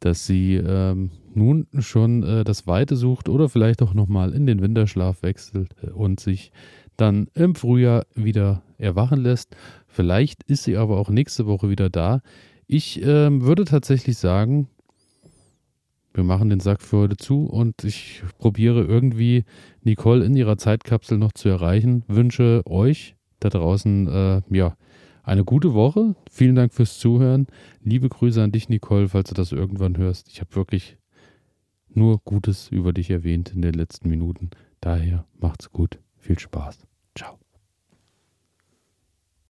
dass 0.00 0.26
sie 0.26 0.54
ähm, 0.54 1.10
nun 1.34 1.66
schon 1.78 2.22
äh, 2.22 2.44
das 2.44 2.66
Weite 2.66 2.96
sucht 2.96 3.28
oder 3.28 3.48
vielleicht 3.48 3.82
auch 3.82 3.94
nochmal 3.94 4.32
in 4.32 4.46
den 4.46 4.60
Winterschlaf 4.60 5.22
wechselt 5.22 5.74
äh, 5.82 5.90
und 5.90 6.20
sich 6.20 6.52
dann 6.96 7.28
im 7.34 7.54
Frühjahr 7.54 8.06
wieder 8.14 8.62
erwachen 8.78 9.20
lässt. 9.20 9.56
Vielleicht 9.86 10.42
ist 10.44 10.64
sie 10.64 10.76
aber 10.76 10.98
auch 10.98 11.10
nächste 11.10 11.46
Woche 11.46 11.68
wieder 11.68 11.90
da. 11.90 12.20
Ich 12.66 13.02
ähm, 13.02 13.42
würde 13.42 13.64
tatsächlich 13.64 14.18
sagen, 14.18 14.68
wir 16.14 16.24
machen 16.24 16.48
den 16.48 16.60
Sack 16.60 16.82
für 16.82 16.98
heute 16.98 17.16
zu 17.16 17.44
und 17.44 17.84
ich 17.84 18.22
probiere 18.38 18.82
irgendwie 18.82 19.44
Nicole 19.82 20.24
in 20.24 20.34
ihrer 20.34 20.56
Zeitkapsel 20.56 21.18
noch 21.18 21.32
zu 21.32 21.48
erreichen. 21.48 22.04
Wünsche 22.08 22.62
euch 22.64 23.16
da 23.40 23.50
draußen 23.50 24.08
äh, 24.08 24.42
ja 24.50 24.76
eine 25.26 25.44
gute 25.44 25.74
Woche. 25.74 26.14
Vielen 26.30 26.54
Dank 26.54 26.72
fürs 26.72 26.98
Zuhören. 26.98 27.48
Liebe 27.82 28.08
Grüße 28.08 28.42
an 28.42 28.52
dich, 28.52 28.68
Nicole, 28.68 29.08
falls 29.08 29.28
du 29.28 29.34
das 29.34 29.52
irgendwann 29.52 29.98
hörst. 29.98 30.28
Ich 30.28 30.40
habe 30.40 30.54
wirklich 30.54 30.96
nur 31.88 32.20
Gutes 32.24 32.68
über 32.68 32.92
dich 32.92 33.10
erwähnt 33.10 33.52
in 33.52 33.60
den 33.60 33.74
letzten 33.74 34.08
Minuten. 34.08 34.50
Daher 34.80 35.26
macht's 35.38 35.70
gut. 35.70 35.98
Viel 36.16 36.38
Spaß. 36.38 36.86